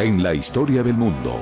En 0.00 0.22
la 0.22 0.32
historia 0.32 0.82
del 0.82 0.94
mundo, 0.94 1.38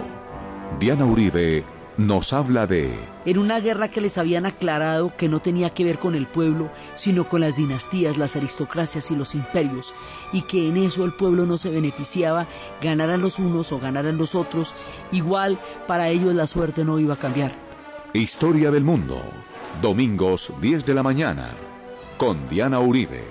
Diana 0.81 1.05
Uribe 1.05 1.65
nos 1.97 2.33
habla 2.33 2.67
de... 2.67 2.99
En 3.25 3.39
una 3.39 3.61
guerra 3.61 3.87
que 3.87 4.01
les 4.01 4.19
habían 4.19 4.47
aclarado 4.47 5.13
que 5.17 5.29
no 5.29 5.39
tenía 5.39 5.71
que 5.71 5.85
ver 5.85 6.01
con 6.01 6.17
el 6.17 6.27
pueblo, 6.27 6.69
sino 6.95 7.29
con 7.29 7.41
las 7.41 7.57
dinastías, 7.57 8.19
las 8.19 8.35
aristocracias 8.35 9.13
y 9.13 9.15
los 9.15 9.37
imperios, 9.37 9.95
y 10.33 10.43
que 10.43 10.69
en 10.69 10.77
eso 10.77 11.05
el 11.05 11.13
pueblo 11.13 11.47
no 11.47 11.57
se 11.57 11.71
beneficiaba, 11.71 12.49
ganaran 12.83 13.23
los 13.23 13.39
unos 13.39 13.71
o 13.71 13.79
ganaran 13.79 14.19
los 14.19 14.35
otros, 14.35 14.75
igual 15.13 15.57
para 15.87 16.09
ellos 16.09 16.35
la 16.35 16.49
suerte 16.49 16.85
no 16.85 16.99
iba 16.99 17.15
a 17.15 17.19
cambiar. 17.19 17.55
Historia 18.13 18.73
del 18.73 18.83
mundo, 18.83 19.23
domingos 19.81 20.53
10 20.61 20.85
de 20.85 20.95
la 20.95 21.05
mañana, 21.05 21.53
con 22.17 22.49
Diana 22.49 22.81
Uribe. 22.81 23.23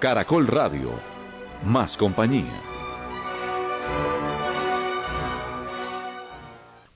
Caracol 0.00 0.48
Radio, 0.48 0.90
más 1.64 1.96
compañía. 1.96 2.71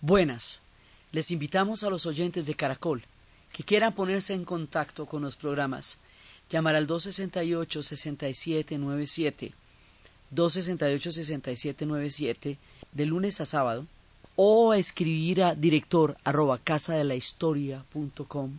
Buenas. 0.07 0.63
Les 1.11 1.33
invitamos 1.33 1.83
a 1.83 1.91
los 1.91 2.07
oyentes 2.07 2.47
de 2.47 2.55
Caracol 2.55 3.03
que 3.53 3.65
quieran 3.65 3.93
ponerse 3.93 4.35
en 4.35 4.45
contacto 4.45 5.07
con 5.07 5.23
los 5.23 5.35
programas, 5.35 5.99
llamar 6.49 6.77
al 6.77 6.87
268-6797, 6.87 9.53
268-6797, 10.33 12.57
de 12.93 13.07
lunes 13.07 13.41
a 13.41 13.47
sábado, 13.47 13.85
o 14.37 14.75
escribir 14.75 15.43
a 15.43 15.57
director 15.57 16.17
arroba 16.23 16.59
casadelahistoria.com 16.59 18.53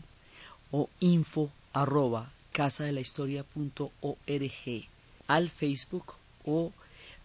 o 0.72 0.90
info 1.00 1.50
arroba 1.72 2.30
casadelahistoria.org 2.52 4.86
al 5.28 5.50
Facebook 5.50 6.16
o 6.44 6.74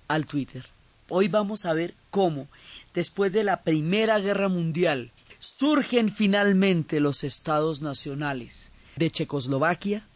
al 0.06 0.26
Twitter. 0.26 0.64
Hoy 1.08 1.26
vamos 1.28 1.66
a 1.66 1.74
ver 1.74 1.94
cómo, 2.10 2.46
después 2.94 3.32
de 3.32 3.44
la 3.44 3.62
Primera 3.62 4.18
Guerra 4.18 4.48
Mundial, 4.48 5.10
surgen 5.38 6.08
finalmente 6.08 7.00
los 7.00 7.24
estados 7.24 7.80
nacionales 7.80 8.70
de 8.96 9.10
Checoslovaquia, 9.10 10.06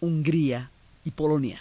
Hungría 0.00 0.70
y 1.04 1.12
Polonia. 1.12 1.60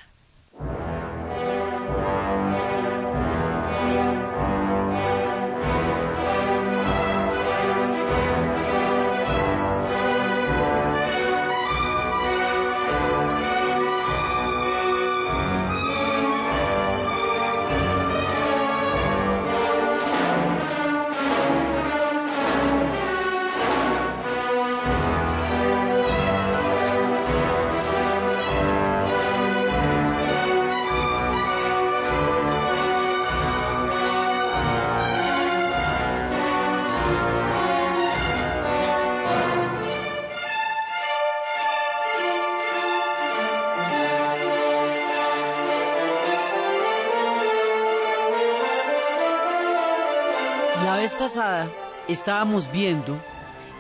Pasada 51.32 51.72
estábamos 52.10 52.70
viendo 52.74 53.18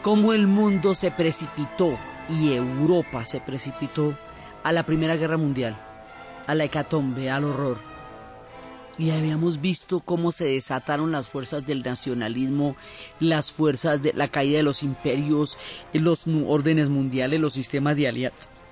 cómo 0.01 0.31
el 0.31 0.47
mundo 0.47 0.95
se 0.95 1.11
precipitó 1.11 1.99
y 2.29 2.53
Europa 2.53 3.25
se 3.25 3.41
precipitó 3.41 4.17
a 4.63 4.71
la 4.71 4.85
Primera 4.85 5.17
Guerra 5.17 5.35
Mundial, 5.35 5.77
a 6.47 6.55
la 6.55 6.63
hecatombe, 6.63 7.29
al 7.29 7.43
horror. 7.43 7.77
Y 8.97 9.09
habíamos 9.09 9.59
visto 9.59 9.99
cómo 9.99 10.31
se 10.31 10.45
desataron 10.45 11.11
las 11.11 11.27
fuerzas 11.27 11.67
del 11.67 11.83
nacionalismo, 11.83 12.77
las 13.19 13.51
fuerzas 13.51 14.01
de 14.01 14.13
la 14.13 14.29
caída 14.29 14.55
de 14.55 14.63
los 14.63 14.81
imperios, 14.81 15.57
los 15.91 16.27
órdenes 16.47 16.87
mundiales, 16.87 17.41
los 17.41 17.51
sistemas 17.51 17.97
de 17.97 18.07
alianzas. 18.07 18.63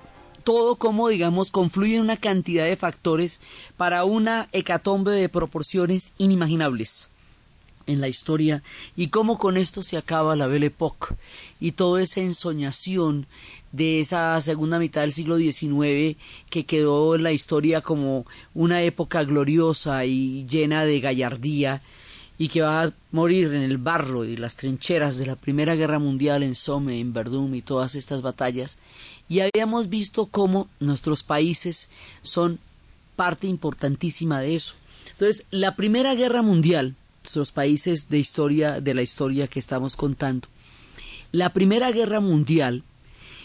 Todo 0.42 0.76
como, 0.76 1.08
digamos, 1.08 1.50
confluye 1.50 2.00
una 2.00 2.16
cantidad 2.16 2.64
de 2.64 2.76
factores 2.76 3.42
para 3.76 4.04
una 4.04 4.48
hecatombe 4.52 5.10
de 5.10 5.28
proporciones 5.28 6.14
inimaginables 6.16 7.10
en 7.86 8.00
la 8.00 8.08
historia 8.08 8.62
y 8.96 9.08
cómo 9.08 9.38
con 9.38 9.56
esto 9.56 9.82
se 9.82 9.96
acaba 9.96 10.36
la 10.36 10.46
Belle 10.46 10.66
Époque 10.66 11.14
y 11.60 11.72
toda 11.72 12.02
esa 12.02 12.20
ensoñación 12.20 13.26
de 13.72 14.00
esa 14.00 14.40
segunda 14.40 14.78
mitad 14.78 15.02
del 15.02 15.12
siglo 15.12 15.36
XIX 15.36 16.16
que 16.50 16.64
quedó 16.66 17.14
en 17.14 17.22
la 17.22 17.32
historia 17.32 17.80
como 17.80 18.26
una 18.54 18.82
época 18.82 19.22
gloriosa 19.24 20.04
y 20.04 20.46
llena 20.46 20.84
de 20.84 21.00
gallardía 21.00 21.82
y 22.38 22.48
que 22.48 22.62
va 22.62 22.84
a 22.84 22.92
morir 23.12 23.48
en 23.48 23.62
el 23.62 23.78
barro 23.78 24.24
y 24.24 24.36
las 24.36 24.56
trincheras 24.56 25.18
de 25.18 25.26
la 25.26 25.36
Primera 25.36 25.74
Guerra 25.74 25.98
Mundial 25.98 26.42
en 26.42 26.54
Somme, 26.54 26.98
en 26.98 27.12
Verdún 27.12 27.54
y 27.54 27.62
todas 27.62 27.94
estas 27.94 28.22
batallas 28.22 28.78
y 29.28 29.40
habíamos 29.40 29.88
visto 29.88 30.26
cómo 30.26 30.68
nuestros 30.80 31.22
países 31.22 31.90
son 32.22 32.58
parte 33.14 33.46
importantísima 33.46 34.40
de 34.40 34.56
eso. 34.56 34.74
Entonces, 35.12 35.46
la 35.50 35.76
Primera 35.76 36.14
Guerra 36.14 36.42
Mundial 36.42 36.96
nuestros 37.30 37.52
países 37.52 38.08
de 38.08 38.18
historia, 38.18 38.80
de 38.80 38.92
la 38.92 39.02
historia 39.02 39.46
que 39.46 39.60
estamos 39.60 39.94
contando. 39.94 40.48
La 41.30 41.52
Primera 41.52 41.92
Guerra 41.92 42.18
Mundial 42.18 42.82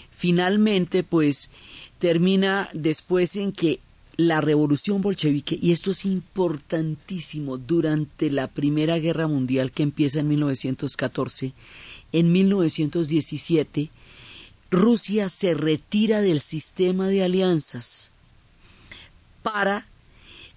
finalmente 0.09 1.03
pues 1.03 1.51
termina 2.00 2.68
después 2.74 3.35
en 3.35 3.51
que 3.51 3.79
la 4.18 4.41
revolución 4.41 5.03
bolchevique, 5.03 5.59
y 5.62 5.72
esto 5.72 5.91
es 5.91 6.03
importantísimo, 6.06 7.59
durante 7.59 8.31
la 8.31 8.47
Primera 8.47 8.97
Guerra 8.97 9.28
Mundial 9.28 9.72
que 9.72 9.84
empieza 9.84 10.22
en 10.22 10.29
1914, 10.29 11.53
en 12.12 12.31
1917, 12.31 13.91
Rusia 14.72 15.29
se 15.29 15.53
retira 15.53 16.22
del 16.22 16.40
sistema 16.40 17.07
de 17.07 17.24
alianzas 17.24 18.09
para 19.44 19.85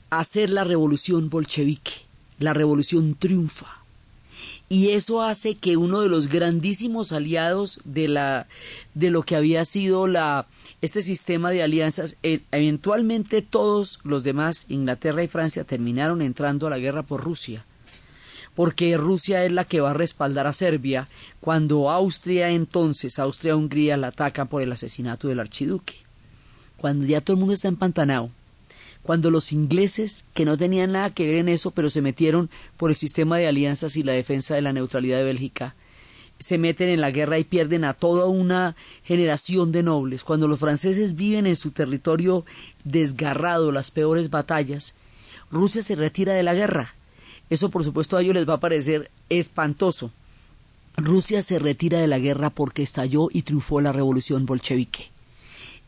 hacer 0.09 0.49
la 0.49 0.65
revolución 0.65 1.29
bolchevique 1.29 2.08
la 2.39 2.55
revolución 2.55 3.15
triunfa. 3.15 3.79
Y 4.71 4.91
eso 4.91 5.23
hace 5.23 5.55
que 5.55 5.79
uno 5.79 6.01
de 6.01 6.11
los 6.11 6.29
grandísimos 6.29 7.13
aliados 7.13 7.81
de 7.85 8.07
la 8.07 8.47
de 8.95 9.11
lo 9.11 9.23
que 9.23 9.35
había 9.35 9.65
sido 9.65 10.07
la 10.07 10.47
este 10.83 11.01
sistema 11.01 11.51
de 11.51 11.63
alianzas, 11.63 12.19
e, 12.23 12.41
eventualmente 12.53 13.41
todos 13.41 14.01
los 14.05 14.25
demás, 14.25 14.67
Inglaterra 14.69 15.23
y 15.23 15.29
Francia, 15.29 15.65
terminaron 15.65 16.21
entrando 16.21 16.67
a 16.67 16.71
la 16.71 16.79
guerra 16.79 17.03
por 17.03 17.25
Rusia. 17.25 17.65
Porque 18.55 18.97
Rusia 18.97 19.45
es 19.45 19.53
la 19.53 19.65
que 19.65 19.81
va 19.81 19.91
a 19.91 19.95
respaldar 19.95 20.47
a 20.47 20.53
Serbia 20.53 21.09
cuando 21.41 21.91
Austria 21.91 22.51
entonces, 22.51 23.19
Austria-Hungría 23.19 23.97
la 23.97 24.09
atacan 24.09 24.49
por 24.49 24.63
el 24.63 24.73
asesinato 24.73 25.29
del 25.29 25.41
archiduque. 25.41 25.95
Cuando 26.77 27.07
ya 27.07 27.21
todo 27.21 27.35
el 27.35 27.41
mundo 27.41 27.55
está 27.55 27.69
empantanado, 27.69 28.31
cuando 29.09 29.31
los 29.31 29.55
ingleses, 29.55 30.27
que 30.35 30.45
no 30.45 30.59
tenían 30.59 30.93
nada 30.93 31.09
que 31.09 31.27
ver 31.27 31.37
en 31.37 31.49
eso, 31.49 31.71
pero 31.71 31.89
se 31.89 32.03
metieron 32.03 32.51
por 32.77 32.91
el 32.91 32.95
sistema 32.95 33.39
de 33.39 33.47
alianzas 33.47 33.97
y 33.97 34.03
la 34.03 34.13
defensa 34.13 34.55
de 34.55 34.61
la 34.61 34.75
neutralidad 34.75 35.17
de 35.17 35.25
Bélgica, 35.25 35.75
se 36.39 36.59
meten 36.59 36.91
en 36.91 37.01
la 37.01 37.11
guerra 37.11 37.39
y 37.39 37.45
pierden 37.45 37.85
a 37.85 37.95
toda 37.95 38.27
una 38.27 38.77
generación 39.05 39.73
de 39.73 39.83
nobles. 39.83 40.25
Cuando 40.25 40.47
los 40.47 40.61
franceses 40.61 41.17
viven 41.17 41.47
en 41.47 41.57
su 41.57 41.71
territorio 41.71 42.45
desgarrado 42.85 43.73
las 43.73 43.91
peores 43.91 44.29
batallas, 44.29 44.95
Rusia 45.51 45.81
se 45.81 45.95
retira 45.95 46.35
de 46.35 46.43
la 46.43 46.53
guerra. 46.53 46.95
Eso 47.49 47.71
por 47.71 47.85
supuesto 47.85 48.19
a 48.19 48.21
ellos 48.21 48.35
les 48.35 48.47
va 48.47 48.57
a 48.57 48.61
parecer 48.61 49.11
espantoso. 49.31 50.11
Rusia 50.99 51.43
se 51.43 51.59
retira 51.59 51.99
de 51.99 52.09
la 52.09 52.19
guerra 52.19 52.51
porque 52.51 52.83
estalló 52.83 53.29
y 53.33 53.41
triunfó 53.41 53.81
la 53.81 53.93
revolución 53.93 54.45
bolchevique 54.45 55.09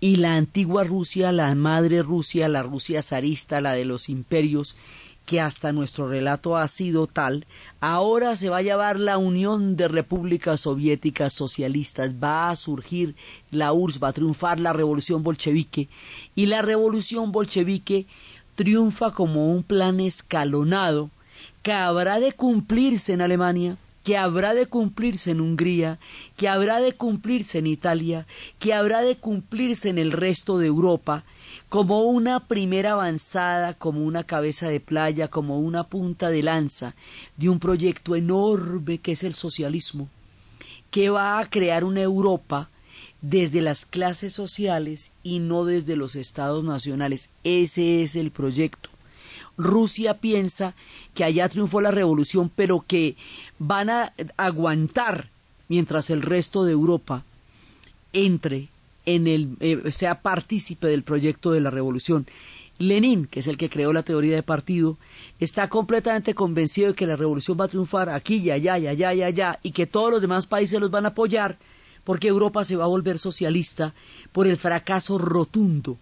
y 0.01 0.17
la 0.17 0.37
antigua 0.37 0.85
Rusia, 0.85 1.31
la 1.31 1.55
madre 1.55 2.03
Rusia, 2.03 2.49
la 2.49 2.63
Rusia 2.63 3.03
zarista, 3.03 3.61
la 3.61 3.75
de 3.75 3.85
los 3.85 4.09
imperios, 4.09 4.77
que 5.27 5.41
hasta 5.41 5.73
nuestro 5.73 6.09
relato 6.09 6.57
ha 6.57 6.67
sido 6.67 7.07
tal, 7.07 7.47
ahora 7.81 8.35
se 8.35 8.49
va 8.49 8.57
a 8.57 8.63
llamar 8.63 8.99
la 8.99 9.19
Unión 9.19 9.77
de 9.77 9.87
Repúblicas 9.87 10.63
Soviéticas 10.63 11.35
Socialistas, 11.35 12.15
va 12.15 12.51
a 12.51 12.57
surgir 12.57 13.15
la 13.53 13.73
URSS, 13.73 14.03
va 14.03 14.09
a 14.09 14.13
triunfar 14.13 14.59
la 14.59 14.73
revolución 14.73 15.23
bolchevique, 15.23 15.89
y 16.35 16.47
la 16.47 16.63
revolución 16.63 17.31
bolchevique 17.31 18.07
triunfa 18.57 19.13
como 19.13 19.53
un 19.53 19.63
plan 19.63 20.01
escalonado 20.01 21.11
que 21.63 21.73
habrá 21.73 22.19
de 22.19 22.33
cumplirse 22.33 23.13
en 23.13 23.21
Alemania, 23.21 23.77
que 24.05 24.17
habrá 24.17 24.55
de 24.55 24.67
cumplirse 24.67 25.33
en 25.33 25.41
Hungría, 25.41 25.99
que 26.37 26.49
habrá 26.49 26.81
de 26.81 26.93
cumplirse 26.93 27.59
en 27.59 27.67
Italia, 27.67 28.27
que 28.59 28.73
habrá 28.73 29.03
de 29.03 29.17
cumplirse 29.17 29.89
en 29.89 29.99
el 29.99 30.13
resto 30.13 30.59
de 30.59 30.67
Europa, 30.67 31.23
como 31.69 32.03
una 32.03 32.41
primera 32.49 32.93
avanzada, 32.93 33.75
como 33.75 34.03
una 34.03 34.25
cabeza 34.25 34.69
de 34.69 34.81
playa, 34.81 35.29
como 35.29 35.61
una 35.61 35.85
punta 35.85 36.31
de 36.31 36.43
lanza 36.43 36.95
de 37.37 37.49
un 37.49 37.59
proyecto 37.59 38.17
enorme 38.17 38.99
que 38.99 39.13
es 39.13 39.23
el 39.23 39.35
socialismo, 39.35 40.09
que 40.91 41.11
va 41.11 41.39
a 41.39 41.49
crear 41.49 41.85
una 41.85 42.01
Europa 42.01 42.71
desde 43.23 43.61
las 43.61 43.85
clases 43.85 44.33
sociales 44.33 45.13
y 45.23 45.41
no 45.41 45.65
desde 45.65 45.95
los 45.97 46.17
estados 46.17 46.65
nacionales. 46.65 47.31
Ese 47.45 48.03
es 48.03 48.17
el 48.17 48.31
proyecto. 48.31 48.89
Rusia 49.63 50.15
piensa 50.15 50.75
que 51.15 51.25
allá 51.25 51.49
triunfó 51.49 51.81
la 51.81 51.91
revolución, 51.91 52.51
pero 52.55 52.85
que 52.87 53.17
van 53.59 53.91
a 53.91 54.13
aguantar 54.37 55.29
mientras 55.69 56.11
el 56.11 56.23
resto 56.23 56.65
de 56.65 56.73
Europa 56.73 57.25
entre 58.13 58.69
en 59.07 59.27
el 59.27 59.57
eh, 59.61 59.93
sea 59.93 60.21
partícipe 60.21 60.87
del 60.89 61.03
proyecto 61.03 61.53
de 61.53 61.61
la 61.61 61.71
revolución. 61.71 62.27
Lenin, 62.79 63.27
que 63.27 63.41
es 63.41 63.47
el 63.47 63.59
que 63.59 63.69
creó 63.69 63.93
la 63.93 64.03
teoría 64.03 64.35
de 64.35 64.43
partido, 64.43 64.97
está 65.39 65.69
completamente 65.69 66.35
convencido 66.35 66.89
de 66.89 66.95
que 66.95 67.07
la 67.07 67.17
revolución 67.17 67.59
va 67.61 67.67
a 67.67 67.69
triunfar 67.69 68.09
aquí 68.09 68.37
y 68.37 68.51
allá 68.51 68.79
y 68.79 68.87
allá 68.87 69.13
y 69.15 69.23
allá 69.23 69.59
y 69.63 69.73
que 69.73 69.87
todos 69.87 70.11
los 70.11 70.23
demás 70.23 70.47
países 70.47 70.81
los 70.81 70.91
van 70.91 71.05
a 71.05 71.09
apoyar 71.09 71.59
porque 72.05 72.29
Europa 72.29 72.65
se 72.65 72.77
va 72.77 72.85
a 72.85 72.89
volver 72.89 73.19
socialista 73.19 73.93
por 74.33 74.47
el 74.47 74.57
fracaso 74.57 75.19
rotundo 75.19 75.99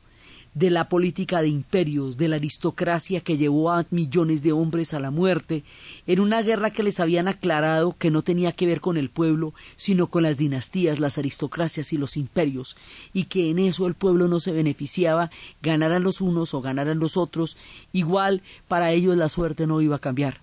de 0.59 0.71
la 0.71 0.89
política 0.89 1.41
de 1.41 1.49
imperios, 1.49 2.17
de 2.17 2.27
la 2.27 2.35
aristocracia 2.35 3.21
que 3.21 3.37
llevó 3.37 3.71
a 3.71 3.87
millones 3.91 4.43
de 4.43 4.51
hombres 4.51 4.93
a 4.93 4.99
la 4.99 5.13
muerte, 5.13 5.63
en 6.09 6.19
una 6.19 6.43
guerra 6.43 6.73
que 6.73 6.83
les 6.83 6.99
habían 6.99 7.29
aclarado 7.29 7.95
que 7.97 8.11
no 8.11 8.23
tenía 8.23 8.51
que 8.51 8.67
ver 8.67 8.81
con 8.81 8.97
el 8.97 9.09
pueblo, 9.09 9.55
sino 9.77 10.09
con 10.09 10.25
las 10.25 10.37
dinastías, 10.37 10.99
las 10.99 11.17
aristocracias 11.17 11.93
y 11.93 11.97
los 11.97 12.17
imperios, 12.17 12.77
y 13.13 13.27
que 13.27 13.51
en 13.51 13.61
eso 13.61 13.87
el 13.87 13.95
pueblo 13.95 14.27
no 14.27 14.41
se 14.41 14.51
beneficiaba, 14.51 15.31
ganaran 15.63 16.03
los 16.03 16.21
unos 16.21 16.53
o 16.55 16.61
ganaran 16.61 16.99
los 16.99 17.17
otros, 17.17 17.57
igual 17.93 18.43
para 18.67 18.91
ellos 18.91 19.17
la 19.17 19.29
suerte 19.29 19.69
no 19.69 19.81
iba 19.81 19.97
a 19.97 20.01
cambiar. 20.01 20.41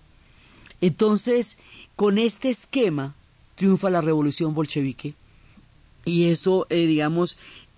Entonces, 0.80 1.58
con 1.94 2.16
este 2.16 2.48
esquema 2.48 3.14
triunfa 3.54 3.90
la 3.90 4.00
revolución 4.00 4.54
bolchevique, 4.54 5.14
y 6.06 6.26
eso, 6.26 6.66
eh, 6.70 6.86
digamos, 6.86 7.36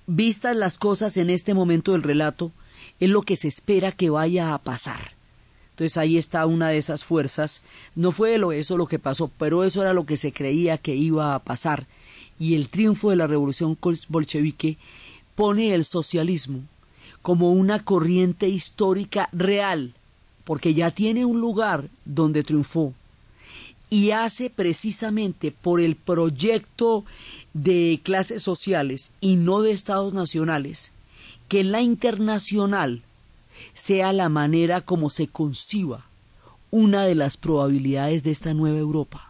vistas 0.08 0.56
las 0.56 0.78
cosas 0.78 1.16
en 1.18 1.30
este 1.30 1.54
momento 1.54 1.92
del 1.92 2.02
relato, 2.02 2.50
es 2.98 3.10
lo 3.10 3.22
que 3.22 3.36
se 3.36 3.46
espera 3.46 3.92
que 3.92 4.10
vaya 4.10 4.54
a 4.54 4.58
pasar. 4.58 5.12
Entonces 5.70 5.96
ahí 5.96 6.18
está 6.18 6.44
una 6.46 6.70
de 6.70 6.78
esas 6.78 7.04
fuerzas. 7.04 7.62
No 7.94 8.10
fue 8.10 8.40
eso 8.58 8.76
lo 8.76 8.86
que 8.86 8.98
pasó, 8.98 9.30
pero 9.38 9.62
eso 9.62 9.82
era 9.82 9.92
lo 9.92 10.06
que 10.06 10.16
se 10.16 10.32
creía 10.32 10.78
que 10.78 10.96
iba 10.96 11.34
a 11.34 11.38
pasar. 11.38 11.86
Y 12.40 12.56
el 12.56 12.68
triunfo 12.68 13.10
de 13.10 13.16
la 13.16 13.28
revolución 13.28 13.78
bolchevique 14.08 14.78
pone 15.36 15.74
el 15.74 15.84
socialismo 15.84 16.62
como 17.22 17.52
una 17.52 17.84
corriente 17.84 18.48
histórica 18.48 19.28
real, 19.32 19.92
porque 20.44 20.72
ya 20.74 20.90
tiene 20.90 21.24
un 21.24 21.40
lugar 21.40 21.88
donde 22.04 22.42
triunfó. 22.42 22.94
Y 23.90 24.10
hace 24.10 24.50
precisamente 24.50 25.50
por 25.50 25.80
el 25.80 25.96
proyecto 25.96 27.04
de 27.54 28.00
clases 28.02 28.42
sociales 28.42 29.12
y 29.20 29.36
no 29.36 29.62
de 29.62 29.72
estados 29.72 30.12
nacionales, 30.12 30.92
que 31.48 31.64
la 31.64 31.80
internacional 31.80 33.02
sea 33.72 34.12
la 34.12 34.28
manera 34.28 34.82
como 34.82 35.10
se 35.10 35.28
conciba 35.28 36.04
una 36.70 37.04
de 37.04 37.14
las 37.14 37.36
probabilidades 37.36 38.22
de 38.22 38.30
esta 38.30 38.52
nueva 38.52 38.78
Europa. 38.78 39.27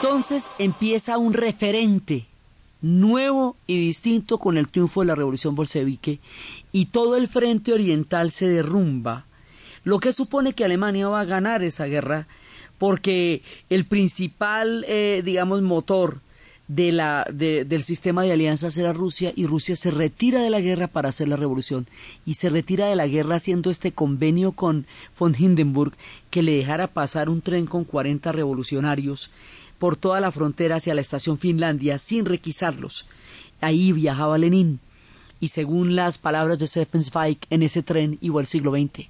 Entonces 0.00 0.48
empieza 0.60 1.18
un 1.18 1.32
referente 1.32 2.26
nuevo 2.80 3.56
y 3.66 3.80
distinto 3.80 4.38
con 4.38 4.56
el 4.56 4.68
triunfo 4.68 5.00
de 5.00 5.08
la 5.08 5.16
revolución 5.16 5.56
bolchevique 5.56 6.20
y 6.70 6.86
todo 6.86 7.16
el 7.16 7.26
frente 7.26 7.72
oriental 7.72 8.30
se 8.30 8.48
derrumba, 8.48 9.26
lo 9.82 9.98
que 9.98 10.12
supone 10.12 10.52
que 10.52 10.64
Alemania 10.64 11.08
va 11.08 11.22
a 11.22 11.24
ganar 11.24 11.64
esa 11.64 11.86
guerra 11.86 12.28
porque 12.78 13.42
el 13.70 13.86
principal, 13.86 14.84
eh, 14.86 15.22
digamos, 15.24 15.62
motor 15.62 16.20
de 16.68 16.92
la, 16.92 17.26
del 17.32 17.82
sistema 17.82 18.22
de 18.22 18.32
alianzas 18.32 18.76
era 18.76 18.92
Rusia 18.92 19.32
y 19.34 19.46
Rusia 19.46 19.74
se 19.74 19.90
retira 19.90 20.42
de 20.42 20.50
la 20.50 20.60
guerra 20.60 20.86
para 20.86 21.08
hacer 21.08 21.26
la 21.26 21.36
revolución 21.36 21.88
y 22.26 22.34
se 22.34 22.50
retira 22.50 22.86
de 22.86 22.94
la 22.94 23.08
guerra 23.08 23.36
haciendo 23.36 23.70
este 23.70 23.92
convenio 23.92 24.52
con 24.52 24.86
von 25.18 25.34
Hindenburg 25.36 25.94
que 26.30 26.42
le 26.42 26.52
dejara 26.52 26.86
pasar 26.86 27.30
un 27.30 27.40
tren 27.40 27.66
con 27.66 27.84
40 27.84 28.32
revolucionarios 28.32 29.30
por 29.78 29.96
toda 29.96 30.20
la 30.20 30.32
frontera 30.32 30.76
hacia 30.76 30.94
la 30.94 31.00
estación 31.00 31.38
Finlandia 31.38 31.98
sin 31.98 32.24
requisarlos. 32.24 33.06
Ahí 33.60 33.92
viajaba 33.92 34.38
Lenin, 34.38 34.80
y 35.40 35.48
según 35.48 35.96
las 35.96 36.18
palabras 36.18 36.58
de 36.58 36.66
Stefan 36.66 37.02
Zweig, 37.02 37.38
en 37.50 37.62
ese 37.62 37.82
tren 37.82 38.18
iba 38.20 38.40
el 38.40 38.46
siglo 38.46 38.72
XX. 38.72 39.08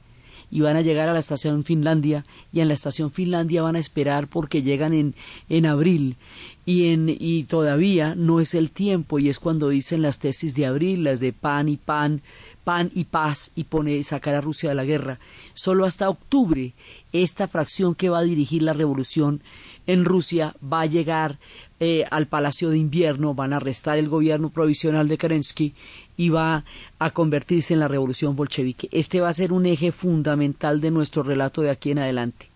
Y 0.50 0.60
van 0.60 0.76
a 0.76 0.80
llegar 0.80 1.10
a 1.10 1.12
la 1.12 1.18
estación 1.18 1.64
Finlandia, 1.64 2.24
y 2.52 2.60
en 2.60 2.68
la 2.68 2.74
estación 2.74 3.10
Finlandia 3.10 3.62
van 3.62 3.76
a 3.76 3.78
esperar 3.78 4.28
porque 4.28 4.62
llegan 4.62 4.94
en, 4.94 5.14
en 5.50 5.66
abril, 5.66 6.16
y, 6.64 6.88
en, 6.88 7.14
y 7.18 7.44
todavía 7.44 8.14
no 8.14 8.40
es 8.40 8.54
el 8.54 8.70
tiempo, 8.70 9.18
y 9.18 9.28
es 9.28 9.38
cuando 9.38 9.68
dicen 9.68 10.02
las 10.02 10.18
tesis 10.18 10.54
de 10.54 10.66
abril, 10.66 11.04
las 11.04 11.20
de 11.20 11.34
pan 11.34 11.68
y 11.68 11.76
pan, 11.76 12.22
pan 12.64 12.90
y 12.94 13.04
paz, 13.04 13.52
y 13.56 13.64
pone 13.64 14.02
sacar 14.04 14.34
a 14.34 14.40
Rusia 14.40 14.70
de 14.70 14.74
la 14.74 14.84
guerra. 14.84 15.18
Solo 15.52 15.84
hasta 15.84 16.08
octubre, 16.08 16.72
esta 17.12 17.48
fracción 17.48 17.94
que 17.94 18.08
va 18.08 18.20
a 18.20 18.22
dirigir 18.22 18.62
la 18.62 18.72
revolución 18.72 19.42
en 19.88 20.04
Rusia 20.04 20.54
va 20.62 20.82
a 20.82 20.86
llegar 20.86 21.38
eh, 21.80 22.04
al 22.10 22.28
Palacio 22.28 22.70
de 22.70 22.78
Invierno, 22.78 23.34
van 23.34 23.52
a 23.52 23.56
arrestar 23.56 23.98
el 23.98 24.08
gobierno 24.08 24.50
provisional 24.50 25.08
de 25.08 25.16
Kerensky 25.16 25.74
y 26.16 26.28
va 26.28 26.64
a 26.98 27.10
convertirse 27.10 27.72
en 27.72 27.80
la 27.80 27.88
revolución 27.88 28.36
bolchevique. 28.36 28.90
Este 28.92 29.20
va 29.20 29.30
a 29.30 29.32
ser 29.32 29.50
un 29.50 29.64
eje 29.64 29.90
fundamental 29.90 30.82
de 30.82 30.90
nuestro 30.90 31.22
relato 31.22 31.62
de 31.62 31.70
aquí 31.70 31.90
en 31.90 32.00
adelante. 32.00 32.50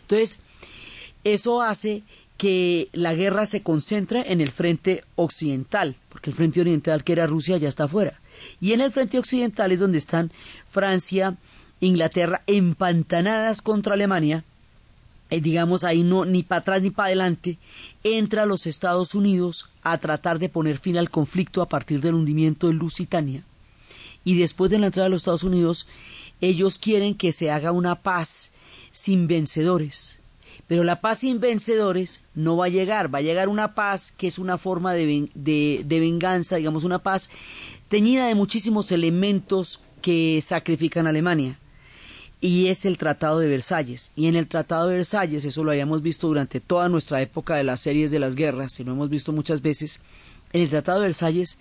Entonces, 0.00 0.42
eso 1.22 1.60
hace 1.60 2.02
que 2.38 2.88
la 2.92 3.12
guerra 3.12 3.44
se 3.44 3.62
concentre 3.62 4.32
en 4.32 4.40
el 4.40 4.50
frente 4.50 5.04
occidental, 5.16 5.96
porque 6.08 6.30
el 6.30 6.36
frente 6.36 6.62
oriental, 6.62 7.04
que 7.04 7.12
era 7.12 7.26
Rusia, 7.26 7.58
ya 7.58 7.68
está 7.68 7.84
afuera. 7.84 8.18
Y 8.58 8.72
en 8.72 8.80
el 8.80 8.90
frente 8.90 9.18
occidental 9.18 9.70
es 9.70 9.80
donde 9.80 9.98
están 9.98 10.32
Francia, 10.66 11.36
Inglaterra 11.80 12.42
empantanadas 12.46 13.60
contra 13.60 13.92
Alemania 13.92 14.44
eh, 15.30 15.40
digamos 15.40 15.84
ahí 15.84 16.02
no 16.02 16.24
ni 16.24 16.42
para 16.42 16.60
atrás 16.60 16.82
ni 16.82 16.90
para 16.90 17.06
adelante, 17.06 17.58
entra 18.02 18.42
a 18.42 18.46
los 18.46 18.66
Estados 18.66 19.14
Unidos 19.14 19.70
a 19.82 19.98
tratar 19.98 20.38
de 20.38 20.48
poner 20.48 20.78
fin 20.78 20.98
al 20.98 21.10
conflicto 21.10 21.62
a 21.62 21.68
partir 21.68 22.00
del 22.00 22.14
hundimiento 22.14 22.66
de 22.66 22.74
Lusitania. 22.74 23.44
Y 24.24 24.38
después 24.38 24.70
de 24.70 24.78
la 24.78 24.86
entrada 24.86 25.04
de 25.04 25.10
los 25.10 25.22
Estados 25.22 25.44
Unidos, 25.44 25.86
ellos 26.40 26.78
quieren 26.78 27.14
que 27.14 27.32
se 27.32 27.50
haga 27.50 27.72
una 27.72 28.02
paz 28.02 28.52
sin 28.92 29.26
vencedores. 29.26 30.18
Pero 30.66 30.84
la 30.84 31.00
paz 31.00 31.20
sin 31.20 31.40
vencedores 31.40 32.20
no 32.34 32.56
va 32.56 32.66
a 32.66 32.68
llegar, 32.68 33.12
va 33.12 33.18
a 33.18 33.22
llegar 33.22 33.48
una 33.48 33.74
paz 33.74 34.12
que 34.12 34.26
es 34.26 34.38
una 34.38 34.58
forma 34.58 34.92
de, 34.94 35.28
de, 35.34 35.82
de 35.84 36.00
venganza, 36.00 36.56
digamos 36.56 36.84
una 36.84 37.00
paz 37.00 37.30
teñida 37.88 38.26
de 38.26 38.34
muchísimos 38.34 38.92
elementos 38.92 39.80
que 40.02 40.40
sacrifican 40.42 41.06
a 41.06 41.10
Alemania 41.10 41.58
y 42.40 42.68
es 42.68 42.84
el 42.84 42.98
Tratado 42.98 43.38
de 43.38 43.48
Versalles. 43.48 44.12
Y 44.16 44.28
en 44.28 44.36
el 44.36 44.48
Tratado 44.48 44.88
de 44.88 44.96
Versalles, 44.96 45.44
eso 45.44 45.64
lo 45.64 45.70
habíamos 45.70 46.02
visto 46.02 46.26
durante 46.26 46.60
toda 46.60 46.88
nuestra 46.88 47.20
época 47.20 47.56
de 47.56 47.64
las 47.64 47.80
series 47.80 48.10
de 48.10 48.18
las 48.18 48.34
guerras, 48.34 48.80
y 48.80 48.84
lo 48.84 48.92
hemos 48.92 49.10
visto 49.10 49.32
muchas 49.32 49.62
veces, 49.62 50.00
en 50.52 50.62
el 50.62 50.70
Tratado 50.70 51.00
de 51.00 51.06
Versalles 51.06 51.58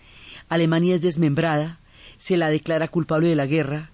Alemania 0.50 0.96
es 0.96 1.02
desmembrada, 1.02 1.80
se 2.18 2.38
la 2.38 2.50
declara 2.50 2.88
culpable 2.88 3.28
de 3.30 3.36
la 3.36 3.46
guerra, 3.46 3.92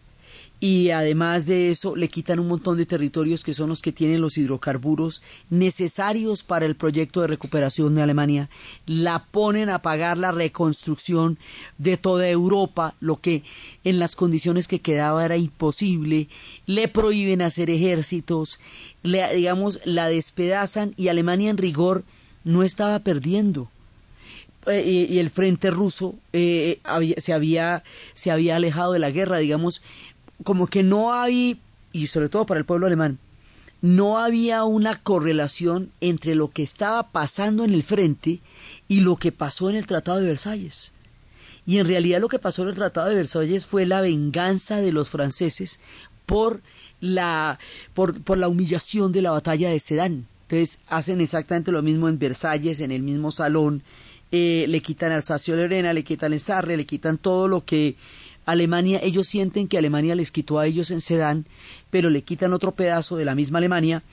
y 0.60 0.90
además 0.92 1.46
de 1.46 1.70
eso 1.70 1.96
le 1.96 2.08
quitan 2.08 2.40
un 2.40 2.48
montón 2.48 2.78
de 2.78 2.86
territorios 2.86 3.44
que 3.44 3.54
son 3.54 3.70
los 3.70 3.82
que 3.82 3.92
tienen 3.92 4.22
los 4.22 4.38
hidrocarburos 4.38 5.22
necesarios 5.50 6.44
para 6.44 6.66
el 6.66 6.76
proyecto 6.76 7.22
de 7.22 7.28
recuperación 7.28 7.94
de 7.94 8.02
Alemania, 8.02 8.50
la 8.86 9.26
ponen 9.26 9.70
a 9.70 9.82
pagar 9.82 10.18
la 10.18 10.32
reconstrucción 10.32 11.38
de 11.78 11.98
toda 11.98 12.30
Europa, 12.30 12.96
lo 13.00 13.20
que 13.20 13.44
en 13.84 14.00
las 14.00 14.16
condiciones 14.16 14.68
que 14.68 14.80
quedaba 14.80 15.26
era 15.26 15.38
imposible, 15.38 16.30
le 16.66 16.88
prohíben 16.88 17.42
hacer 17.42 17.70
ejércitos, 17.70 18.60
le, 19.04 19.36
digamos, 19.36 19.82
la 19.86 20.08
despedazan 20.08 20.94
y 20.96 21.10
Alemania 21.10 21.50
en 21.50 21.58
rigor 21.58 22.04
no 22.44 22.64
estaba 22.64 23.00
perdiendo. 23.00 23.70
Eh, 24.68 25.08
y, 25.12 25.20
el 25.20 25.30
frente 25.30 25.70
ruso 25.70 26.16
eh, 26.34 26.80
se, 27.18 27.34
había, 27.34 27.84
se 28.16 28.32
había 28.32 28.56
alejado 28.56 28.94
de 28.94 29.00
la 29.00 29.12
guerra, 29.12 29.38
digamos, 29.38 29.84
como 30.44 30.68
que 30.68 30.84
no 30.84 31.13
hay, 31.13 31.60
y 31.92 32.08
sobre 32.08 32.30
todo 32.30 32.46
para 32.46 32.60
el 32.60 32.65
pueblo 32.65 32.88
alemán, 32.88 33.20
no 33.82 34.18
había 34.18 34.63
una 34.63 35.01
correlación 35.01 35.92
entre 36.01 36.36
lo 36.36 36.50
que 36.50 36.63
estaba 36.63 37.12
pasando 37.12 37.63
en 37.63 37.74
el 37.74 37.84
frente 37.84 38.39
y 38.88 39.01
lo 39.01 39.15
que 39.15 39.32
pasó 39.32 39.70
en 39.70 39.75
el 39.75 39.88
Tratado 39.88 40.20
de 40.20 40.27
Versalles. 40.27 40.94
Y 41.68 41.80
en 41.80 41.88
realidad 41.88 42.22
lo 42.22 42.30
que 42.30 42.39
pasó 42.39 42.63
en 42.63 42.70
el 42.70 42.75
Tratado 42.75 43.10
de 43.10 43.15
Versalles 43.15 43.65
fue 43.65 43.86
la 43.86 44.01
venganza 44.01 44.77
de 44.77 44.92
los 44.92 45.10
franceses 45.10 45.82
por 46.25 46.62
la, 47.00 47.60
por, 47.94 48.22
por 48.22 48.38
la 48.38 48.48
humillación 48.48 49.12
de 49.12 49.22
la 49.22 49.32
batalla 49.32 49.70
de 49.70 49.80
Sedan. 49.80 50.27
Entonces 50.44 50.82
hacen 50.88 51.22
exactamente 51.22 51.72
lo 51.72 51.82
mismo 51.82 52.08
en 52.08 52.20
Versalles, 52.20 52.80
en 52.80 52.92
el 52.92 53.01
mismo 53.01 53.32
salón, 53.32 53.84
eh, 54.32 54.65
le 54.68 54.82
quitan 54.82 55.12
Alsacio-Lorena, 55.12 55.94
le 55.94 56.04
quitan 56.04 56.34
el 56.34 56.39
Sarre, 56.39 56.77
le 56.77 56.86
quitan 56.86 57.18
todo 57.18 57.48
lo 57.48 57.63
que 57.63 57.96
Alemania, 58.46 59.00
ellos 59.02 59.28
sienten 59.28 59.68
que 59.68 59.78
Alemania 59.78 60.16
les 60.16 60.32
quitó 60.32 60.60
a 60.60 60.68
ellos 60.68 60.92
en 60.92 61.02
Sedán, 61.02 61.46
pero 61.90 62.10
le 62.10 62.22
quitan 62.22 62.54
otro 62.54 62.74
pedazo 62.74 63.18
de 63.18 63.25
la 63.25 63.36
misma 63.36 63.58
Alemania 63.58 64.04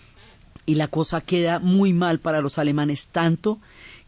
y 0.66 0.76
la 0.76 0.88
cosa 0.88 1.20
queda 1.20 1.58
muy 1.58 1.92
mal 1.92 2.18
para 2.18 2.40
los 2.40 2.58
alemanes, 2.58 3.08
tanto 3.08 3.58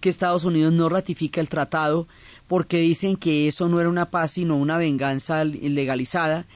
que 0.00 0.09
Estados 0.09 0.45
Unidos 0.45 0.73
no 0.73 0.88
ratifica 0.88 1.40
el 1.40 1.49
tratado 1.49 2.07
porque 2.47 2.78
dicen 2.78 3.16
que 3.16 3.49
eso 3.49 3.69
no 3.69 3.81
era 3.81 3.88
una 3.88 4.11
paz 4.11 4.33
sino 4.33 4.57
una 4.57 4.76
venganza 4.76 5.45
legalizada. 5.45 6.47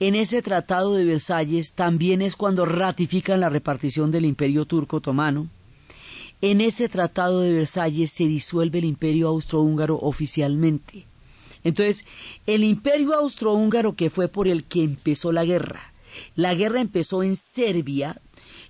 En 0.00 0.14
ese 0.14 0.42
tratado 0.42 0.94
de 0.94 1.04
Versalles 1.04 1.74
también 1.74 2.22
es 2.22 2.36
cuando 2.36 2.64
ratifican 2.64 3.40
la 3.40 3.48
repartición 3.48 4.10
del 4.10 4.24
imperio 4.24 4.64
turco 4.64 4.98
otomano. 4.98 5.48
En 6.40 6.60
ese 6.60 6.88
tratado 6.88 7.40
de 7.40 7.52
Versalles 7.52 8.10
se 8.10 8.24
disuelve 8.24 8.80
el 8.80 8.84
imperio 8.84 9.28
austrohúngaro 9.28 9.98
oficialmente. 10.00 11.06
Entonces, 11.64 12.06
el 12.46 12.64
imperio 12.64 13.14
austrohúngaro 13.14 13.94
que 13.94 14.10
fue 14.10 14.28
por 14.28 14.48
el 14.48 14.64
que 14.64 14.82
empezó 14.82 15.32
la 15.32 15.44
guerra, 15.44 15.92
la 16.36 16.54
guerra 16.54 16.80
empezó 16.80 17.22
en 17.22 17.36
Serbia, 17.36 18.20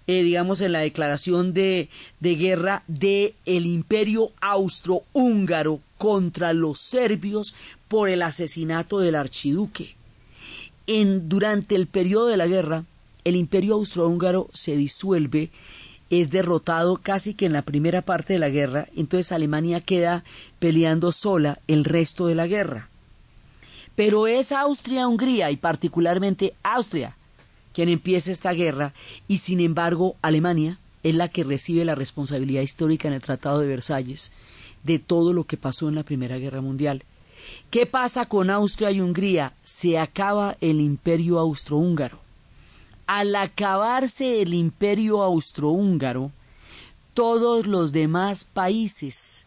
eh, 0.07 0.23
digamos 0.23 0.61
en 0.61 0.73
la 0.73 0.81
declaración 0.81 1.55
de, 1.55 1.89
de 2.21 2.35
guerra 2.35 2.83
del 2.87 3.35
el 3.47 3.67
imperio 3.67 4.33
austrohúngaro 4.41 5.81
contra 5.99 6.53
los 6.53 6.81
serbios 6.81 7.55
por 7.89 8.09
el 8.09 8.23
asesinato 8.23 8.99
del 8.99 9.15
archiduque. 9.15 9.95
En, 10.87 11.29
durante 11.29 11.77
el 11.77 11.87
periodo 11.87 12.27
de 12.27 12.37
la 12.37 12.47
guerra, 12.47 12.85
el 13.25 13.37
imperio 13.37 13.75
austrohúngaro 13.75 14.51
se 14.53 14.77
disuelve 14.77 15.51
es 16.13 16.31
derrotado 16.31 16.99
casi 16.99 17.33
que 17.33 17.47
en 17.47 17.55
la 17.55 17.63
primera 17.63 18.03
parte 18.03 18.35
de 18.35 18.39
la 18.39 18.51
guerra, 18.51 18.87
entonces 18.95 19.33
Alemania 19.33 19.81
queda 19.81 20.25
peleando 20.59 21.11
sola 21.11 21.59
el 21.69 21.87
resto 21.87 22.27
de 22.27 22.35
la 22.35 22.47
guerra. 22.47 22.91
Pero 23.97 24.27
es 24.27 24.53
Austria-Hungría 24.53 25.51
y 25.51 25.57
particularmente 25.57 26.53
Austria 26.63 27.17
quien 27.73 27.89
empieza 27.89 28.31
esta 28.31 28.53
guerra 28.53 28.93
y 29.27 29.39
sin 29.39 29.61
embargo 29.61 30.17
Alemania 30.21 30.79
es 31.03 31.15
la 31.15 31.31
que 31.31 31.45
recibe 31.45 31.87
la 31.87 31.95
responsabilidad 31.95 32.61
histórica 32.61 33.09
en 33.09 33.15
el 33.15 33.23
Tratado 33.23 33.61
de 33.61 33.69
Versalles 33.69 34.33
de 34.83 34.99
todo 34.99 35.33
lo 35.33 35.45
que 35.45 35.57
pasó 35.57 35.89
en 35.89 35.95
la 35.95 36.03
Primera 36.03 36.37
Guerra 36.37 36.61
Mundial. 36.61 37.05
¿Qué 37.71 37.87
pasa 37.87 38.27
con 38.27 38.51
Austria 38.51 38.91
y 38.91 39.01
Hungría? 39.01 39.55
Se 39.65 39.99
acaba 39.99 40.59
el 40.61 40.79
imperio 40.79 41.39
austrohúngaro 41.39 42.22
al 43.07 43.35
acabarse 43.37 44.43
el 44.43 44.55
imperio 44.55 45.23
austrohúngaro, 45.23 46.31
todos 47.15 47.67
los 47.67 47.93
demás 47.93 48.45
países 48.45 49.47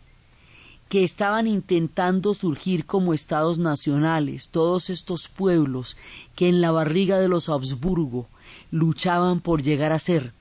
que 0.89 1.03
estaban 1.03 1.47
intentando 1.47 2.33
surgir 2.33 2.85
como 2.85 3.13
estados 3.13 3.57
nacionales, 3.57 4.49
todos 4.49 4.89
estos 4.89 5.27
pueblos 5.27 5.97
que 6.35 6.47
en 6.47 6.61
la 6.61 6.71
barriga 6.71 7.17
de 7.17 7.27
los 7.27 7.49
Habsburgo 7.49 8.27
luchaban 8.69 9.39
por 9.41 9.63
llegar 9.63 9.91
a 9.91 9.99
ser 9.99 10.34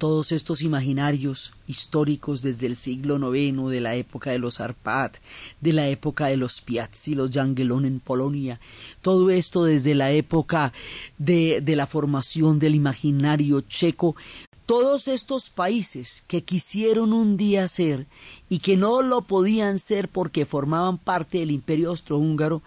todos 0.00 0.32
estos 0.32 0.62
imaginarios 0.62 1.52
históricos 1.66 2.40
desde 2.40 2.66
el 2.66 2.74
siglo 2.74 3.34
IX, 3.34 3.68
de 3.68 3.82
la 3.82 3.96
época 3.96 4.30
de 4.30 4.38
los 4.38 4.58
Arpad, 4.58 5.12
de 5.60 5.74
la 5.74 5.88
época 5.88 6.28
de 6.28 6.38
los 6.38 6.62
Piazzi, 6.62 7.14
los 7.14 7.30
Jangelón 7.30 7.84
en 7.84 8.00
Polonia, 8.00 8.58
todo 9.02 9.28
esto 9.28 9.64
desde 9.64 9.94
la 9.94 10.10
época 10.10 10.72
de, 11.18 11.60
de 11.60 11.76
la 11.76 11.86
formación 11.86 12.58
del 12.58 12.76
imaginario 12.76 13.60
checo, 13.60 14.16
todos 14.64 15.06
estos 15.06 15.50
países 15.50 16.24
que 16.26 16.44
quisieron 16.44 17.12
un 17.12 17.36
día 17.36 17.68
ser 17.68 18.06
y 18.48 18.60
que 18.60 18.78
no 18.78 19.02
lo 19.02 19.20
podían 19.20 19.78
ser 19.78 20.08
porque 20.08 20.46
formaban 20.46 20.96
parte 20.96 21.40
del 21.40 21.50
imperio 21.50 21.90
austrohúngaro, 21.90 22.62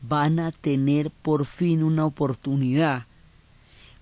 van 0.00 0.38
a 0.38 0.50
tener 0.50 1.10
por 1.10 1.44
fin 1.44 1.82
una 1.82 2.06
oportunidad 2.06 3.04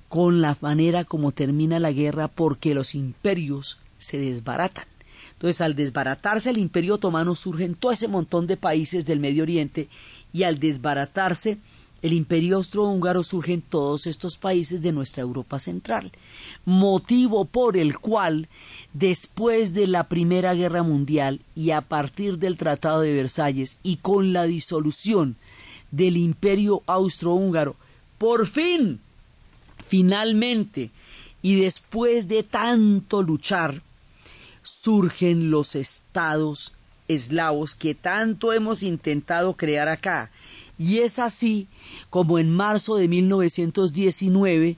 con 0.08 0.40
la 0.40 0.56
manera 0.60 1.04
como 1.04 1.32
termina 1.32 1.78
la 1.78 1.92
guerra 1.92 2.28
porque 2.28 2.74
los 2.74 2.94
imperios 2.94 3.78
se 3.98 4.18
desbaratan. 4.18 4.86
Entonces, 5.32 5.60
al 5.60 5.76
desbaratarse 5.76 6.50
el 6.50 6.58
imperio 6.58 6.94
otomano 6.94 7.34
surgen 7.34 7.74
todo 7.74 7.92
ese 7.92 8.08
montón 8.08 8.46
de 8.46 8.56
países 8.56 9.06
del 9.06 9.20
Medio 9.20 9.44
Oriente 9.44 9.88
y 10.32 10.42
al 10.42 10.58
desbaratarse 10.58 11.58
el 12.00 12.12
imperio 12.12 12.56
austrohúngaro 12.56 13.24
surgen 13.24 13.60
todos 13.60 14.06
estos 14.06 14.38
países 14.38 14.82
de 14.82 14.92
nuestra 14.92 15.22
Europa 15.22 15.58
central, 15.58 16.12
motivo 16.64 17.44
por 17.44 17.76
el 17.76 17.98
cual 17.98 18.48
después 18.92 19.74
de 19.74 19.88
la 19.88 20.04
Primera 20.08 20.54
Guerra 20.54 20.84
Mundial 20.84 21.40
y 21.56 21.72
a 21.72 21.80
partir 21.80 22.38
del 22.38 22.56
Tratado 22.56 23.00
de 23.00 23.14
Versalles 23.14 23.78
y 23.82 23.96
con 23.96 24.32
la 24.32 24.44
disolución 24.44 25.36
del 25.90 26.16
imperio 26.16 26.82
austrohúngaro, 26.86 27.74
por 28.16 28.46
fin 28.46 29.00
Finalmente, 29.88 30.90
y 31.42 31.60
después 31.60 32.28
de 32.28 32.42
tanto 32.42 33.22
luchar, 33.22 33.82
surgen 34.62 35.50
los 35.50 35.74
estados 35.74 36.72
eslavos 37.08 37.74
que 37.74 37.94
tanto 37.94 38.52
hemos 38.52 38.82
intentado 38.82 39.54
crear 39.54 39.88
acá. 39.88 40.30
Y 40.78 40.98
es 40.98 41.18
así 41.18 41.66
como 42.10 42.38
en 42.38 42.54
marzo 42.54 42.96
de 42.96 43.08
1919 43.08 44.76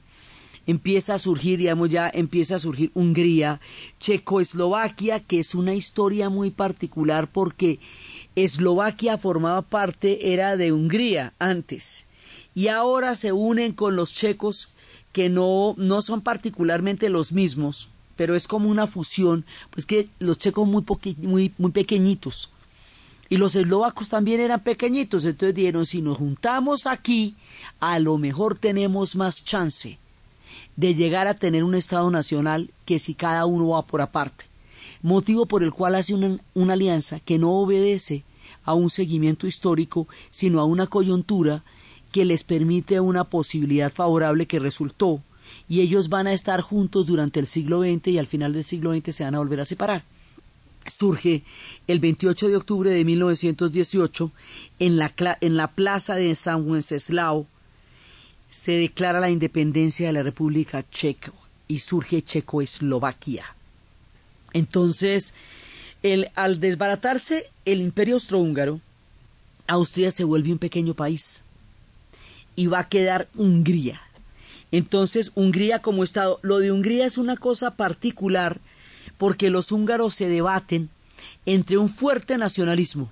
empieza 0.67 1.15
a 1.15 1.19
surgir, 1.19 1.59
digamos 1.59 1.89
ya 1.89 2.11
empieza 2.13 2.57
a 2.57 2.61
surgir 2.61 2.91
Hungría, 2.95 3.61
Checoslovaquia, 3.99 5.21
que 5.21 5.41
es 5.41 5.55
una 5.55 5.75
historia 5.75 6.29
muy 6.29 6.51
particular 6.51 7.29
porque 7.31 7.81
Eslovaquia 8.37 9.19
formaba 9.19 9.63
parte, 9.63 10.33
era 10.33 10.57
de 10.57 10.73
Hungría 10.73 11.33
antes, 11.39 12.07
y 12.55 12.69
ahora 12.69 13.17
se 13.17 13.33
unen 13.33 13.73
con 13.73 13.97
los 13.97 14.15
checos 14.15 14.69
que 15.13 15.29
no, 15.29 15.75
no 15.77 16.03
son 16.03 16.21
particularmente 16.21 17.09
los 17.09 17.33
mismos, 17.33 17.89
pero 18.17 18.35
es 18.35 18.47
como 18.47 18.69
una 18.69 18.87
fusión, 18.87 19.45
pues 19.71 19.87
que 19.87 20.09
los 20.19 20.39
checos 20.39 20.69
muy, 20.69 20.85
muy, 21.19 21.53
muy 21.59 21.71
pequeñitos. 21.71 22.51
Y 23.29 23.37
los 23.37 23.55
eslovacos 23.55 24.09
también 24.09 24.41
eran 24.41 24.61
pequeñitos, 24.61 25.25
entonces 25.25 25.55
dijeron, 25.55 25.87
si 25.87 26.03
nos 26.03 26.19
juntamos 26.19 26.87
aquí, 26.87 27.37
a 27.79 27.99
lo 27.99 28.19
mejor 28.19 28.59
tenemos 28.59 29.15
más 29.15 29.45
chance 29.45 29.99
de 30.77 30.95
llegar 30.95 31.29
a 31.29 31.35
tener 31.35 31.63
un 31.63 31.75
Estado 31.75 32.11
nacional 32.11 32.71
que 32.85 32.99
si 32.99 33.15
cada 33.15 33.47
uno 33.47 33.69
va 33.69 33.83
por 33.83 34.01
aparte. 34.01 34.47
Motivo 35.03 35.47
por 35.47 35.63
el 35.63 35.73
cual 35.73 35.95
hace 35.95 36.15
una, 36.15 36.39
una 36.55 36.73
alianza 36.73 37.21
que 37.21 37.39
no 37.39 37.53
obedece 37.53 38.25
a 38.65 38.75
un 38.75 38.91
seguimiento 38.91 39.47
histórico, 39.47 40.09
sino 40.31 40.61
a 40.61 40.65
una 40.65 40.87
coyuntura 40.87 41.63
que 42.13 42.25
les 42.25 42.45
permite 42.45 43.01
una 43.01 43.25
posibilidad 43.25 43.93
favorable 43.93 44.47
que 44.47 44.59
resultó 44.59 45.23
y 45.69 45.81
ellos 45.81 46.09
van 46.09 46.27
a 46.27 46.33
estar 46.33 46.61
juntos 46.61 47.07
durante 47.07 47.41
el 47.41 47.47
siglo 47.47 47.83
XX 47.83 48.09
y 48.09 48.19
al 48.19 48.27
final 48.27 48.53
del 48.53 48.65
siglo 48.65 48.93
XX 48.95 49.15
se 49.15 49.25
van 49.25 49.35
a 49.35 49.39
volver 49.39 49.61
a 49.61 49.65
separar. 49.65 50.05
Surge 50.87 51.43
el 51.87 52.01
28 52.01 52.49
de 52.49 52.57
octubre 52.57 52.91
de 52.91 53.05
1918 53.05 54.33
en 54.79 54.97
la, 54.97 55.13
en 55.41 55.57
la 55.57 55.69
plaza 55.69 56.17
de 56.17 56.35
San 56.35 56.69
Wenceslao 56.69 57.47
se 58.49 58.73
declara 58.73 59.21
la 59.21 59.31
independencia 59.31 60.09
de 60.09 60.13
la 60.13 60.23
República 60.25 60.85
Checa 60.91 61.33
y 61.69 61.79
surge 61.79 62.23
Checoslovaquia. 62.23 63.45
Entonces, 64.53 65.35
el, 66.03 66.31
al 66.35 66.59
desbaratarse 66.59 67.49
el 67.65 67.81
imperio 67.81 68.15
austrohúngaro, 68.15 68.81
Austria 69.69 70.11
se 70.11 70.25
vuelve 70.25 70.51
un 70.51 70.59
pequeño 70.59 70.95
país 70.95 71.45
y 72.61 72.67
va 72.67 72.81
a 72.81 72.89
quedar 72.91 73.27
Hungría. 73.37 74.03
Entonces, 74.71 75.33
Hungría 75.35 75.79
como 75.79 76.05
Estado, 76.05 76.39
lo 76.43 76.59
de 76.59 76.71
Hungría 76.71 77.07
es 77.07 77.17
una 77.17 77.39
cosa 77.39 77.71
particular 77.71 78.59
porque 79.17 79.49
los 79.49 79.73
húngaros 79.73 80.15
se 80.15 80.29
debaten 80.29 80.91
entre 81.47 81.79
un 81.79 81.89
fuerte 81.89 82.37
nacionalismo 82.37 83.11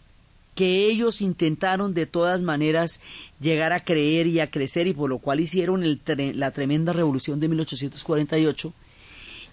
que 0.54 0.90
ellos 0.90 1.22
intentaron 1.22 1.94
de 1.94 2.04
todas 2.04 2.42
maneras 2.42 3.00
llegar 3.40 3.72
a 3.72 3.82
creer 3.82 4.26
y 4.26 4.40
a 4.40 4.50
crecer 4.50 4.86
y 4.86 4.92
por 4.92 5.08
lo 5.08 5.16
cual 5.18 5.40
hicieron 5.40 5.82
la 6.34 6.50
tremenda 6.50 6.92
revolución 6.92 7.40
de 7.40 7.48
1848 7.48 8.74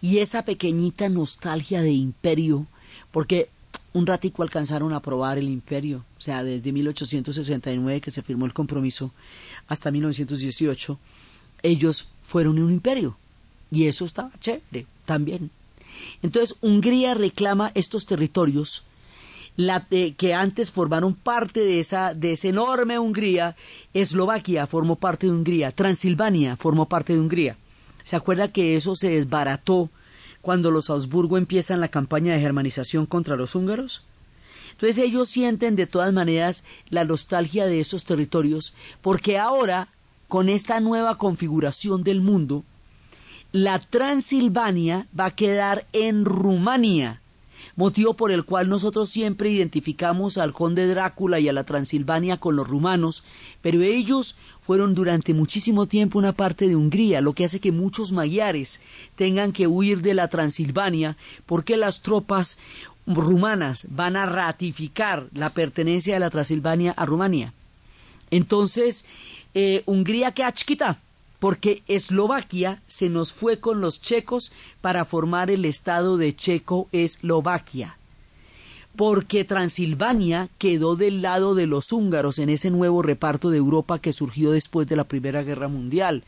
y 0.01 0.17
esa 0.17 0.43
pequeñita 0.43 1.07
nostalgia 1.07 1.81
de 1.81 1.93
imperio 1.93 2.67
porque 3.11 3.47
un 3.93 4.05
ratico 4.05 4.43
alcanzaron 4.43 4.91
a 4.91 4.99
probar 4.99 5.37
el 5.37 5.47
imperio, 5.47 6.03
sea, 6.25 6.43
desde 6.43 6.71
1869 6.71 8.01
que 8.01 8.11
se 8.11 8.21
firmó 8.21 8.45
el 8.45 8.53
compromiso 8.53 9.11
hasta 9.67 9.91
1918, 9.91 10.99
ellos 11.63 12.07
fueron 12.21 12.59
un 12.59 12.71
imperio 12.71 13.17
y 13.71 13.85
eso 13.85 14.05
estaba 14.05 14.31
chévere 14.39 14.87
también. 15.05 15.51
Entonces 16.21 16.57
Hungría 16.61 17.13
reclama 17.13 17.71
estos 17.75 18.05
territorios 18.05 18.83
la, 19.55 19.87
que 19.87 20.33
antes 20.33 20.71
formaron 20.71 21.13
parte 21.13 21.61
de 21.61 21.79
esa, 21.79 22.13
de 22.13 22.33
esa 22.33 22.49
enorme 22.49 22.99
Hungría, 22.99 23.55
Eslovaquia 23.93 24.67
formó 24.67 24.97
parte 24.97 25.27
de 25.27 25.33
Hungría, 25.33 25.71
Transilvania 25.71 26.57
formó 26.57 26.87
parte 26.87 27.13
de 27.13 27.19
Hungría. 27.19 27.55
¿Se 28.03 28.15
acuerda 28.15 28.51
que 28.51 28.75
eso 28.75 28.95
se 28.95 29.09
desbarató 29.09 29.89
cuando 30.41 30.71
los 30.71 30.89
Habsburgo 30.89 31.37
empiezan 31.37 31.79
la 31.79 31.87
campaña 31.87 32.33
de 32.33 32.41
germanización 32.41 33.05
contra 33.05 33.35
los 33.35 33.55
húngaros? 33.55 34.03
Entonces 34.75 34.97
ellos 34.97 35.29
sienten 35.29 35.77
de 35.77 35.87
todas 35.87 36.11
maneras 36.11 36.65
la 36.89 37.05
nostalgia 37.05 37.65
de 37.65 37.79
esos 37.79 38.03
territorios, 38.03 38.73
porque 39.01 39.37
ahora, 39.37 39.87
con 40.27 40.49
esta 40.49 40.81
nueva 40.81 41.17
configuración 41.17 42.03
del 42.03 42.19
mundo, 42.19 42.65
la 43.53 43.79
Transilvania 43.79 45.07
va 45.17 45.27
a 45.27 45.35
quedar 45.35 45.87
en 45.93 46.25
Rumania, 46.25 47.21
motivo 47.77 48.15
por 48.15 48.33
el 48.33 48.43
cual 48.43 48.67
nosotros 48.67 49.09
siempre 49.09 49.49
identificamos 49.49 50.37
al 50.37 50.51
conde 50.51 50.87
Drácula 50.87 51.39
y 51.39 51.47
a 51.47 51.53
la 51.53 51.63
Transilvania 51.63 52.35
con 52.35 52.57
los 52.57 52.67
rumanos, 52.67 53.23
pero 53.61 53.81
ellos 53.81 54.35
fueron 54.61 54.93
durante 54.93 55.33
muchísimo 55.33 55.85
tiempo 55.85 56.19
una 56.19 56.33
parte 56.33 56.67
de 56.67 56.75
Hungría, 56.75 57.21
lo 57.21 57.31
que 57.31 57.45
hace 57.45 57.61
que 57.61 57.71
muchos 57.71 58.11
magiares 58.11 58.81
tengan 59.15 59.53
que 59.53 59.67
huir 59.67 60.01
de 60.01 60.15
la 60.15 60.27
Transilvania 60.27 61.15
porque 61.45 61.77
las 61.77 62.01
tropas 62.01 62.57
rumanas 63.05 63.87
van 63.89 64.15
a 64.15 64.25
ratificar 64.25 65.27
la 65.33 65.49
pertenencia 65.49 66.15
de 66.15 66.19
la 66.19 66.29
Transilvania 66.29 66.91
a 66.91 67.05
Rumania. 67.05 67.53
Entonces, 68.31 69.05
eh, 69.53 69.83
Hungría 69.85 70.31
queda 70.31 70.53
chiquita, 70.53 70.99
porque 71.39 71.83
Eslovaquia 71.87 72.81
se 72.87 73.09
nos 73.09 73.31
fue 73.33 73.59
con 73.59 73.81
los 73.81 74.01
checos 74.01 74.51
para 74.81 75.05
formar 75.05 75.51
el 75.51 75.65
estado 75.65 76.17
de 76.17 76.35
Checo-Eslovaquia, 76.35 77.97
porque 78.95 79.45
Transilvania 79.45 80.49
quedó 80.57 80.95
del 80.95 81.21
lado 81.21 81.53
de 81.53 81.67
los 81.67 81.91
húngaros 81.91 82.39
en 82.39 82.49
ese 82.49 82.71
nuevo 82.71 83.01
reparto 83.01 83.49
de 83.49 83.57
Europa 83.57 83.99
que 83.99 84.13
surgió 84.13 84.51
después 84.51 84.87
de 84.87 84.95
la 84.95 85.03
Primera 85.03 85.43
Guerra 85.43 85.67
Mundial. 85.67 86.23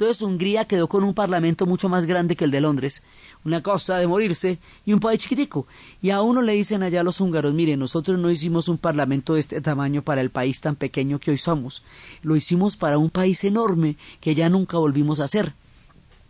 Entonces 0.00 0.22
Hungría 0.22 0.64
quedó 0.64 0.88
con 0.88 1.04
un 1.04 1.12
parlamento 1.12 1.66
mucho 1.66 1.90
más 1.90 2.06
grande 2.06 2.34
que 2.34 2.46
el 2.46 2.50
de 2.50 2.62
Londres, 2.62 3.02
una 3.44 3.62
cosa 3.62 3.98
de 3.98 4.06
morirse, 4.06 4.58
y 4.86 4.94
un 4.94 5.00
país 5.00 5.20
chiquitico. 5.20 5.66
Y 6.00 6.08
a 6.08 6.22
uno 6.22 6.40
le 6.40 6.54
dicen 6.54 6.82
allá 6.82 7.02
los 7.02 7.20
húngaros, 7.20 7.52
mire, 7.52 7.76
nosotros 7.76 8.18
no 8.18 8.30
hicimos 8.30 8.68
un 8.68 8.78
parlamento 8.78 9.34
de 9.34 9.40
este 9.40 9.60
tamaño 9.60 10.00
para 10.00 10.22
el 10.22 10.30
país 10.30 10.62
tan 10.62 10.74
pequeño 10.74 11.18
que 11.18 11.32
hoy 11.32 11.36
somos, 11.36 11.82
lo 12.22 12.34
hicimos 12.34 12.78
para 12.78 12.96
un 12.96 13.10
país 13.10 13.44
enorme 13.44 13.98
que 14.22 14.34
ya 14.34 14.48
nunca 14.48 14.78
volvimos 14.78 15.20
a 15.20 15.24
hacer. 15.24 15.52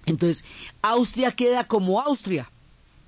Entonces, 0.05 0.45
Austria 0.83 1.31
queda 1.31 1.63
como 1.63 2.01
Austria, 2.01 2.51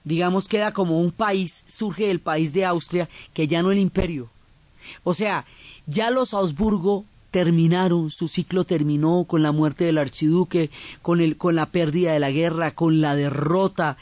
digamos 0.05 0.47
queda 0.47 0.73
como 0.73 1.01
un 1.01 1.11
país, 1.11 1.65
surge 1.67 2.09
el 2.09 2.21
país 2.21 2.53
de 2.53 2.67
Austria, 2.67 3.09
que 3.35 3.49
ya 3.49 3.65
no 3.65 3.73
el 3.73 3.79
imperio. 3.79 4.31
O 5.03 5.13
sea, 5.13 5.45
ya 5.89 6.11
los 6.11 6.35
Augsburgo 6.35 7.05
terminaron, 7.33 8.11
su 8.11 8.29
ciclo 8.29 8.65
terminó 8.65 9.25
con 9.25 9.43
la 9.43 9.53
muerte 9.53 9.85
del 9.85 9.99
archiduque, 9.99 10.71
con, 11.01 11.21
el, 11.21 11.37
con 11.39 11.57
la 11.57 11.67
pérdida 11.67 12.13
de 12.13 12.21
la 12.21 12.31
guerra, 12.31 12.75
con 12.75 13.01
la 13.01 13.17
derrota. 13.17 13.97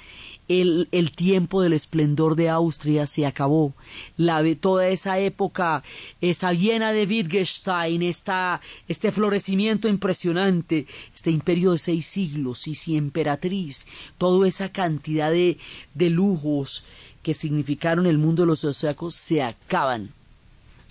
El, 0.49 0.89
el 0.91 1.13
tiempo 1.13 1.63
del 1.63 1.73
esplendor 1.73 2.35
de 2.35 2.49
Austria 2.49 3.07
se 3.07 3.25
acabó. 3.25 3.73
La, 4.17 4.43
toda 4.57 4.89
esa 4.89 5.21
época, 5.21 5.85
esa 6.21 6.51
Viena 6.51 6.93
de 6.93 7.07
Wittgenstein, 7.07 8.03
esta, 8.03 8.61
este 8.89 9.13
florecimiento 9.13 9.87
impresionante, 9.87 10.89
este 11.15 11.31
imperio 11.31 11.71
de 11.71 11.79
seis 11.79 12.07
siglos, 12.07 12.67
y 12.67 12.75
si 12.75 12.97
emperatriz, 12.97 13.87
toda 14.19 14.49
esa 14.49 14.71
cantidad 14.71 15.31
de, 15.31 15.57
de 15.95 16.11
lujos 16.11 16.85
que 17.23 17.33
significaron 17.33 18.09
el 18.09 18.19
mundo 18.19 18.43
de 18.43 18.49
los 18.49 18.65
austriacos 18.65 19.15
se 19.15 19.43
acaban 19.45 20.11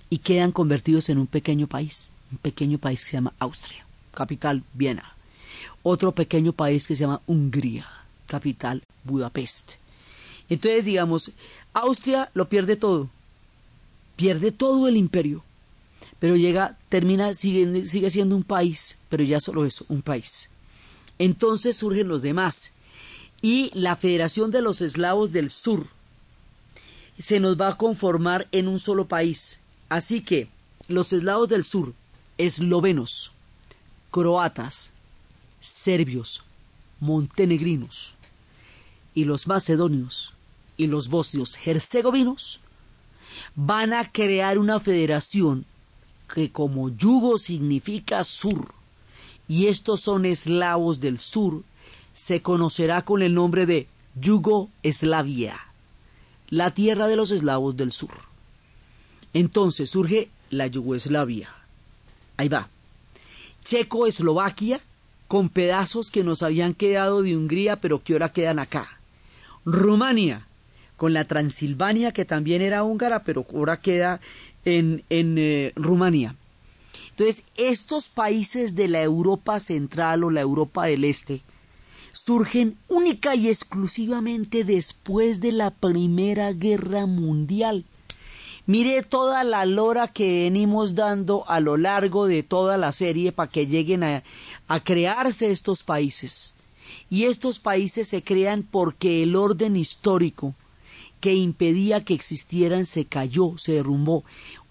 y 0.08 0.18
quedan 0.18 0.52
convertidos 0.52 1.10
en 1.10 1.18
un 1.18 1.26
pequeño 1.26 1.66
país 1.66 2.12
un 2.30 2.38
pequeño 2.38 2.78
país 2.78 3.04
que 3.04 3.10
se 3.10 3.16
llama 3.16 3.34
Austria, 3.38 3.84
capital 4.14 4.62
Viena. 4.74 5.14
Otro 5.82 6.12
pequeño 6.12 6.52
país 6.52 6.86
que 6.86 6.94
se 6.94 7.02
llama 7.02 7.22
Hungría, 7.26 7.86
capital 8.26 8.82
Budapest. 9.04 9.74
Entonces, 10.48 10.84
digamos, 10.84 11.32
Austria 11.72 12.30
lo 12.34 12.48
pierde 12.48 12.76
todo, 12.76 13.08
pierde 14.16 14.52
todo 14.52 14.88
el 14.88 14.96
imperio, 14.96 15.44
pero 16.18 16.36
llega, 16.36 16.76
termina, 16.88 17.32
sigue, 17.34 17.86
sigue 17.86 18.10
siendo 18.10 18.36
un 18.36 18.42
país, 18.42 18.98
pero 19.08 19.24
ya 19.24 19.40
solo 19.40 19.64
eso, 19.64 19.86
un 19.88 20.02
país. 20.02 20.50
Entonces 21.18 21.76
surgen 21.76 22.08
los 22.08 22.22
demás 22.22 22.74
y 23.42 23.70
la 23.74 23.96
Federación 23.96 24.50
de 24.50 24.60
los 24.60 24.80
Eslavos 24.80 25.32
del 25.32 25.50
Sur 25.50 25.86
se 27.20 27.38
nos 27.38 27.60
va 27.60 27.68
a 27.68 27.76
conformar 27.76 28.48
en 28.50 28.66
un 28.66 28.78
solo 28.78 29.06
país. 29.06 29.60
Así 29.88 30.22
que 30.22 30.48
los 30.88 31.12
eslavos 31.12 31.48
del 31.48 31.64
sur 31.64 31.94
eslovenos, 32.40 33.32
croatas, 34.10 34.94
serbios, 35.60 36.42
montenegrinos 36.98 38.14
y 39.14 39.24
los 39.24 39.46
macedonios 39.46 40.32
y 40.78 40.86
los 40.86 41.10
bosnios 41.10 41.58
herzegovinos 41.66 42.60
van 43.56 43.92
a 43.92 44.10
crear 44.10 44.56
una 44.56 44.80
federación 44.80 45.66
que 46.32 46.50
como 46.50 46.88
yugo 46.88 47.36
significa 47.36 48.24
sur 48.24 48.72
y 49.46 49.66
estos 49.66 50.00
son 50.00 50.24
eslavos 50.24 50.98
del 51.00 51.20
sur 51.20 51.62
se 52.14 52.40
conocerá 52.40 53.02
con 53.02 53.20
el 53.20 53.34
nombre 53.34 53.66
de 53.66 53.86
Yugoslavia, 54.18 55.60
la 56.48 56.70
tierra 56.70 57.06
de 57.06 57.16
los 57.16 57.32
eslavos 57.32 57.76
del 57.76 57.92
sur. 57.92 58.14
Entonces 59.34 59.90
surge 59.90 60.30
la 60.48 60.66
Yugoslavia 60.66 61.59
Ahí 62.40 62.48
va. 62.48 62.70
Checoslovaquia, 63.64 64.80
con 65.28 65.50
pedazos 65.50 66.10
que 66.10 66.24
nos 66.24 66.42
habían 66.42 66.72
quedado 66.72 67.20
de 67.22 67.36
Hungría, 67.36 67.76
pero 67.76 68.02
que 68.02 68.14
ahora 68.14 68.32
quedan 68.32 68.58
acá. 68.58 68.88
Rumania, 69.66 70.46
con 70.96 71.12
la 71.12 71.26
Transilvania, 71.26 72.12
que 72.12 72.24
también 72.24 72.62
era 72.62 72.82
húngara, 72.82 73.24
pero 73.24 73.44
ahora 73.52 73.78
queda 73.78 74.22
en, 74.64 75.04
en 75.10 75.36
eh, 75.36 75.72
Rumania. 75.76 76.34
Entonces, 77.10 77.44
estos 77.56 78.08
países 78.08 78.74
de 78.74 78.88
la 78.88 79.02
Europa 79.02 79.60
Central 79.60 80.24
o 80.24 80.30
la 80.30 80.40
Europa 80.40 80.86
del 80.86 81.04
Este 81.04 81.42
surgen 82.12 82.78
única 82.88 83.34
y 83.34 83.50
exclusivamente 83.50 84.64
después 84.64 85.42
de 85.42 85.52
la 85.52 85.70
Primera 85.70 86.54
Guerra 86.54 87.04
Mundial. 87.04 87.84
Mire 88.66 89.02
toda 89.02 89.42
la 89.44 89.64
lora 89.64 90.08
que 90.08 90.42
venimos 90.42 90.94
dando 90.94 91.48
a 91.48 91.60
lo 91.60 91.76
largo 91.76 92.26
de 92.26 92.42
toda 92.42 92.76
la 92.76 92.92
serie 92.92 93.32
para 93.32 93.50
que 93.50 93.66
lleguen 93.66 94.04
a, 94.04 94.22
a 94.68 94.80
crearse 94.80 95.50
estos 95.50 95.82
países. 95.82 96.54
Y 97.08 97.24
estos 97.24 97.58
países 97.58 98.08
se 98.08 98.22
crean 98.22 98.62
porque 98.62 99.22
el 99.22 99.34
orden 99.36 99.76
histórico 99.76 100.54
que 101.20 101.34
impedía 101.34 102.04
que 102.04 102.14
existieran 102.14 102.86
se 102.86 103.04
cayó, 103.04 103.54
se 103.58 103.72
derrumbó 103.72 104.24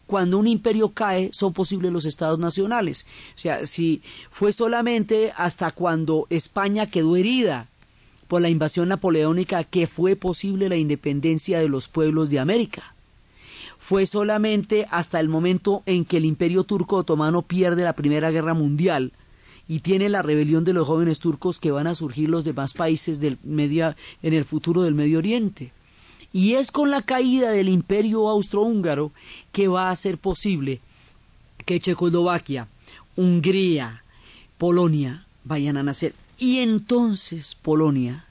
cuando 0.10 0.40
un 0.40 0.48
imperio 0.48 0.90
cae 0.90 1.30
son 1.34 1.54
posibles 1.54 1.92
los 1.92 2.06
estados 2.06 2.40
nacionales. 2.40 3.06
O 3.36 3.38
sea, 3.38 3.68
si 3.68 4.02
fue 4.32 4.52
solamente 4.54 5.32
hasta 5.38 5.70
cuando 5.72 6.26
España 6.32 6.90
quedó 6.90 7.16
herida 7.16 7.70
por 8.28 8.42
la 8.42 8.50
invasión 8.50 8.90
napoleónica 8.90 9.64
que 9.64 9.86
fue 9.86 10.16
posible 10.16 10.68
la 10.68 10.78
independencia 10.78 11.60
de 11.60 11.70
los 11.70 11.88
pueblos 11.88 12.32
de 12.32 12.40
América 12.40 12.96
fue 13.80 14.06
solamente 14.06 14.86
hasta 14.92 15.20
el 15.20 15.30
momento 15.30 15.82
en 15.86 16.06
que 16.06 16.18
el 16.18 16.26
imperio 16.26 16.66
turco 16.66 16.98
otomano 16.98 17.42
pierde 17.42 17.84
la 17.84 17.94
Primera 17.94 18.30
Guerra 18.30 18.54
Mundial 18.54 19.14
y 19.68 19.80
tiene 19.80 20.10
la 20.10 20.22
rebelión 20.22 20.66
de 20.66 20.74
los 20.74 20.86
jóvenes 20.88 21.20
turcos 21.20 21.60
que 21.60 21.72
van 21.72 21.88
a 21.88 21.96
surgir 21.96 22.30
los 22.30 22.44
demás 22.44 22.74
países 22.74 23.20
del 23.20 23.38
medio, 23.44 23.96
en 24.22 24.34
el 24.34 24.44
futuro 24.44 24.82
del 24.82 24.96
Medio 24.96 25.20
Oriente. 25.20 25.72
Y 26.34 26.54
es 26.54 26.72
con 26.72 26.92
la 26.92 27.02
caída 27.02 27.52
del 27.52 27.70
imperio 27.70 28.28
austrohúngaro 28.28 29.12
que 29.52 29.68
va 29.68 29.90
a 29.90 29.96
ser 29.96 30.18
posible 30.18 30.82
que 31.66 31.80
Checoslovaquia, 31.80 32.68
Hungría, 33.16 34.04
Polonia 34.58 35.26
vayan 35.44 35.78
a 35.78 35.84
nacer. 35.84 36.14
Y 36.38 36.60
entonces 36.60 37.56
Polonia 37.56 38.26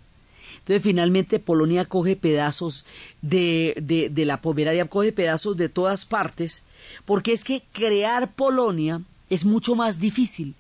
entonces 0.69 0.83
finalmente 0.83 1.39
Polonia 1.39 1.87
coge 1.87 2.15
pedazos 2.15 2.85
de, 3.23 3.73
de, 4.13 4.25
la 4.27 4.43
Pomeraria, 4.43 4.85
coge 4.85 5.13
pedazos 5.13 5.57
de 5.57 5.71
todas 5.71 6.05
partes, 6.05 6.65
porque 7.07 7.33
es 7.33 7.43
que 7.43 7.63
crear 7.73 8.35
Polonia 8.35 9.01
es 9.31 9.47
mucho 9.47 9.77
más 9.77 9.99
difícil 9.99 10.55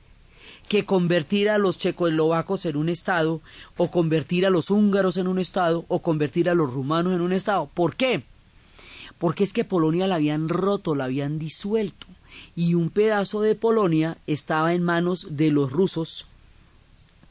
que 0.66 0.86
convertir 0.86 1.50
a 1.50 1.58
los 1.58 1.76
checoslovacos 1.76 2.64
en 2.64 2.78
un 2.78 2.88
Estado, 2.88 3.42
o 3.76 3.90
convertir 3.90 4.46
a 4.46 4.50
los 4.50 4.70
húngaros 4.70 5.18
en 5.18 5.28
un 5.28 5.38
Estado, 5.38 5.84
o 5.88 6.00
convertir 6.00 6.48
a 6.48 6.54
los 6.54 6.72
rumanos 6.72 7.14
en 7.14 7.20
un 7.20 7.34
Estado. 7.34 7.68
¿Por 7.74 7.94
qué? 7.94 8.22
Porque 9.18 9.44
es 9.44 9.52
que 9.52 9.64
Polonia 9.64 10.06
la 10.06 10.14
habían 10.14 10.48
roto, 10.48 10.94
la 10.94 11.04
habían 11.04 11.38
disuelto, 11.38 12.06
y 12.56 12.72
un 12.72 12.88
pedazo 12.88 13.42
de 13.42 13.54
Polonia 13.54 14.16
estaba 14.26 14.72
en 14.72 14.82
manos 14.82 15.36
de 15.36 15.50
los 15.50 15.70
rusos, 15.70 16.28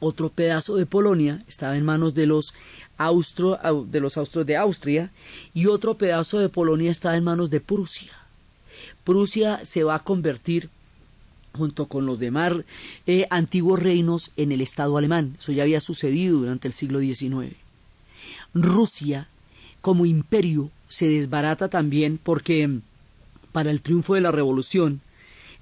otro 0.00 0.28
pedazo 0.28 0.76
de 0.76 0.86
Polonia 0.86 1.42
estaba 1.48 1.76
en 1.76 1.84
manos 1.84 2.14
de 2.14 2.26
los 2.26 2.54
austro, 2.98 3.58
de 3.86 4.00
los 4.00 4.16
austros 4.16 4.46
de 4.46 4.56
Austria 4.56 5.10
y 5.54 5.66
otro 5.66 5.96
pedazo 5.96 6.38
de 6.38 6.48
Polonia 6.48 6.90
estaba 6.90 7.16
en 7.16 7.24
manos 7.24 7.50
de 7.50 7.60
Prusia. 7.60 8.12
Prusia 9.04 9.64
se 9.64 9.84
va 9.84 9.96
a 9.96 10.04
convertir 10.04 10.70
junto 11.52 11.86
con 11.86 12.06
los 12.06 12.18
demás 12.18 12.52
eh, 13.06 13.26
antiguos 13.30 13.80
reinos 13.80 14.30
en 14.36 14.52
el 14.52 14.60
Estado 14.60 14.96
alemán. 14.96 15.36
Eso 15.38 15.52
ya 15.52 15.62
había 15.62 15.80
sucedido 15.80 16.38
durante 16.38 16.68
el 16.68 16.74
siglo 16.74 17.00
XIX. 17.00 17.56
Rusia, 18.54 19.28
como 19.80 20.06
imperio, 20.06 20.70
se 20.88 21.08
desbarata 21.08 21.68
también 21.68 22.18
porque 22.22 22.80
para 23.52 23.70
el 23.70 23.82
triunfo 23.82 24.14
de 24.14 24.20
la 24.20 24.30
revolución 24.30 25.00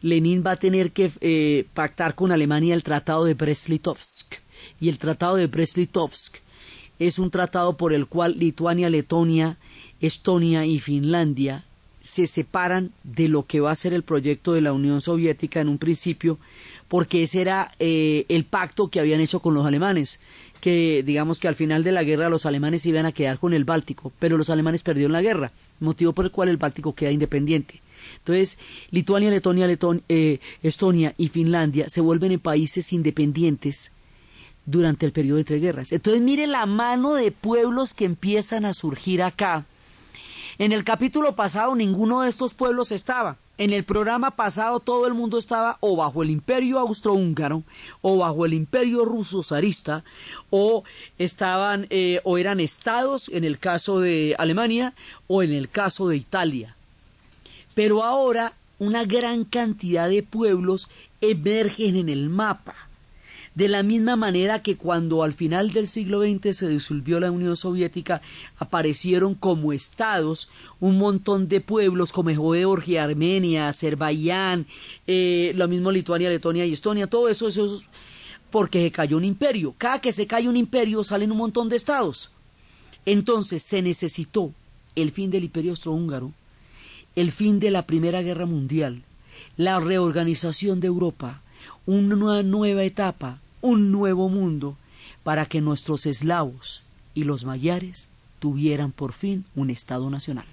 Lenin 0.07 0.45
va 0.47 0.53
a 0.53 0.57
tener 0.57 0.93
que 0.93 1.11
eh, 1.21 1.67
pactar 1.75 2.15
con 2.15 2.31
Alemania 2.31 2.75
el 2.75 2.85
Tratado 2.85 3.25
de 3.25 3.35
Brest-Litovsk. 3.35 4.37
Y 4.81 4.89
el 4.89 4.99
Tratado 4.99 5.37
de 5.37 5.51
Brest-Litovsk 5.51 6.37
es 6.99 7.19
un 7.19 7.31
tratado 7.31 7.77
por 7.77 7.93
el 7.93 8.07
cual 8.07 8.39
Lituania, 8.39 8.89
Letonia, 8.89 9.59
Estonia 10.01 10.65
y 10.65 10.79
Finlandia 10.79 11.65
se 12.03 12.29
separan 12.29 12.93
de 13.03 13.27
lo 13.27 13.47
que 13.47 13.59
va 13.59 13.73
a 13.73 13.75
ser 13.75 13.93
el 13.93 14.05
proyecto 14.05 14.53
de 14.53 14.61
la 14.61 14.73
Unión 14.73 15.01
Soviética 15.01 15.61
en 15.61 15.69
un 15.69 15.79
principio, 15.79 16.39
porque 16.87 17.25
ese 17.25 17.41
era 17.41 17.73
eh, 17.81 18.27
el 18.29 18.45
pacto 18.45 18.89
que 18.89 19.01
habían 19.01 19.21
hecho 19.21 19.41
con 19.41 19.55
los 19.55 19.67
alemanes, 19.67 20.21
que 20.61 21.03
digamos 21.05 21.41
que 21.41 21.49
al 21.49 21.57
final 21.57 21.83
de 21.83 21.91
la 21.91 22.05
guerra 22.05 22.29
los 22.29 22.47
alemanes 22.47 22.87
iban 22.87 23.07
a 23.07 23.13
quedar 23.13 23.41
con 23.41 23.53
el 23.53 23.65
Báltico, 23.65 24.13
pero 24.21 24.39
los 24.39 24.51
alemanes 24.51 24.85
perdieron 24.85 25.13
la 25.13 25.21
guerra, 25.21 25.51
motivo 25.81 26.13
por 26.13 26.27
el 26.27 26.31
cual 26.31 26.49
el 26.49 26.59
Báltico 26.59 26.95
queda 26.95 27.11
independiente. 27.11 27.83
Entonces, 28.27 28.59
Lituania, 28.91 29.31
Letonia, 29.31 29.69
eh, 30.09 30.41
Estonia 30.61 31.15
y 31.17 31.29
Finlandia 31.29 31.89
se 31.89 32.01
vuelven 32.01 32.33
en 32.33 32.41
países 32.41 32.93
independientes 32.93 33.93
durante 34.65 35.07
el 35.07 35.13
periodo 35.13 35.39
de 35.39 35.45
tres 35.45 35.63
guerras. 35.63 35.93
Entonces, 35.93 36.21
mire 36.23 36.49
la 36.49 36.67
mano 36.67 37.15
de 37.15 37.31
pueblos 37.31 37.95
que 37.95 38.05
empiezan 38.05 38.65
a 38.65 38.75
surgir 38.75 39.23
acá. 39.23 39.65
En 40.59 40.73
el 40.73 40.85
capítulo 40.85 41.37
pasado 41.37 41.75
ninguno 41.75 42.23
de 42.23 42.31
estos 42.31 42.55
pueblos 42.55 42.91
estaba. 42.91 43.37
En 43.59 43.73
el 43.73 43.85
programa 43.85 44.33
pasado 44.33 44.81
todo 44.81 45.07
el 45.07 45.15
mundo 45.15 45.39
estaba 45.39 45.77
o 45.81 45.97
bajo 45.97 46.23
el 46.23 46.31
imperio 46.31 46.79
austrohúngaro 46.79 47.63
o 48.01 48.19
bajo 48.19 48.45
el 48.45 48.55
imperio 48.55 49.05
ruso 49.05 49.43
zarista 49.43 50.03
o 50.51 50.83
estaban 51.19 51.87
eh, 51.91 52.21
o 52.25 52.39
eran 52.39 52.61
estados 52.61 53.29
en 53.29 53.45
el 53.45 53.59
caso 53.59 54.01
de 54.01 54.35
Alemania 54.39 54.95
o 55.27 55.43
en 55.43 55.53
el 55.53 55.69
caso 55.69 56.09
de 56.09 56.17
Italia. 56.17 56.76
Pero 57.77 58.03
ahora 58.03 58.55
una 58.79 59.05
gran 59.05 59.45
cantidad 59.45 60.09
de 60.09 60.23
pueblos 60.23 60.89
emergen 61.21 61.97
en 61.97 62.09
el 62.09 62.31
mapa. 62.31 62.75
De 63.55 63.69
la 63.69 63.83
misma 63.83 64.17
manera 64.17 64.63
que 64.63 64.79
cuando 64.79 65.23
al 65.23 65.35
final 65.35 65.73
del 65.73 65.87
siglo 65.87 66.23
XX 66.23 66.57
se 66.57 66.69
disolvió 66.69 67.21
la 67.21 67.31
Unión 67.31 67.55
Soviética, 67.55 68.23
aparecieron 68.59 69.35
como 69.35 69.75
estados 69.75 70.49
un 70.81 70.97
montón 70.97 71.49
de 71.49 71.61
pueblos 71.61 72.13
como 72.13 72.31
Georgia, 72.31 73.05
Armenia, 73.05 73.69
Azerbaiyán, 73.69 74.65
eh, 75.07 75.53
lo 75.55 75.69
mismo 75.69 75.93
Lituania, 75.93 76.31
Letonia 76.31 76.65
y 76.65 76.73
Estonia, 76.73 77.07
todo 77.09 77.29
eso, 77.29 77.47
eso, 77.47 77.83
porque 78.51 78.81
se 78.81 78.91
cayó 78.91 79.19
un 79.19 79.25
imperio. 79.27 79.75
Cada 79.77 80.01
que 80.01 80.13
se 80.13 80.27
cae 80.27 80.49
un 80.49 80.57
imperio 80.57 81.05
salen 81.05 81.31
un 81.31 81.37
montón 81.39 81.69
de 81.69 81.77
estados. 81.77 82.31
Entonces 83.05 83.63
se 83.63 83.83
necesitó 83.83 84.53
el 84.95 85.11
fin 85.11 85.31
del 85.31 85.45
imperio 85.45 85.73
austrohúngaro 85.73 86.33
el 87.17 87.33
fin 87.33 87.59
de 87.61 87.71
la 87.71 87.87
Primera 87.87 88.21
Guerra 88.21 88.45
Mundial, 88.45 89.03
la 89.57 89.81
reorganización 89.81 90.81
de 90.81 90.87
Europa, 90.87 91.41
una 91.87 92.43
nueva 92.43 92.85
etapa, 92.85 93.41
un 93.63 93.91
nuevo 93.91 94.29
mundo, 94.29 94.77
para 95.23 95.47
que 95.47 95.63
nuestros 95.63 96.05
eslavos 96.05 96.83
y 97.15 97.25
los 97.25 97.45
mayares 97.45 98.09
tuvieran 98.39 98.93
por 98.93 99.15
fin 99.15 99.47
un 99.55 99.71
Estado 99.71 100.11
nacional. 100.11 100.47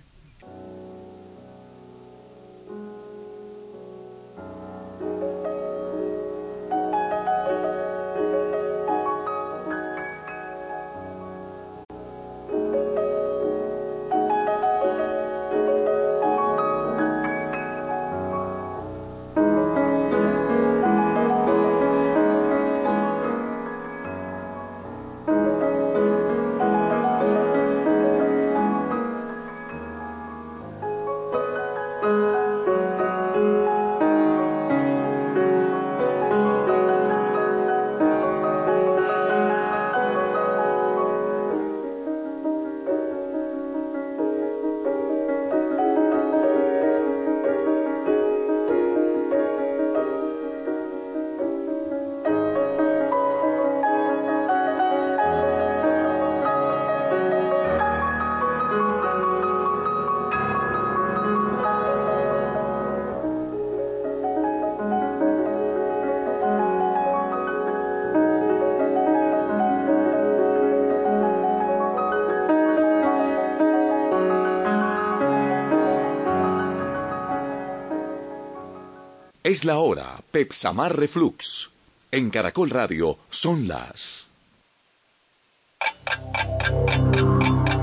Es 79.54 79.66
la 79.66 79.78
hora, 79.78 80.20
Pepsamar 80.32 80.98
Reflux. 80.98 81.70
En 82.10 82.32
Caracol 82.32 82.72
Radio 82.72 83.20
son 83.30 83.68
las... 83.68 84.28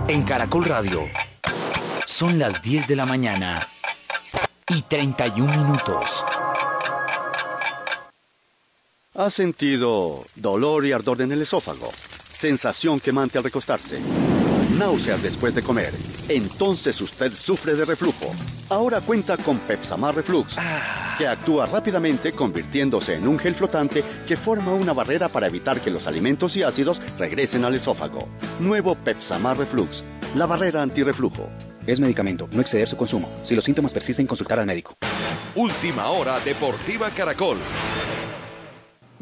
En 0.08 0.24
Caracol 0.24 0.64
Radio 0.64 1.08
son 2.06 2.40
las 2.40 2.60
10 2.60 2.88
de 2.88 2.96
la 2.96 3.06
mañana 3.06 3.64
y 4.66 4.82
31 4.82 5.58
minutos. 5.58 6.24
¿Ha 9.14 9.30
sentido 9.30 10.26
dolor 10.34 10.84
y 10.86 10.90
ardor 10.90 11.22
en 11.22 11.30
el 11.30 11.42
esófago? 11.42 11.92
Sensación 12.32 12.98
quemante 12.98 13.38
al 13.38 13.44
recostarse. 13.44 14.00
Náuseas 14.76 15.22
después 15.22 15.54
de 15.54 15.62
comer. 15.62 15.94
Entonces 16.28 17.00
usted 17.00 17.32
sufre 17.32 17.76
de 17.76 17.84
reflujo. 17.84 18.34
Ahora 18.70 19.00
cuenta 19.00 19.36
con 19.36 19.60
Pepsamar 19.60 20.16
Reflux. 20.16 20.56
Ah 20.58 21.09
que 21.20 21.28
actúa 21.28 21.66
rápidamente 21.66 22.32
convirtiéndose 22.32 23.14
en 23.14 23.28
un 23.28 23.38
gel 23.38 23.54
flotante 23.54 24.02
que 24.26 24.38
forma 24.38 24.72
una 24.72 24.94
barrera 24.94 25.28
para 25.28 25.48
evitar 25.48 25.78
que 25.78 25.90
los 25.90 26.06
alimentos 26.06 26.56
y 26.56 26.62
ácidos 26.62 27.02
regresen 27.18 27.62
al 27.66 27.74
esófago. 27.74 28.26
Nuevo 28.58 28.94
Pepsamar 28.94 29.58
Reflux, 29.58 30.02
la 30.34 30.46
barrera 30.46 30.80
antirreflujo. 30.80 31.50
Es 31.86 32.00
medicamento, 32.00 32.48
no 32.54 32.62
exceder 32.62 32.88
su 32.88 32.96
consumo. 32.96 33.28
Si 33.44 33.54
los 33.54 33.66
síntomas 33.66 33.92
persisten, 33.92 34.26
consultar 34.26 34.60
al 34.60 34.66
médico. 34.66 34.96
Última 35.56 36.08
hora 36.08 36.40
Deportiva 36.40 37.10
Caracol. 37.10 37.58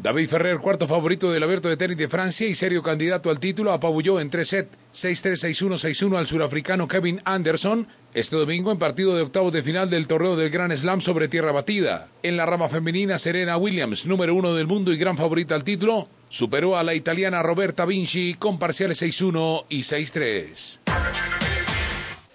David 0.01 0.29
Ferrer, 0.29 0.59
cuarto 0.59 0.87
favorito 0.87 1.29
del 1.29 1.43
Abierto 1.43 1.67
de 1.67 1.75
Tenis 1.75 1.97
de 1.97 2.07
Francia 2.07 2.47
y 2.47 2.55
serio 2.55 2.81
candidato 2.81 3.29
al 3.29 3.37
título, 3.37 3.73
apabulló 3.73 4.21
en 4.21 4.29
tres 4.29 4.47
sets 4.47 4.77
6-3-6-1-6-1 4.93 6.17
al 6.17 6.25
surafricano 6.25 6.87
Kevin 6.87 7.19
Anderson 7.25 7.85
este 8.13 8.37
domingo 8.37 8.71
en 8.71 8.79
partido 8.79 9.13
de 9.13 9.23
octavos 9.23 9.51
de 9.51 9.61
final 9.61 9.89
del 9.89 10.07
torneo 10.07 10.37
del 10.37 10.51
Gran 10.51 10.75
Slam 10.75 11.01
sobre 11.01 11.27
tierra 11.27 11.51
batida. 11.51 12.07
En 12.23 12.37
la 12.37 12.45
rama 12.45 12.69
femenina, 12.69 13.19
Serena 13.19 13.57
Williams, 13.57 14.05
número 14.05 14.33
uno 14.33 14.55
del 14.55 14.67
mundo 14.67 14.93
y 14.93 14.97
gran 14.97 15.17
favorita 15.17 15.53
al 15.53 15.65
título, 15.65 16.07
superó 16.29 16.77
a 16.77 16.83
la 16.83 16.95
italiana 16.95 17.43
Roberta 17.43 17.85
Vinci 17.85 18.35
con 18.35 18.57
parciales 18.57 19.01
6-1 19.01 19.65
y 19.67 19.81
6-3. 19.81 20.79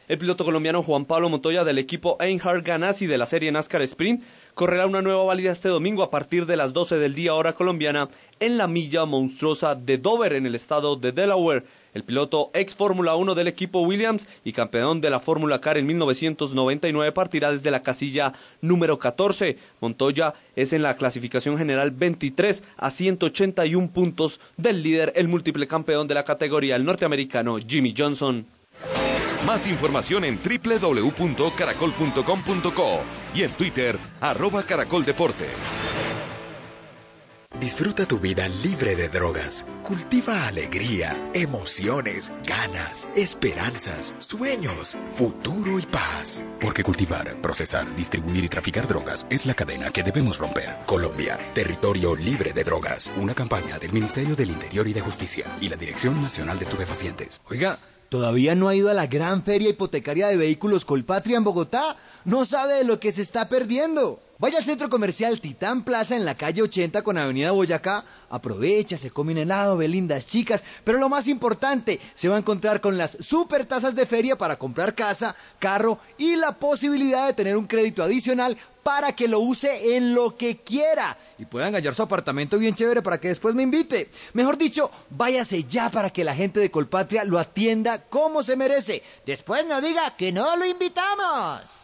El 0.07 0.18
piloto 0.18 0.44
colombiano 0.44 0.83
Juan 0.83 1.07
Pablo 1.07 1.31
Montoya 1.31 1.64
del 1.64 1.79
equipo 1.79 2.18
Einhard 2.20 2.62
Ganassi 2.62 3.07
de 3.07 3.16
la 3.16 3.24
serie 3.24 3.50
NASCAR 3.50 3.81
Sprint 3.81 4.22
correrá 4.55 4.87
una 4.87 5.03
nueva 5.03 5.25
válida 5.25 5.51
este 5.51 5.69
domingo 5.69 6.03
a 6.03 6.11
partir 6.11 6.47
de 6.47 6.57
las 6.57 6.73
12 6.73 6.97
del 6.97 7.14
día 7.14 7.35
hora 7.35 7.53
colombiana 7.53 8.09
en 8.40 8.57
la 8.57 8.67
milla 8.67 9.05
monstruosa 9.05 9.75
de 9.75 9.99
Dover 9.99 10.33
en 10.33 10.47
el 10.47 10.55
estado 10.55 10.97
de 10.97 11.12
Delaware. 11.12 11.64
El 11.93 12.03
piloto 12.03 12.51
ex 12.55 12.75
Fórmula 12.75 13.14
1 13.14 13.37
del 13.37 13.47
equipo 13.47 13.81
Williams 13.83 14.27
y 14.45 14.53
campeón 14.53 15.01
de 15.01 15.11
la 15.11 15.21
Fórmula 15.21 15.61
Car 15.61 15.79
en 15.79 15.87
1999 15.87 17.12
partirá 17.12 17.53
desde 17.53 17.71
la 17.71 17.83
casilla 17.83 18.33
número 18.61 18.99
14. 18.99 19.57
Montoya 19.81 20.35
es 20.57 20.73
en 20.73 20.83
la 20.83 20.97
clasificación 20.97 21.57
general 21.57 21.93
23 21.93 22.64
a 22.77 22.90
181 22.90 23.90
puntos 23.90 24.40
del 24.57 24.83
líder, 24.83 25.12
el 25.14 25.29
múltiple 25.29 25.69
campeón 25.69 26.09
de 26.09 26.14
la 26.14 26.25
categoría, 26.25 26.75
el 26.75 26.85
norteamericano 26.85 27.59
Jimmy 27.59 27.95
Johnson. 27.97 28.45
Más 29.46 29.66
información 29.66 30.24
en 30.24 30.38
www.caracol.com.co 30.38 33.00
y 33.35 33.42
en 33.42 33.50
Twitter, 33.52 33.98
arroba 34.20 34.62
caracoldeportes. 34.62 35.48
Disfruta 37.61 38.04
tu 38.04 38.18
vida 38.18 38.48
libre 38.48 38.96
de 38.96 39.09
drogas. 39.09 39.64
Cultiva 39.83 40.48
alegría, 40.48 41.30
emociones, 41.35 42.33
ganas, 42.44 43.09
esperanzas, 43.14 44.14
sueños, 44.18 44.98
futuro 45.16 45.78
y 45.78 45.87
paz. 45.87 46.44
Porque 46.61 46.83
cultivar, 46.83 47.40
procesar, 47.40 47.94
distribuir 47.94 48.44
y 48.44 48.48
traficar 48.48 48.88
drogas 48.88 49.24
es 49.30 49.46
la 49.46 49.54
cadena 49.54 49.90
que 49.90 50.02
debemos 50.02 50.38
romper. 50.38 50.78
Colombia, 50.85 51.38
territorio 51.54 52.16
libre 52.16 52.52
de 52.52 52.64
drogas. 52.64 53.12
Una 53.16 53.35
campaña 53.35 53.78
del 53.78 53.92
Ministerio 53.92 54.35
del 54.35 54.50
Interior 54.50 54.88
y 54.88 54.92
de 54.92 55.00
Justicia 55.00 55.46
y 55.61 55.68
la 55.68 55.76
Dirección 55.76 56.20
Nacional 56.20 56.59
de 56.59 56.64
Estupefacientes. 56.64 57.40
Oiga, 57.48 57.78
¿Todavía 58.14 58.55
no 58.55 58.68
ha 58.68 58.77
ido 58.77 58.90
a 58.90 58.94
la 58.94 59.09
gran 59.09 59.42
feria 59.42 59.70
hipotecaria 59.70 60.29
de 60.29 60.37
vehículos 60.37 60.85
Colpatria 60.85 61.37
en 61.37 61.42
Bogotá? 61.42 61.96
No 62.24 62.44
sabe 62.44 62.74
de 62.74 62.85
lo 62.85 63.00
que 63.00 63.11
se 63.11 63.22
está 63.22 63.48
perdiendo. 63.48 64.20
Vaya 64.44 64.59
al 64.59 64.64
centro 64.64 64.90
comercial 64.90 65.40
Titán 65.40 65.85
Plaza 65.85 66.16
en 66.16 66.26
la 66.26 66.35
calle 66.35 66.61
80 66.61 67.00
con 67.00 67.16
Avenida 67.16 67.52
Boyacá. 67.52 68.04
Aprovecha, 68.28 68.98
se 68.98 69.11
come 69.11 69.33
un 69.33 69.38
helado, 69.38 69.78
ve 69.78 69.88
lindas 69.88 70.26
chicas. 70.26 70.62
Pero 70.85 70.98
lo 70.98 71.09
más 71.09 71.28
importante, 71.28 71.98
se 72.14 72.28
va 72.28 72.37
a 72.37 72.40
encontrar 72.40 72.83
con 72.83 72.98
las 72.98 73.16
super 73.20 73.64
tasas 73.64 73.94
de 73.94 74.04
feria 74.04 74.37
para 74.37 74.59
comprar 74.59 74.94
casa, 74.94 75.35
carro 75.59 75.98
y 76.18 76.37
la 76.37 76.59
posibilidad 76.59 77.26
de 77.26 77.33
tener 77.33 77.57
un 77.57 77.66
crédito 77.66 78.02
adicional 78.02 78.59
para 78.83 79.16
que 79.16 79.28
lo 79.28 79.40
use 79.40 79.96
en 79.96 80.14
lo 80.14 80.37
que 80.37 80.59
quiera 80.59 81.16
y 81.38 81.46
pueda 81.46 81.68
engañar 81.68 81.94
su 81.94 82.02
apartamento 82.02 82.59
bien 82.59 82.74
chévere 82.74 83.00
para 83.00 83.18
que 83.18 83.28
después 83.28 83.54
me 83.54 83.62
invite. 83.62 84.11
Mejor 84.35 84.59
dicho, 84.59 84.90
váyase 85.09 85.64
ya 85.64 85.88
para 85.88 86.11
que 86.11 86.22
la 86.22 86.35
gente 86.35 86.61
de 86.61 86.70
Colpatria 86.70 87.24
lo 87.24 87.38
atienda 87.38 88.02
como 88.11 88.42
se 88.42 88.57
merece. 88.57 89.02
Después 89.24 89.64
no 89.64 89.80
diga 89.80 90.14
que 90.18 90.33
no 90.33 90.54
lo 90.59 90.66
invitamos. 90.66 91.84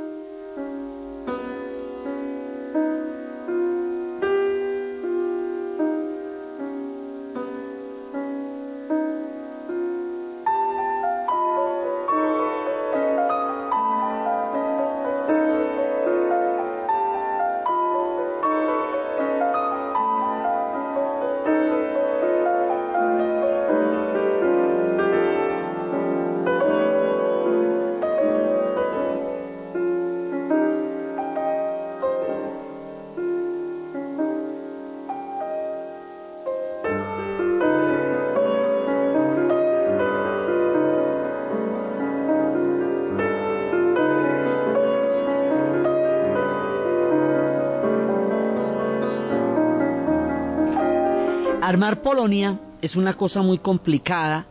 Armar 51.71 52.01
Polonia 52.01 52.59
es 52.81 52.97
una 52.97 53.13
cosa 53.13 53.41
muy 53.43 53.57
complicada, 53.57 54.45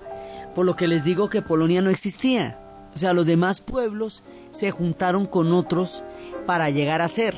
por 0.55 0.65
lo 0.65 0.75
que 0.75 0.89
les 0.89 1.05
digo 1.05 1.29
que 1.29 1.43
Polonia 1.43 1.83
no 1.83 1.91
existía. 1.91 2.59
O 2.95 2.99
sea, 2.99 3.13
los 3.13 3.27
demás 3.27 3.61
pueblos 3.61 4.23
se 4.51 4.71
juntaron 4.71 5.27
con 5.27 5.53
otros 5.53 6.03
para 6.47 6.71
llegar 6.71 7.03
a 7.03 7.09
ser, 7.09 7.37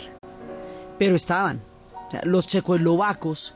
pero 1.01 1.17
estaban. 1.17 1.61
los 2.23 2.47
checoslovacos 2.47 3.55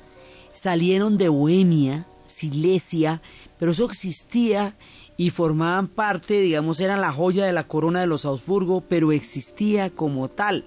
salieron 0.52 1.16
de 1.16 1.28
Bohemia, 1.28 2.06
Silesia, 2.26 3.22
pero 3.60 3.70
eso 3.70 3.84
existía 3.84 4.74
y 5.16 5.30
formaban 5.30 5.86
parte, 5.86 6.40
digamos, 6.40 6.80
era 6.80 6.96
la 6.96 7.12
joya 7.12 7.46
de 7.46 7.52
la 7.52 7.68
corona 7.68 8.00
de 8.00 8.08
los 8.08 8.24
Augsburgo, 8.24 8.80
pero 8.80 9.12
existía 9.12 9.90
como 9.90 10.28
tal. 10.28 10.64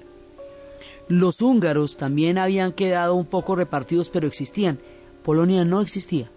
Los 1.09 1.41
húngaros 1.41 1.97
también 1.97 2.37
habían 2.37 2.71
quedado 2.71 3.13
un 3.15 3.25
poco 3.25 3.57
repartidos, 3.57 4.09
pero 4.09 4.25
existían. 4.25 4.79
Polonia 5.29 5.63
no 5.63 5.79
existía. 5.81 6.27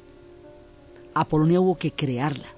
A 1.15 1.27
Polonia 1.27 1.63
hubo 1.63 1.79
que 1.79 1.93
crearla. 1.93 2.49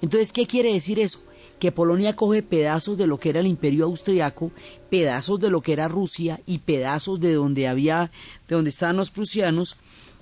Entonces, 0.00 0.32
¿qué 0.32 0.46
quiere 0.46 0.72
decir 0.72 0.98
eso? 0.98 1.18
Que 1.58 1.70
Polonia 1.70 2.16
coge 2.16 2.42
pedazos 2.42 2.96
de 2.96 3.06
lo 3.06 3.18
que 3.18 3.28
era 3.28 3.40
el 3.40 3.46
imperio 3.46 3.84
austriaco, 3.84 4.50
pedazos 4.88 5.40
de 5.40 5.50
lo 5.50 5.60
que 5.60 5.74
era 5.74 5.88
Rusia 5.88 6.40
y 6.46 6.60
pedazos 6.60 7.20
de 7.20 7.34
donde 7.34 7.68
había, 7.68 8.10
de 8.48 8.54
donde 8.54 8.70
estaban 8.70 8.96
los 8.96 9.10
prusianos, 9.10 9.76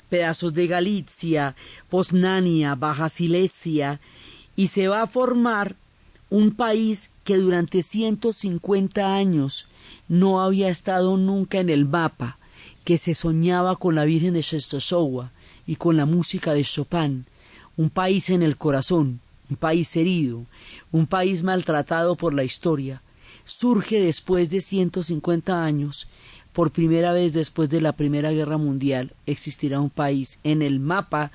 pedazos 0.09 0.53
de 0.53 0.67
Galicia, 0.67 1.55
Posnania, 1.89 2.75
Baja 2.75 3.09
Silesia, 3.09 4.01
y 4.57 4.67
se 4.67 4.89
va 4.89 5.03
a 5.03 5.07
formar 5.07 5.77
un 6.29 6.51
país 6.51 7.11
que 7.23 7.37
durante 7.37 7.85
150 7.85 9.15
años 9.15 9.69
no 10.09 10.43
había 10.43 10.71
estado 10.71 11.17
nunca 11.17 11.61
en 11.61 11.71
el 11.71 11.85
mapa, 11.85 12.40
que 12.85 12.99
se 12.99 13.15
soñaba 13.15 13.77
con 13.77 13.95
la 13.95 14.05
Virgen 14.05 14.35
de 14.35 14.43
Częstochowa 14.43 15.33
y 15.67 15.77
con 15.77 15.97
la 15.97 16.07
música 16.07 16.55
de 16.55 16.65
Chopin, 16.65 17.27
un 17.77 17.91
país 17.91 18.31
en 18.31 18.43
el 18.43 18.57
corazón, 18.57 19.21
un 19.49 19.57
país 19.57 19.95
herido, 19.97 20.45
un 20.93 21.07
país 21.07 21.43
maltratado 21.43 22.17
por 22.17 22.35
la 22.35 22.45
historia, 22.45 23.03
surge 23.45 24.01
después 24.01 24.51
de 24.51 24.61
150 24.61 25.65
años, 25.65 26.09
por 26.53 26.73
primera 26.73 27.13
vez 27.13 27.33
después 27.33 27.69
de 27.71 27.81
la 27.81 27.93
Primera 27.93 28.33
Guerra 28.33 28.59
Mundial, 28.59 29.13
existirá 29.27 29.81
un 29.81 29.91
país 29.91 30.39
en 30.43 30.63
el 30.63 30.81
mapa 30.81 31.31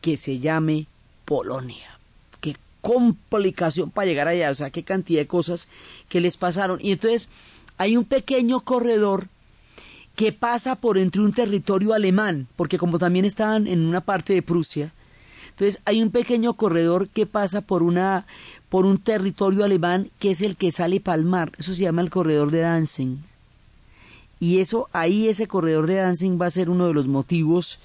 que 0.00 0.16
se 0.16 0.38
llame 0.38 0.86
Polonia. 1.24 1.98
Qué 2.40 2.56
complicación 2.80 3.90
para 3.90 4.06
llegar 4.06 4.28
allá, 4.28 4.50
o 4.50 4.54
sea, 4.54 4.70
qué 4.70 4.82
cantidad 4.82 5.20
de 5.20 5.26
cosas 5.26 5.68
que 6.08 6.20
les 6.20 6.36
pasaron. 6.36 6.78
Y 6.82 6.92
entonces 6.92 7.28
hay 7.78 7.96
un 7.96 8.04
pequeño 8.04 8.60
corredor 8.60 9.28
que 10.18 10.32
pasa 10.32 10.74
por 10.74 10.98
entre 10.98 11.22
un 11.22 11.30
territorio 11.30 11.94
alemán, 11.94 12.48
porque 12.56 12.76
como 12.76 12.98
también 12.98 13.24
estaban 13.24 13.68
en 13.68 13.86
una 13.86 14.00
parte 14.00 14.32
de 14.32 14.42
Prusia, 14.42 14.92
entonces 15.50 15.80
hay 15.84 16.02
un 16.02 16.10
pequeño 16.10 16.54
corredor 16.54 17.08
que 17.08 17.24
pasa 17.24 17.60
por 17.60 17.84
una 17.84 18.26
por 18.68 18.84
un 18.84 18.98
territorio 18.98 19.64
alemán 19.64 20.10
que 20.18 20.32
es 20.32 20.42
el 20.42 20.56
que 20.56 20.72
sale 20.72 20.98
palmar, 20.98 21.52
eso 21.56 21.72
se 21.72 21.82
llama 21.82 22.02
el 22.02 22.10
corredor 22.10 22.50
de 22.50 22.62
Danzig. 22.62 23.16
Y 24.40 24.58
eso 24.58 24.88
ahí 24.92 25.28
ese 25.28 25.46
corredor 25.46 25.86
de 25.86 25.94
Danzig 25.94 26.32
va 26.32 26.46
a 26.46 26.50
ser 26.50 26.68
uno 26.68 26.88
de 26.88 26.94
los 26.94 27.06
motivos 27.06 27.78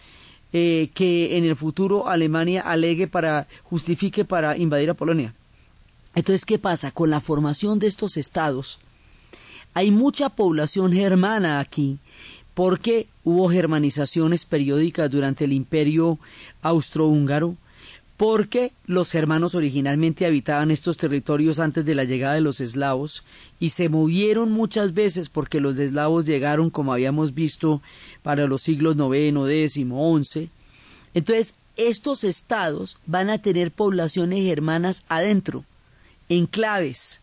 eh, 0.54 0.90
que 0.96 1.38
en 1.38 1.46
el 1.46 1.56
futuro 1.56 2.08
Alemania 2.08 2.64
alegue 2.64 3.08
para 3.08 3.48
justifique 3.62 4.26
para 4.26 4.58
invadir 4.58 4.90
a 4.90 4.96
Polonia. 4.96 5.36
Entonces, 6.16 6.46
¿qué 6.46 6.58
pasa? 6.58 6.90
Con 6.90 7.12
la 7.12 7.22
formación 7.22 7.78
de 7.78 7.86
estos 7.86 8.18
estados, 8.18 8.80
hay 9.74 9.92
mucha 9.92 10.30
población 10.30 10.94
germana 10.94 11.60
aquí, 11.60 12.00
porque 12.54 13.08
hubo 13.24 13.50
germanizaciones 13.50 14.46
periódicas 14.46 15.10
durante 15.10 15.46
el 15.46 15.54
imperio 15.54 16.20
austrohúngaro, 16.62 17.58
porque 18.18 18.72
los 18.86 19.12
germanos 19.12 19.56
originalmente 19.56 20.26
habitaban 20.26 20.70
estos 20.70 20.98
territorios 20.98 21.60
antes 21.60 21.84
de 21.84 21.96
la 21.96 22.04
llegada 22.04 22.36
de 22.36 22.42
los 22.42 22.62
eslavos 22.62 23.26
y 23.60 23.72
se 23.72 23.90
movieron 23.90 24.52
muchas 24.52 24.94
veces 24.94 25.30
porque 25.30 25.60
los 25.60 25.78
eslavos 25.80 26.26
llegaron, 26.26 26.70
como 26.70 26.94
habíamos 26.94 27.34
visto, 27.34 27.82
para 28.22 28.46
los 28.46 28.62
siglos 28.62 28.96
IX, 28.96 29.50
X, 29.50 29.74
XI. 29.74 30.50
Entonces, 31.16 31.56
estos 31.76 32.24
estados 32.24 32.98
van 33.08 33.32
a 33.32 33.42
tener 33.42 33.72
poblaciones 33.72 34.44
germanas 34.44 35.04
adentro, 35.10 35.66
enclaves, 36.30 37.23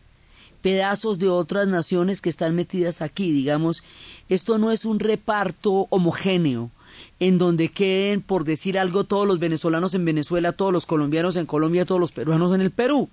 pedazos 0.61 1.19
de 1.19 1.29
otras 1.29 1.67
naciones 1.67 2.21
que 2.21 2.29
están 2.29 2.55
metidas 2.55 3.01
aquí. 3.01 3.31
Digamos, 3.31 3.83
esto 4.29 4.57
no 4.57 4.71
es 4.71 4.85
un 4.85 4.99
reparto 4.99 5.87
homogéneo 5.89 6.69
en 7.19 7.37
donde 7.37 7.69
queden, 7.69 8.21
por 8.21 8.43
decir 8.43 8.77
algo, 8.77 9.03
todos 9.03 9.27
los 9.27 9.39
venezolanos 9.39 9.93
en 9.93 10.05
Venezuela, 10.05 10.53
todos 10.53 10.73
los 10.73 10.85
colombianos 10.85 11.35
en 11.35 11.45
Colombia, 11.45 11.85
todos 11.85 12.01
los 12.01 12.11
peruanos 12.11 12.53
en 12.53 12.61
el 12.61 12.71
Perú. 12.71 13.09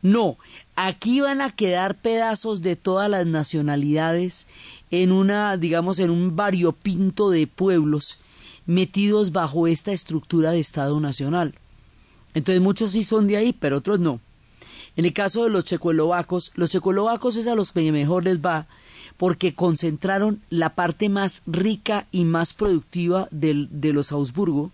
No, 0.00 0.36
aquí 0.74 1.20
van 1.20 1.40
a 1.40 1.54
quedar 1.54 1.96
pedazos 1.96 2.62
de 2.62 2.76
todas 2.76 3.10
las 3.10 3.26
nacionalidades 3.26 4.48
en 4.90 5.12
una, 5.12 5.56
digamos, 5.56 5.98
en 5.98 6.10
un 6.10 6.34
variopinto 6.34 7.30
de 7.30 7.46
pueblos 7.46 8.18
metidos 8.66 9.32
bajo 9.32 9.66
esta 9.66 9.92
estructura 9.92 10.50
de 10.50 10.60
Estado 10.60 10.98
Nacional. 11.00 11.54
Entonces 12.34 12.62
muchos 12.62 12.92
sí 12.92 13.04
son 13.04 13.26
de 13.26 13.36
ahí, 13.36 13.52
pero 13.52 13.78
otros 13.78 14.00
no. 14.00 14.20
En 14.96 15.04
el 15.04 15.12
caso 15.12 15.44
de 15.44 15.50
los 15.50 15.64
checoslovacos, 15.64 16.52
los 16.54 16.70
checoslovacos 16.70 17.36
es 17.36 17.46
a 17.46 17.54
los 17.54 17.72
que 17.72 17.92
mejor 17.92 18.24
les 18.24 18.38
va 18.38 18.66
porque 19.16 19.54
concentraron 19.54 20.40
la 20.50 20.70
parte 20.70 21.08
más 21.08 21.42
rica 21.46 22.06
y 22.12 22.24
más 22.24 22.54
productiva 22.54 23.28
del, 23.30 23.68
de 23.70 23.92
los 23.92 24.10
Augsburgo, 24.10 24.70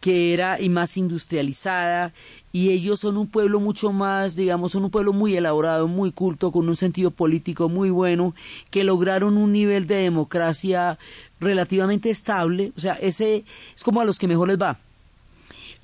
que 0.00 0.32
era 0.32 0.60
y 0.60 0.68
más 0.68 0.96
industrializada, 0.96 2.12
y 2.52 2.70
ellos 2.70 3.00
son 3.00 3.16
un 3.16 3.28
pueblo 3.28 3.60
mucho 3.60 3.92
más, 3.92 4.36
digamos, 4.36 4.72
son 4.72 4.84
un 4.84 4.90
pueblo 4.90 5.12
muy 5.12 5.36
elaborado, 5.36 5.88
muy 5.88 6.12
culto, 6.12 6.50
con 6.50 6.68
un 6.68 6.76
sentido 6.76 7.10
político 7.10 7.68
muy 7.68 7.90
bueno, 7.90 8.34
que 8.70 8.84
lograron 8.84 9.36
un 9.36 9.52
nivel 9.52 9.86
de 9.86 9.96
democracia 9.96 10.98
relativamente 11.40 12.10
estable, 12.10 12.72
o 12.76 12.80
sea, 12.80 12.94
ese 12.94 13.44
es 13.74 13.84
como 13.84 14.00
a 14.00 14.04
los 14.04 14.18
que 14.18 14.28
mejor 14.28 14.48
les 14.48 14.60
va. 14.60 14.78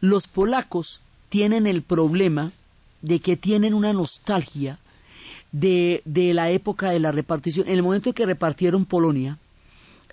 Los 0.00 0.28
polacos 0.28 1.00
tienen 1.28 1.66
el 1.66 1.82
problema 1.82 2.52
de 3.02 3.20
que 3.20 3.36
tienen 3.36 3.74
una 3.74 3.92
nostalgia 3.92 4.78
de, 5.52 6.02
de 6.04 6.34
la 6.34 6.50
época 6.50 6.90
de 6.90 6.98
la 7.00 7.12
repartición. 7.12 7.68
En 7.68 7.74
el 7.74 7.82
momento 7.82 8.10
en 8.10 8.14
que 8.14 8.26
repartieron 8.26 8.84
Polonia, 8.84 9.38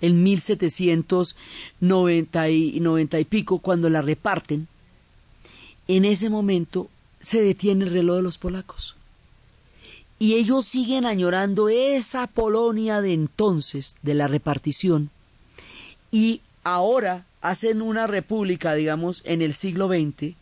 en 0.00 0.22
1790 0.22 2.48
y, 2.50 2.80
90 2.80 3.20
y 3.20 3.24
pico, 3.24 3.58
cuando 3.58 3.90
la 3.90 4.02
reparten, 4.02 4.68
en 5.88 6.04
ese 6.04 6.30
momento 6.30 6.88
se 7.20 7.42
detiene 7.42 7.84
el 7.84 7.92
reloj 7.92 8.16
de 8.16 8.22
los 8.22 8.38
polacos. 8.38 8.96
Y 10.18 10.34
ellos 10.34 10.66
siguen 10.66 11.04
añorando 11.04 11.68
esa 11.68 12.26
Polonia 12.26 13.00
de 13.00 13.12
entonces, 13.12 13.94
de 14.02 14.14
la 14.14 14.26
repartición, 14.28 15.10
y 16.10 16.40
ahora 16.64 17.26
hacen 17.42 17.82
una 17.82 18.06
república, 18.06 18.74
digamos, 18.74 19.20
en 19.24 19.42
el 19.42 19.52
siglo 19.54 19.88
XX, 19.88 20.34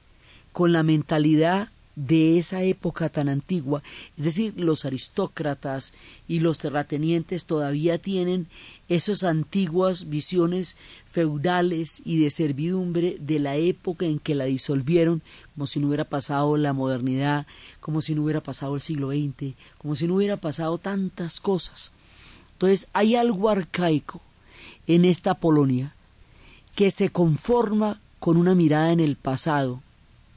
con 0.52 0.72
la 0.72 0.84
mentalidad 0.84 1.68
de 1.96 2.38
esa 2.38 2.62
época 2.62 3.08
tan 3.08 3.28
antigua, 3.28 3.82
es 4.16 4.24
decir, 4.24 4.54
los 4.56 4.84
aristócratas 4.84 5.94
y 6.26 6.40
los 6.40 6.58
terratenientes 6.58 7.44
todavía 7.44 7.98
tienen 7.98 8.48
esas 8.88 9.22
antiguas 9.22 10.08
visiones 10.08 10.76
feudales 11.08 12.02
y 12.04 12.18
de 12.18 12.30
servidumbre 12.30 13.16
de 13.20 13.38
la 13.38 13.56
época 13.56 14.06
en 14.06 14.18
que 14.18 14.34
la 14.34 14.46
disolvieron, 14.46 15.22
como 15.54 15.66
si 15.66 15.78
no 15.78 15.86
hubiera 15.88 16.04
pasado 16.04 16.56
la 16.56 16.72
modernidad, 16.72 17.46
como 17.80 18.02
si 18.02 18.14
no 18.14 18.22
hubiera 18.22 18.42
pasado 18.42 18.74
el 18.74 18.80
siglo 18.80 19.10
XX, 19.10 19.54
como 19.78 19.94
si 19.94 20.08
no 20.08 20.16
hubiera 20.16 20.36
pasado 20.36 20.78
tantas 20.78 21.38
cosas. 21.38 21.92
Entonces 22.54 22.88
hay 22.92 23.14
algo 23.14 23.48
arcaico 23.48 24.20
en 24.86 25.04
esta 25.04 25.34
Polonia 25.34 25.94
que 26.74 26.90
se 26.90 27.10
conforma 27.10 28.00
con 28.18 28.36
una 28.36 28.54
mirada 28.54 28.90
en 28.90 29.00
el 29.00 29.16
pasado, 29.16 29.80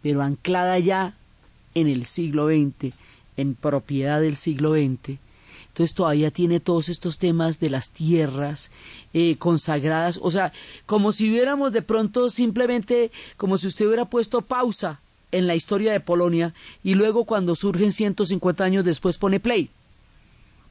pero 0.03 0.21
anclada 0.21 0.77
ya 0.77 1.15
en 1.79 1.87
el 1.87 2.05
siglo 2.05 2.47
XX, 2.47 2.93
en 3.37 3.55
propiedad 3.55 4.19
del 4.21 4.35
siglo 4.35 4.73
XX, 4.73 5.19
entonces 5.77 5.93
todavía 5.93 6.31
tiene 6.31 6.59
todos 6.59 6.89
estos 6.89 7.19
temas 7.19 7.59
de 7.59 7.69
las 7.69 7.91
tierras 7.91 8.71
eh, 9.13 9.35
consagradas, 9.37 10.19
o 10.23 10.31
sea, 10.31 10.51
como 10.87 11.11
si 11.11 11.29
hubiéramos 11.29 11.71
de 11.71 11.83
pronto 11.83 12.29
simplemente, 12.29 13.11
como 13.37 13.59
si 13.59 13.67
usted 13.67 13.85
hubiera 13.85 14.05
puesto 14.05 14.41
pausa 14.41 15.01
en 15.31 15.45
la 15.45 15.53
historia 15.53 15.91
de 15.91 15.99
Polonia 15.99 16.55
y 16.83 16.95
luego 16.95 17.25
cuando 17.25 17.55
surgen 17.55 17.93
150 17.93 18.63
años 18.63 18.85
después 18.85 19.19
pone 19.19 19.39
play 19.39 19.69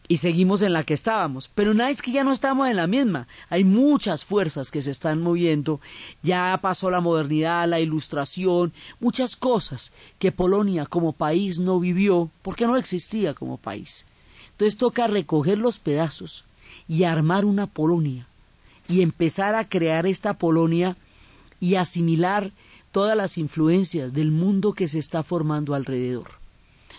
y 0.09 0.19
seguimos 0.19 0.62
en 0.62 0.73
la 0.73 0.85
que 0.85 0.95
estábamos. 0.95 1.49
Pero 1.55 1.75
nada 1.75 1.90
es 1.90 2.03
que 2.03 2.12
ya 2.12 2.25
no 2.25 2.33
estamos 2.33 2.69
en 2.69 2.77
la 2.77 2.87
misma. 2.87 3.27
Hay 3.49 3.64
muchas 3.64 4.25
fuerzas 4.25 4.71
que 4.71 4.83
se 4.83 4.90
están 4.90 5.23
moviendo. 5.23 5.81
Ya 6.23 6.59
pasó 6.62 6.90
la 6.90 7.01
modernidad, 7.01 7.69
la 7.69 7.81
ilustración, 7.81 8.73
muchas 9.01 9.37
cosas 9.37 9.92
que 10.19 10.33
Polonia 10.33 10.87
como 10.87 11.12
país 11.12 11.59
no 11.59 11.81
vivió 11.81 12.31
porque 12.42 12.66
no 12.66 12.77
existía 12.77 13.35
como 13.35 13.57
país. 13.57 14.07
Entonces 14.53 14.79
toca 14.79 15.07
recoger 15.07 15.59
los 15.59 15.79
pedazos 15.79 16.45
y 16.88 17.05
armar 17.05 17.45
una 17.45 17.66
Polonia 17.66 18.27
y 18.88 19.03
empezar 19.03 19.55
a 19.55 19.69
crear 19.69 20.07
esta 20.07 20.35
Polonia 20.35 20.97
y 21.61 21.75
asimilar 21.75 22.53
todas 22.92 23.16
las 23.16 23.37
influencias 23.37 24.12
del 24.12 24.31
mundo 24.31 24.73
que 24.73 24.88
se 24.88 24.99
está 24.99 25.23
formando 25.23 25.75
alrededor. 25.75 26.45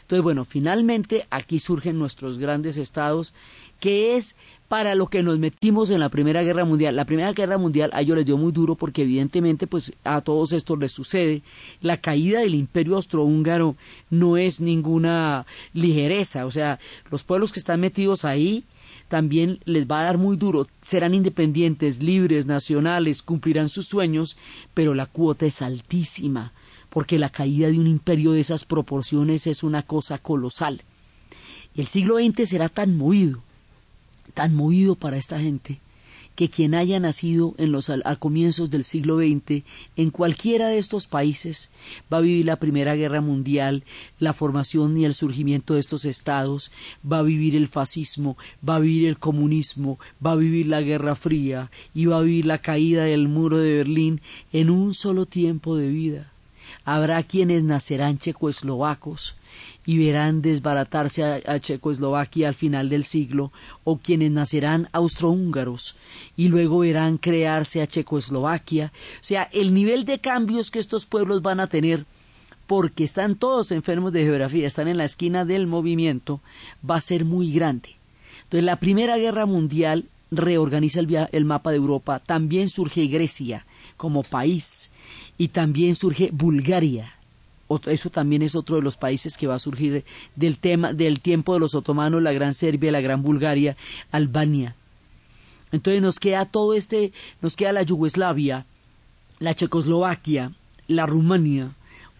Entonces, 0.07 0.23
bueno, 0.23 0.45
finalmente 0.45 1.27
aquí 1.31 1.59
surgen 1.59 1.99
nuestros 1.99 2.39
grandes 2.39 2.77
estados, 2.77 3.33
que 3.81 4.15
es 4.15 4.37
para 4.69 4.95
lo 4.95 5.07
que 5.07 5.21
nos 5.21 5.37
metimos 5.37 5.91
en 5.91 5.99
la 5.99 6.07
Primera 6.07 6.43
Guerra 6.43 6.63
Mundial. 6.63 6.95
La 6.95 7.03
Primera 7.03 7.33
Guerra 7.33 7.57
Mundial 7.57 7.89
a 7.91 7.99
ellos 7.99 8.15
les 8.15 8.25
dio 8.25 8.37
muy 8.37 8.53
duro 8.53 8.75
porque 8.75 9.01
evidentemente 9.01 9.67
pues 9.67 9.91
a 10.05 10.21
todos 10.21 10.53
estos 10.53 10.79
les 10.79 10.93
sucede. 10.93 11.41
La 11.81 11.97
caída 11.97 12.39
del 12.39 12.55
imperio 12.55 12.95
austrohúngaro 12.95 13.75
no 14.09 14.37
es 14.37 14.61
ninguna 14.61 15.45
ligereza, 15.73 16.45
o 16.45 16.51
sea, 16.51 16.79
los 17.11 17.23
pueblos 17.23 17.51
que 17.51 17.59
están 17.59 17.81
metidos 17.81 18.23
ahí 18.23 18.63
también 19.09 19.59
les 19.65 19.87
va 19.91 19.99
a 19.99 20.03
dar 20.03 20.17
muy 20.17 20.37
duro. 20.37 20.67
Serán 20.81 21.15
independientes, 21.15 22.01
libres, 22.01 22.45
nacionales, 22.45 23.23
cumplirán 23.23 23.67
sus 23.67 23.87
sueños, 23.87 24.37
pero 24.73 24.93
la 24.93 25.05
cuota 25.05 25.45
es 25.45 25.61
altísima 25.61 26.53
porque 26.89 27.19
la 27.19 27.29
caída 27.29 27.67
de 27.67 27.79
un 27.79 27.87
imperio 27.87 28.31
de 28.31 28.41
esas 28.41 28.65
proporciones 28.65 29.47
es 29.47 29.63
una 29.63 29.83
cosa 29.83 30.17
colosal. 30.17 30.83
El 31.75 31.87
siglo 31.87 32.17
XX 32.17 32.49
será 32.49 32.69
tan 32.69 32.97
movido, 32.97 33.43
tan 34.33 34.55
movido 34.55 34.95
para 34.95 35.17
esta 35.17 35.39
gente, 35.39 35.79
que 36.37 36.49
quien 36.49 36.75
haya 36.75 36.99
nacido 36.99 37.55
en 37.57 37.71
los 37.71 37.89
a 37.89 38.15
comienzos 38.17 38.69
del 38.69 38.83
siglo 38.83 39.17
XX 39.17 39.63
en 39.95 40.11
cualquiera 40.11 40.67
de 40.67 40.77
estos 40.77 41.07
países 41.07 41.71
va 42.13 42.17
a 42.17 42.21
vivir 42.21 42.45
la 42.45 42.59
Primera 42.59 42.93
Guerra 42.93 43.21
Mundial, 43.21 43.83
la 44.19 44.33
formación 44.33 44.95
y 44.97 45.05
el 45.05 45.15
surgimiento 45.15 45.73
de 45.73 45.79
estos 45.79 46.05
estados, 46.05 46.71
va 47.11 47.19
a 47.19 47.23
vivir 47.23 47.55
el 47.55 47.67
fascismo, 47.67 48.37
va 48.67 48.75
a 48.75 48.79
vivir 48.79 49.07
el 49.07 49.17
comunismo, 49.17 49.97
va 50.23 50.33
a 50.33 50.35
vivir 50.35 50.67
la 50.67 50.81
Guerra 50.81 51.15
Fría 51.15 51.71
y 51.95 52.05
va 52.05 52.19
a 52.19 52.21
vivir 52.21 52.45
la 52.45 52.59
caída 52.59 53.05
del 53.05 53.27
muro 53.27 53.57
de 53.57 53.73
Berlín 53.73 54.21
en 54.53 54.69
un 54.69 54.93
solo 54.93 55.25
tiempo 55.25 55.75
de 55.75 55.89
vida. 55.89 56.31
Habrá 56.87 57.21
quienes 57.23 57.65
nacerán 57.65 58.17
checoslovacos 58.17 59.35
y 59.85 59.97
verán 59.97 60.41
desbaratarse 60.41 61.43
a, 61.45 61.59
Checoslovaquia 61.59 62.47
al 62.47 62.55
final 62.55 62.87
del 62.87 63.03
siglo, 63.03 63.51
o 63.83 63.97
quienes 63.97 64.31
nacerán 64.31 64.87
austrohúngaros 64.93 65.97
y 66.37 66.47
luego 66.47 66.79
verán 66.79 67.17
crearse 67.17 67.81
a 67.81 67.87
Checoslovaquia. 67.87 68.93
O 69.15 69.23
sea, 69.23 69.49
el 69.51 69.73
nivel 69.73 70.05
de 70.05 70.19
cambios 70.19 70.71
que 70.71 70.79
estos 70.79 71.05
pueblos 71.05 71.41
van 71.41 71.59
a 71.59 71.67
tener, 71.67 72.05
porque 72.67 73.03
están 73.03 73.35
todos 73.35 73.73
enfermos 73.73 74.13
de 74.13 74.23
geografía, 74.23 74.65
están 74.65 74.87
en 74.87 74.97
la 74.97 75.03
esquina 75.03 75.43
del 75.43 75.67
movimiento, 75.67 76.39
va 76.89 76.95
a 76.95 77.01
ser 77.01 77.25
muy 77.25 77.51
grande. 77.51 77.97
Entonces, 78.43 78.63
la 78.63 78.79
Primera 78.79 79.17
Guerra 79.17 79.45
Mundial 79.45 80.05
reorganiza 80.31 81.01
el, 81.01 81.27
el 81.33 81.43
mapa 81.43 81.71
de 81.71 81.77
Europa, 81.77 82.19
también 82.19 82.69
surge 82.69 83.07
Grecia 83.07 83.65
como 83.97 84.23
país 84.23 84.91
y 85.37 85.49
también 85.49 85.95
surge 85.95 86.29
Bulgaria. 86.31 87.13
Eso 87.85 88.09
también 88.09 88.41
es 88.41 88.55
otro 88.55 88.77
de 88.77 88.81
los 88.81 88.95
países 88.95 89.35
que 89.37 89.47
va 89.47 89.55
a 89.55 89.59
surgir 89.59 90.05
del 90.35 90.57
tema 90.57 90.93
del 90.93 91.19
tiempo 91.19 91.53
de 91.53 91.59
los 91.59 91.75
otomanos, 91.75 92.21
la 92.21 92.31
Gran 92.31 92.53
Serbia, 92.53 92.91
la 92.91 93.01
Gran 93.01 93.21
Bulgaria, 93.21 93.75
Albania. 94.11 94.75
Entonces 95.71 96.01
nos 96.01 96.19
queda 96.19 96.45
todo 96.45 96.73
este, 96.73 97.11
nos 97.41 97.57
queda 97.57 97.73
la 97.73 97.83
Yugoslavia, 97.83 98.65
la 99.39 99.53
Checoslovaquia, 99.53 100.53
la 100.87 101.05
Rumania, 101.05 101.71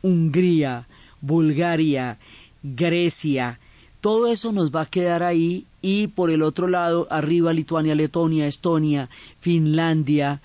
Hungría, 0.01 0.85
Bulgaria, 1.21 2.19
Grecia, 2.61 3.57
todo 4.01 4.27
eso 4.27 4.51
nos 4.51 4.71
va 4.71 4.81
a 4.81 4.85
quedar 4.85 5.23
ahí 5.23 5.65
y 5.81 6.07
por 6.07 6.29
el 6.29 6.41
otro 6.41 6.67
lado 6.67 7.07
arriba 7.09 7.53
Lituania, 7.53 7.95
Letonia, 7.95 8.47
Estonia, 8.47 9.09
Finlandia, 9.39 10.39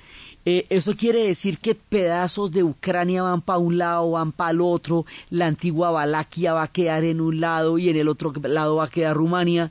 Eh, 0.45 0.67
eso 0.71 0.97
quiere 0.97 1.25
decir 1.25 1.59
que 1.59 1.75
pedazos 1.75 2.51
de 2.51 2.65
Ucrania 2.65 3.23
van 3.23 3.43
para 3.43 3.59
un 3.59 3.79
lado, 3.79 4.11
van 4.13 4.33
para 4.33 4.51
el 4.51 4.61
otro, 4.61 5.07
la 5.31 5.47
antigua 5.47 5.93
Valaquia 5.93 6.53
va 6.53 6.65
a 6.65 6.73
quedar 6.73 7.05
en 7.05 7.21
un 7.21 7.41
lado 7.41 7.79
y 7.79 7.89
en 7.89 7.97
el 7.97 8.09
otro 8.09 8.33
lado 8.43 8.77
va 8.77 8.85
a 8.85 8.91
quedar 8.91 9.17
Rumania. 9.17 9.71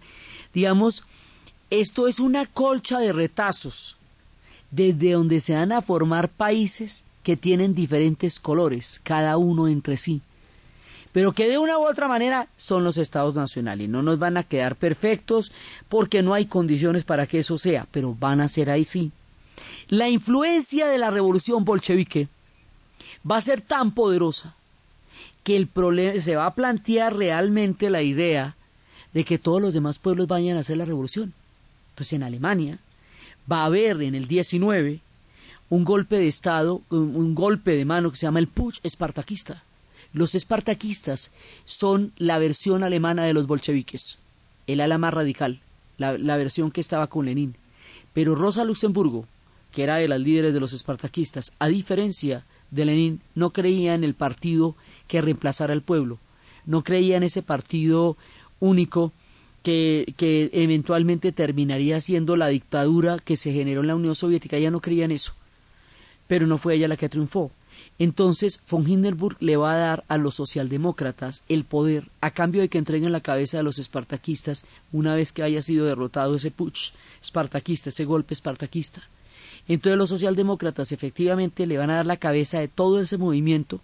Digamos, 0.53 1.03
esto 1.69 2.07
es 2.07 2.19
una 2.19 2.45
colcha 2.45 2.99
de 2.99 3.11
retazos, 3.11 3.97
desde 4.72 5.11
donde 5.11 5.41
se 5.41 5.55
van 5.55 5.74
a 5.74 5.82
formar 5.82 6.30
países 6.30 7.03
que 7.24 7.36
tienen 7.36 7.76
diferentes 7.76 8.39
colores, 8.39 9.01
cada 9.03 9.38
uno 9.38 9.67
entre 9.67 9.97
sí 9.97 10.22
pero 11.11 11.34
que 11.34 11.47
de 11.47 11.57
una 11.57 11.78
u 11.78 11.86
otra 11.86 12.07
manera 12.07 12.47
son 12.57 12.84
los 12.84 12.97
estados 12.97 13.36
nacionales. 13.36 13.89
No 13.89 14.01
nos 14.01 14.17
van 14.19 14.38
a 14.38 14.43
quedar 14.43 14.76
perfectos 14.76 15.51
porque 15.89 16.22
no 16.22 16.34
hay 16.34 16.45
condiciones 16.45 17.03
para 17.03 17.28
que 17.28 17.39
eso 17.39 17.57
sea, 17.57 17.88
pero 17.91 18.15
van 18.17 18.41
a 18.41 18.47
ser 18.47 18.69
ahí 18.69 18.86
sí. 18.86 19.11
La 19.89 20.09
influencia 20.09 20.88
de 20.88 20.97
la 20.97 21.09
revolución 21.09 21.66
bolchevique 21.66 22.28
va 23.30 23.38
a 23.38 23.41
ser 23.41 23.62
tan 23.62 23.91
poderosa 23.91 24.55
que 25.43 25.55
el 25.55 25.68
problema 25.68 26.20
se 26.20 26.36
va 26.36 26.45
a 26.45 26.55
plantear 26.55 27.16
realmente 27.16 27.89
la 27.89 28.01
idea 28.01 28.55
de 29.14 29.26
que 29.26 29.38
todos 29.38 29.62
los 29.62 29.74
demás 29.74 29.99
pueblos 29.99 30.28
vayan 30.28 30.57
a 30.57 30.62
hacer 30.62 30.78
la 30.78 30.86
revolución. 30.86 31.34
Pues 31.95 32.14
en 32.14 32.24
Alemania 32.24 32.80
va 33.51 33.64
a 33.64 33.66
haber 33.66 34.01
en 34.01 34.16
el 34.16 34.28
19 34.28 34.99
un 35.70 35.84
golpe 35.86 36.18
de 36.18 36.28
estado, 36.28 36.82
un 36.89 37.36
golpe 37.36 37.72
de 37.72 37.86
mano 37.86 38.12
que 38.12 38.18
se 38.18 38.26
llama 38.26 38.39
el 38.39 38.47
Putsch 38.47 38.80
espartaquista 38.84 39.64
los 40.14 40.36
espartaquistas 40.36 41.32
son 41.66 42.12
la 42.18 42.38
versión 42.38 42.84
alemana 42.84 43.24
de 43.24 43.34
los 43.34 43.47
bolcheviques, 43.47 44.20
el 44.68 44.82
ala 44.82 44.97
más 44.97 45.14
radical, 45.14 45.62
la, 45.97 46.38
versión 46.38 46.72
que 46.72 46.82
estaba 46.82 47.07
con 47.07 47.26
Lenin. 47.26 47.55
Pero 48.14 48.36
Rosa 48.36 48.66
Luxemburgo, 48.66 49.26
que 49.72 49.84
era 49.84 49.97
de 49.97 50.07
las 50.07 50.19
líderes 50.19 50.53
de 50.53 50.59
los 50.59 50.74
espartaquistas, 50.74 51.53
a 51.59 51.67
diferencia 51.67 52.45
de 52.69 52.86
Lenin, 52.86 53.22
no 53.36 53.51
creía 53.51 53.93
en 53.93 54.03
el 54.03 54.13
partido 54.13 54.76
que 55.07 55.22
reemplazara 55.22 55.74
al 55.74 55.82
pueblo, 55.82 56.19
no 56.65 56.84
creía 56.84 57.17
en 57.17 57.24
ese 57.24 57.41
partido 57.41 58.17
único 58.59 59.11
que, 59.63 60.13
que, 60.17 60.49
eventualmente 60.53 61.32
terminaría 61.32 62.01
siendo 62.01 62.36
la 62.36 62.47
dictadura 62.47 63.19
que 63.19 63.38
se 63.38 63.53
generó 63.53 63.82
en 63.82 63.88
la 63.88 63.95
Unión 63.95 64.15
Soviética. 64.15 64.57
Ella 64.57 64.72
no 64.72 64.82
creía 64.82 65.05
en 65.05 65.11
eso. 65.11 65.34
Pero 66.28 66.47
no 66.47 66.57
fue 66.57 66.76
ella 66.76 66.88
la 66.88 66.97
que 66.97 67.09
triunfó. 67.09 67.51
Entonces, 67.99 68.61
von 68.69 68.88
Hindenburg 68.88 69.38
le 69.39 69.57
va 69.57 69.74
a 69.74 69.78
dar 69.78 70.05
a 70.07 70.17
los 70.17 70.36
socialdemócratas 70.36 71.43
el 71.49 71.65
poder 71.65 72.09
a 72.19 72.32
cambio 72.32 72.61
de 72.61 72.69
que 72.69 72.78
entreguen 72.78 73.11
la 73.11 73.22
cabeza 73.22 73.57
de 73.57 73.63
los 73.63 73.80
espartaquistas 73.80 74.65
una 74.91 75.15
vez 75.15 75.32
que 75.32 75.43
haya 75.43 75.61
sido 75.61 75.86
derrotado 75.86 76.36
ese 76.36 76.51
putsch 76.51 76.93
espartaquista, 77.22 77.89
ese 77.89 78.05
golpe 78.05 78.34
espartaquista. 78.34 79.07
Entonces 79.68 79.97
los 79.97 80.09
socialdemócratas 80.09 80.91
efectivamente 80.91 81.66
le 81.66 81.78
van 81.78 81.89
a 81.89 81.95
dar 81.97 82.05
la 82.05 82.18
cabeza 82.18 82.59
de 82.59 82.68
todo 82.68 82.99
ese 82.99 83.18
movimiento 83.18 83.80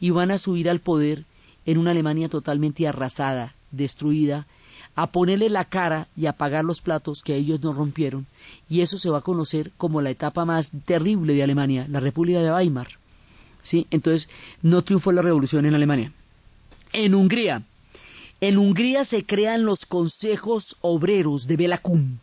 y 0.00 0.10
van 0.10 0.30
a 0.30 0.38
subir 0.38 0.68
al 0.68 0.80
poder 0.80 1.24
en 1.66 1.78
una 1.78 1.92
Alemania 1.92 2.28
totalmente 2.28 2.86
arrasada, 2.88 3.54
destruida, 3.70 4.46
a 4.96 5.12
ponerle 5.12 5.48
la 5.48 5.64
cara 5.64 6.08
y 6.16 6.26
a 6.26 6.32
pagar 6.32 6.64
los 6.64 6.80
platos 6.80 7.22
que 7.22 7.36
ellos 7.36 7.62
no 7.62 7.72
rompieron, 7.72 8.26
y 8.68 8.80
eso 8.80 8.98
se 8.98 9.08
va 9.08 9.18
a 9.18 9.22
conocer 9.22 9.70
como 9.76 10.02
la 10.02 10.10
etapa 10.10 10.44
más 10.44 10.72
terrible 10.84 11.34
de 11.34 11.42
Alemania, 11.42 11.86
la 11.88 12.00
República 12.00 12.40
de 12.40 12.52
Weimar. 12.52 12.88
¿sí? 13.62 13.86
Entonces, 13.90 14.28
no 14.62 14.82
triunfó 14.82 15.12
la 15.12 15.22
revolución 15.22 15.64
en 15.64 15.74
Alemania. 15.74 16.12
En 16.92 17.14
Hungría, 17.14 17.62
en 18.40 18.58
Hungría 18.58 19.04
se 19.04 19.24
crean 19.24 19.64
los 19.64 19.86
consejos 19.86 20.76
obreros 20.80 21.46
de 21.46 21.56
Belacún 21.56 22.20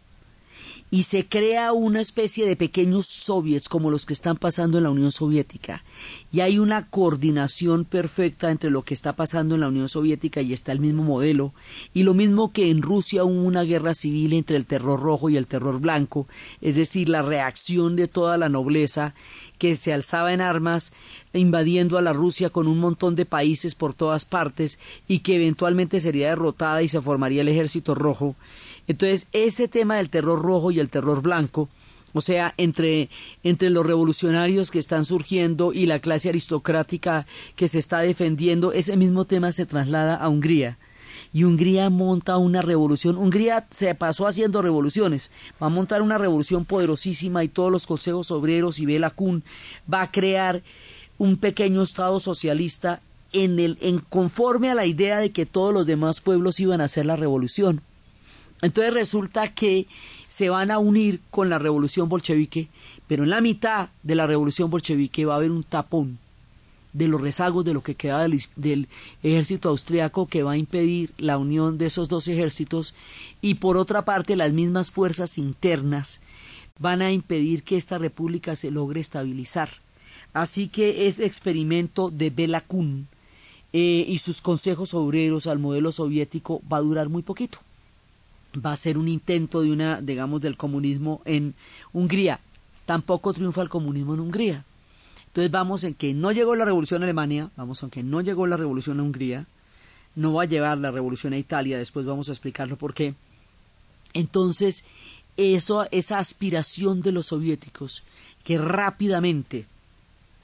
y 0.89 1.03
se 1.03 1.27
crea 1.27 1.73
una 1.73 1.99
especie 1.99 2.45
de 2.45 2.55
pequeños 2.55 3.05
soviets 3.07 3.67
como 3.67 3.91
los 3.91 4.05
que 4.05 4.13
están 4.13 4.37
pasando 4.37 4.77
en 4.77 4.85
la 4.85 4.89
Unión 4.89 5.11
Soviética. 5.11 5.83
Y 6.31 6.39
hay 6.39 6.59
una 6.59 6.89
coordinación 6.89 7.83
perfecta 7.83 8.51
entre 8.51 8.69
lo 8.69 8.83
que 8.83 8.93
está 8.93 9.13
pasando 9.13 9.55
en 9.55 9.61
la 9.61 9.67
Unión 9.67 9.89
Soviética 9.89 10.41
y 10.41 10.53
está 10.53 10.71
el 10.71 10.79
mismo 10.79 11.03
modelo. 11.03 11.53
Y 11.93 12.03
lo 12.03 12.13
mismo 12.13 12.53
que 12.53 12.71
en 12.71 12.81
Rusia 12.81 13.25
hubo 13.25 13.43
una 13.43 13.63
guerra 13.63 13.93
civil 13.93 14.31
entre 14.33 14.55
el 14.55 14.65
terror 14.65 15.01
rojo 15.01 15.29
y 15.29 15.35
el 15.35 15.47
terror 15.47 15.79
blanco, 15.81 16.27
es 16.61 16.75
decir, 16.75 17.09
la 17.09 17.21
reacción 17.21 17.95
de 17.97 18.07
toda 18.07 18.37
la 18.37 18.47
nobleza 18.47 19.13
que 19.57 19.75
se 19.75 19.91
alzaba 19.91 20.33
en 20.33 20.41
armas 20.41 20.93
invadiendo 21.33 21.97
a 21.97 22.01
la 22.01 22.13
Rusia 22.13 22.49
con 22.49 22.67
un 22.67 22.79
montón 22.79 23.15
de 23.15 23.25
países 23.25 23.75
por 23.75 23.93
todas 23.93 24.25
partes 24.25 24.79
y 25.07 25.19
que 25.19 25.35
eventualmente 25.35 25.99
sería 25.99 26.29
derrotada 26.29 26.81
y 26.81 26.89
se 26.89 27.01
formaría 27.01 27.41
el 27.41 27.49
ejército 27.49 27.95
rojo. 27.95 28.35
Entonces, 28.87 29.27
ese 29.31 29.67
tema 29.67 29.97
del 29.97 30.09
terror 30.09 30.41
rojo 30.41 30.71
y 30.71 30.79
el 30.79 30.89
terror 30.89 31.21
blanco, 31.21 31.69
o 32.13 32.21
sea, 32.21 32.53
entre, 32.57 33.09
entre 33.43 33.69
los 33.69 33.85
revolucionarios 33.85 34.71
que 34.71 34.79
están 34.79 35.05
surgiendo 35.05 35.73
y 35.73 35.85
la 35.85 35.99
clase 35.99 36.29
aristocrática 36.29 37.27
que 37.55 37.67
se 37.67 37.79
está 37.79 37.99
defendiendo, 37.99 38.71
ese 38.71 38.97
mismo 38.97 39.25
tema 39.25 39.51
se 39.51 39.65
traslada 39.65 40.15
a 40.15 40.29
Hungría 40.29 40.77
y 41.33 41.43
Hungría 41.43 41.89
monta 41.89 42.37
una 42.37 42.61
revolución. 42.61 43.17
Hungría 43.17 43.67
se 43.69 43.93
pasó 43.95 44.27
haciendo 44.27 44.61
revoluciones, 44.61 45.31
va 45.61 45.67
a 45.67 45.69
montar 45.69 46.01
una 46.01 46.17
revolución 46.17 46.65
poderosísima 46.65 47.43
y 47.43 47.47
todos 47.47 47.71
los 47.71 47.87
consejos 47.87 48.31
obreros 48.31 48.79
y 48.79 48.85
Bela 48.85 49.09
Kun 49.09 49.43
va 49.91 50.01
a 50.01 50.11
crear 50.11 50.63
un 51.17 51.37
pequeño 51.37 51.81
estado 51.81 52.19
socialista 52.19 53.01
en 53.33 53.59
el 53.59 53.77
en 53.81 53.99
conforme 53.99 54.69
a 54.69 54.75
la 54.75 54.85
idea 54.85 55.19
de 55.19 55.31
que 55.31 55.45
todos 55.45 55.73
los 55.73 55.85
demás 55.85 56.21
pueblos 56.21 56.59
iban 56.59 56.81
a 56.81 56.85
hacer 56.85 57.05
la 57.05 57.15
revolución. 57.15 57.81
Entonces 58.61 58.93
resulta 58.93 59.53
que 59.53 59.87
se 60.27 60.49
van 60.49 60.71
a 60.71 60.79
unir 60.79 61.21
con 61.29 61.49
la 61.49 61.59
revolución 61.59 62.09
bolchevique, 62.09 62.69
pero 63.07 63.23
en 63.23 63.29
la 63.29 63.41
mitad 63.41 63.89
de 64.03 64.15
la 64.15 64.27
revolución 64.27 64.69
bolchevique 64.69 65.25
va 65.25 65.33
a 65.33 65.37
haber 65.37 65.51
un 65.51 65.63
tapón 65.63 66.17
de 66.93 67.07
los 67.07 67.21
rezagos 67.21 67.63
de 67.63 67.73
lo 67.73 67.83
que 67.83 67.93
queda 67.93 68.27
del, 68.27 68.87
ejército 69.21 69.69
austriaco 69.69 70.27
que 70.27 70.41
va 70.41 70.53
a 70.53 70.57
impedir 70.57 71.11
la 71.17 71.37
unión 71.37 71.77
de 71.77 71.85
esos 71.85 72.09
dos 72.09 72.27
ejércitos 72.27 72.95
y 73.41 73.55
por 73.55 73.77
otra 73.77 74.03
parte 74.03 74.35
las 74.35 74.51
mismas 74.53 74.89
fuerzas 74.89 75.37
internas 75.37 76.21
van 76.79 77.03
a 77.03 77.11
impedir 77.11 77.61
que 77.61 77.77
esta 77.77 77.99
república 77.99 78.55
se 78.55 78.71
logre 78.71 78.99
estabilizar. 78.99 79.69
Así 80.33 80.67
que 80.67 81.07
ese 81.07 81.25
experimento 81.25 82.09
de 82.09 82.31
Bela 82.31 82.61
Kun 82.61 83.07
eh, 83.73 84.05
y 84.07 84.17
sus 84.17 84.41
consejos 84.41 84.93
obreros 84.95 85.45
al 85.45 85.59
modelo 85.59 85.91
soviético 85.91 86.61
va 86.71 86.77
a 86.77 86.81
durar 86.81 87.09
muy 87.09 87.21
poquito 87.21 87.59
va 88.53 88.71
a 88.71 88.77
ser 88.77 88.97
un 88.97 89.07
intento 89.07 89.61
de 89.61 89.71
una, 89.71 90.01
digamos, 90.01 90.41
del 90.41 90.57
comunismo 90.57 91.21
en 91.25 91.55
Hungría. 91.93 92.39
Tampoco 92.85 93.33
triunfa 93.33 93.61
el 93.61 93.69
comunismo 93.69 94.13
en 94.13 94.19
Hungría. 94.21 94.65
Entonces 95.27 95.51
vamos 95.51 95.83
en 95.83 95.93
que 95.93 96.13
no 96.13 96.31
llegó 96.31 96.55
la 96.55 96.65
revolución 96.65 97.03
a 97.03 97.05
Alemania, 97.05 97.51
vamos 97.55 97.83
en 97.83 97.89
que 97.89 98.03
no 98.03 98.21
llegó 98.21 98.47
la 98.47 98.57
revolución 98.57 98.99
a 98.99 99.03
Hungría, 99.03 99.45
no 100.15 100.33
va 100.33 100.43
a 100.43 100.45
llevar 100.45 100.77
la 100.79 100.89
revolución 100.89 101.33
a 101.33 101.37
Italia, 101.37 101.77
después 101.77 102.05
vamos 102.05 102.29
a 102.29 102.31
explicarlo 102.31 102.75
por 102.75 102.93
qué. 102.93 103.13
Entonces, 104.13 104.85
eso, 105.35 105.87
esa 105.91 106.17
aspiración 106.17 107.01
de 107.01 107.11
los 107.11 107.27
soviéticos 107.27 108.03
que 108.43 108.57
rápidamente 108.57 109.67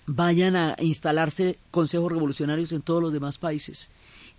vayan 0.05 0.55
a 0.55 0.75
instalarse 0.79 1.57
consejos 1.71 2.11
revolucionarios 2.11 2.71
en 2.71 2.81
todos 2.81 3.01
los 3.01 3.13
demás 3.13 3.37
países 3.37 3.89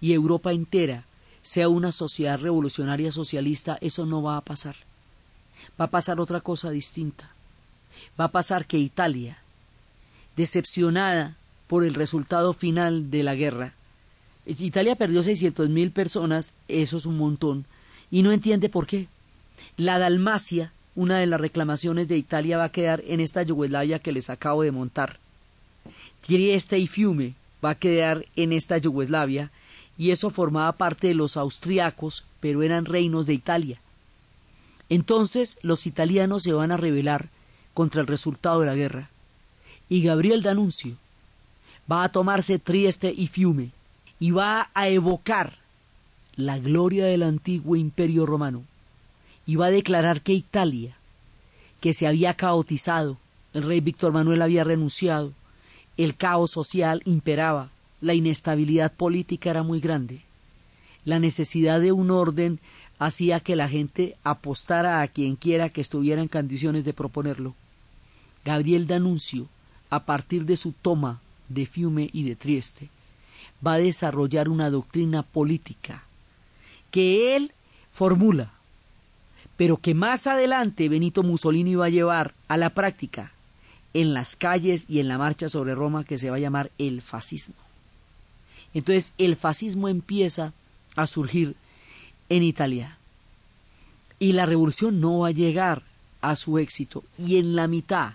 y 0.01 0.13
Europa 0.13 0.53
entera 0.53 1.05
sea 1.45 1.69
una 1.69 1.93
sociedad 1.93 2.41
revolucionaria 2.41 3.13
socialista, 3.13 3.77
eso 3.83 4.07
no 4.07 4.23
va 4.23 4.39
a 4.39 4.41
pasar. 4.41 4.77
Va 5.79 5.85
a 5.85 5.91
pasar 5.91 6.19
otra 6.19 6.41
cosa 6.41 6.71
distinta. 6.71 7.31
Va 8.19 8.25
a 8.25 8.33
pasar 8.33 8.65
que 8.65 8.79
Italia, 8.79 9.37
decepcionada 10.37 11.37
por 11.67 11.85
el 11.85 11.93
resultado 11.93 12.55
final 12.55 13.11
de 13.11 13.23
la 13.23 13.35
guerra, 13.35 13.75
Italia 14.47 14.97
perdió 14.97 15.23
600 15.23 15.69
mil 15.69 15.91
personas, 15.91 16.55
eso 16.69 16.97
es 16.97 17.05
un 17.05 17.19
montón, 17.19 17.67
y 18.11 18.23
no 18.23 18.33
entiende 18.33 18.71
por 18.71 18.87
qué. 18.87 19.09
La 19.77 19.99
Dalmacia, 19.99 20.73
una 20.95 21.19
de 21.19 21.27
las 21.27 21.41
reclamaciones 21.41 22.09
de 22.09 22.17
Italia, 22.17 22.57
va 22.57 22.65
a 22.65 22.73
quedar 22.73 23.03
en 23.07 23.21
esta 23.21 23.43
Yugoslavia 23.43 23.99
que 23.99 24.13
les 24.13 24.31
acabo 24.31 24.63
de 24.63 24.73
montar. 24.73 25.19
Trieste 26.23 26.79
y 26.79 26.87
Fiume 26.87 27.35
va 27.63 27.71
a 27.71 27.79
quedar 27.79 28.25
en 28.35 28.55
esta 28.55 28.79
Yugoslavia 28.79 29.51
y 29.97 30.11
eso 30.11 30.31
formaba 30.31 30.73
parte 30.73 31.09
de 31.09 31.15
los 31.15 31.37
austriacos, 31.37 32.25
pero 32.41 32.63
eran 32.63 32.85
reinos 32.85 33.27
de 33.27 33.35
Italia. 33.35 33.81
Entonces 34.89 35.59
los 35.63 35.87
italianos 35.87 36.43
se 36.43 36.53
van 36.53 36.73
a 36.73 36.77
rebelar 36.77 37.29
contra 37.73 38.01
el 38.01 38.07
resultado 38.07 38.61
de 38.61 38.67
la 38.67 38.75
guerra, 38.75 39.11
y 39.89 40.03
Gabriel 40.03 40.43
D'Annunzio 40.43 40.97
va 41.91 42.05
a 42.05 42.09
tomarse 42.11 42.59
Trieste 42.59 43.13
y 43.17 43.27
Fiume, 43.27 43.71
y 44.19 44.31
va 44.31 44.71
a 44.75 44.89
evocar 44.89 45.59
la 46.37 46.59
gloria 46.59 47.07
del 47.07 47.23
antiguo 47.23 47.77
imperio 47.77 48.27
romano, 48.27 48.63
y 49.47 49.57
va 49.57 49.67
a 49.67 49.71
declarar 49.71 50.23
que 50.23 50.33
Italia, 50.33 50.97
que 51.81 51.95
se 51.95 52.07
había 52.07 52.35
caotizado, 52.35 53.19
el 53.53 53.63
rey 53.63 53.81
Víctor 53.81 54.13
Manuel 54.13 54.43
había 54.43 54.65
renunciado, 54.65 55.33
el 55.97 56.17
caos 56.17 56.51
social 56.51 57.03
imperaba, 57.05 57.71
la 58.05 58.13
inestabilidad 58.13 58.93
política 58.93 59.49
era 59.49 59.63
muy 59.63 59.81
grande. 59.81 60.21
La 61.07 61.19
necesidad 61.19 61.81
de 61.81 61.91
un 61.91 62.11
orden 62.11 62.61
hacía 62.99 63.41
que 63.41 63.57
la 63.57 63.67
gente 63.67 64.15
apostara 64.25 65.01
a 65.01 65.09
quien 65.09 65.37
quiera 65.37 65.71
que 65.71 65.81
estuviera 65.81 66.21
en 66.21 66.29
condiciones 66.29 66.85
de 66.85 66.93
proponerlo. 66.93 67.55
Gabriel 68.45 68.87
D'Annunzio, 68.87 69.49
a 69.89 70.05
partir 70.05 70.45
de 70.45 70.59
su 70.59 70.73
toma 70.73 71.23
de 71.49 71.65
Fiume 71.65 72.11
y 72.13 72.25
de 72.25 72.37
Trieste, 72.37 72.91
va 73.67 73.75
a 73.75 73.79
desarrollar 73.79 74.51
una 74.51 74.69
doctrina 74.69 75.23
política 75.23 76.05
que 76.91 77.37
él 77.37 77.53
formula, 77.91 78.53
pero 79.57 79.79
que 79.79 79.95
más 79.95 80.27
adelante 80.27 80.91
Benito 80.91 81.23
Mussolini 81.23 81.75
va 81.75 81.87
a 81.87 81.91
llevar 81.91 82.35
a 82.49 82.59
la 82.59 82.69
práctica 82.69 83.33
en 83.95 84.13
las 84.13 84.37
calles 84.37 84.85
y 84.91 85.01
en 85.01 85.09
la 85.09 85.17
marcha 85.17 85.49
sobre 85.49 85.75
Roma 85.75 86.05
que 86.05 86.19
se 86.19 86.29
va 86.29 86.37
a 86.37 86.41
llamar 86.41 86.71
el 86.77 87.01
fascismo. 87.01 87.64
Entonces 88.75 89.15
el 89.19 89.37
fascismo 89.37 89.89
empieza 89.89 90.53
a 90.97 91.07
surgir 91.07 91.57
en 92.29 92.43
Italia 92.43 92.99
y 94.19 94.33
la 94.33 94.47
revolución 94.47 95.01
no 95.01 95.21
va 95.21 95.29
a 95.29 95.33
llegar 95.33 95.83
a 96.21 96.37
su 96.37 96.59
éxito 96.59 97.05
y 97.19 97.37
en 97.37 97.55
la 97.55 97.69
mitad 97.69 98.15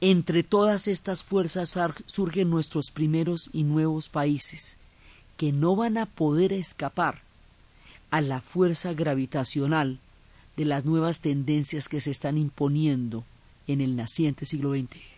entre 0.00 0.42
todas 0.42 0.86
estas 0.86 1.22
fuerzas 1.22 1.78
surgen 2.06 2.50
nuestros 2.50 2.90
primeros 2.90 3.48
y 3.52 3.64
nuevos 3.64 4.08
países 4.08 4.76
que 5.36 5.50
no 5.50 5.76
van 5.76 5.96
a 5.98 6.06
poder 6.06 6.52
escapar 6.52 7.22
a 8.10 8.20
la 8.20 8.40
fuerza 8.40 8.92
gravitacional 8.92 9.98
de 10.56 10.64
las 10.66 10.84
nuevas 10.84 11.20
tendencias 11.20 11.88
que 11.88 12.00
se 12.00 12.10
están 12.10 12.38
imponiendo 12.38 13.24
en 13.66 13.80
el 13.80 13.96
naciente 13.96 14.44
siglo 14.44 14.72
XX. 14.72 15.13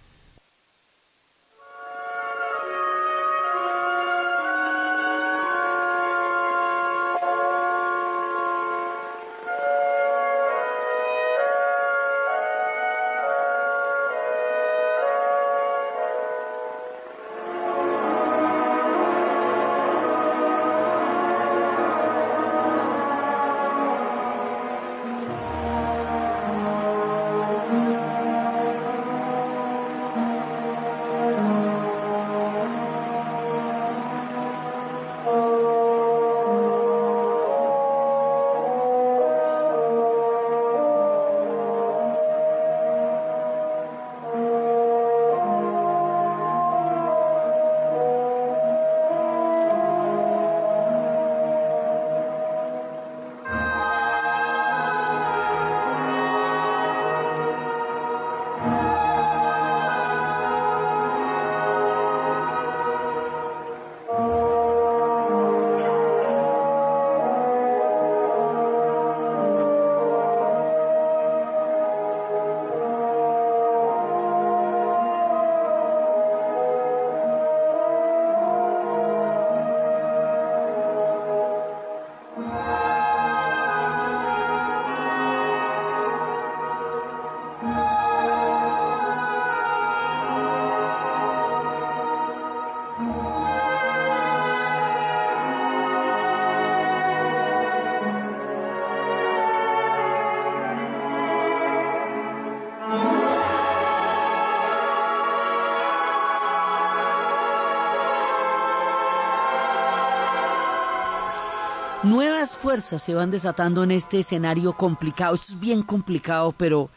Nuevas 112.07 112.57
fuerzas 112.57 113.03
se 113.03 113.15
van 113.15 113.33
desatando 113.33 113.83
en 113.83 113.91
este 113.91 114.21
escenario 114.21 114.75
complicado. 114.75 115.35
Esto 115.35 115.55
es 115.55 115.61
bien 115.61 115.83
complicado, 115.83 116.55
pero 116.57 116.89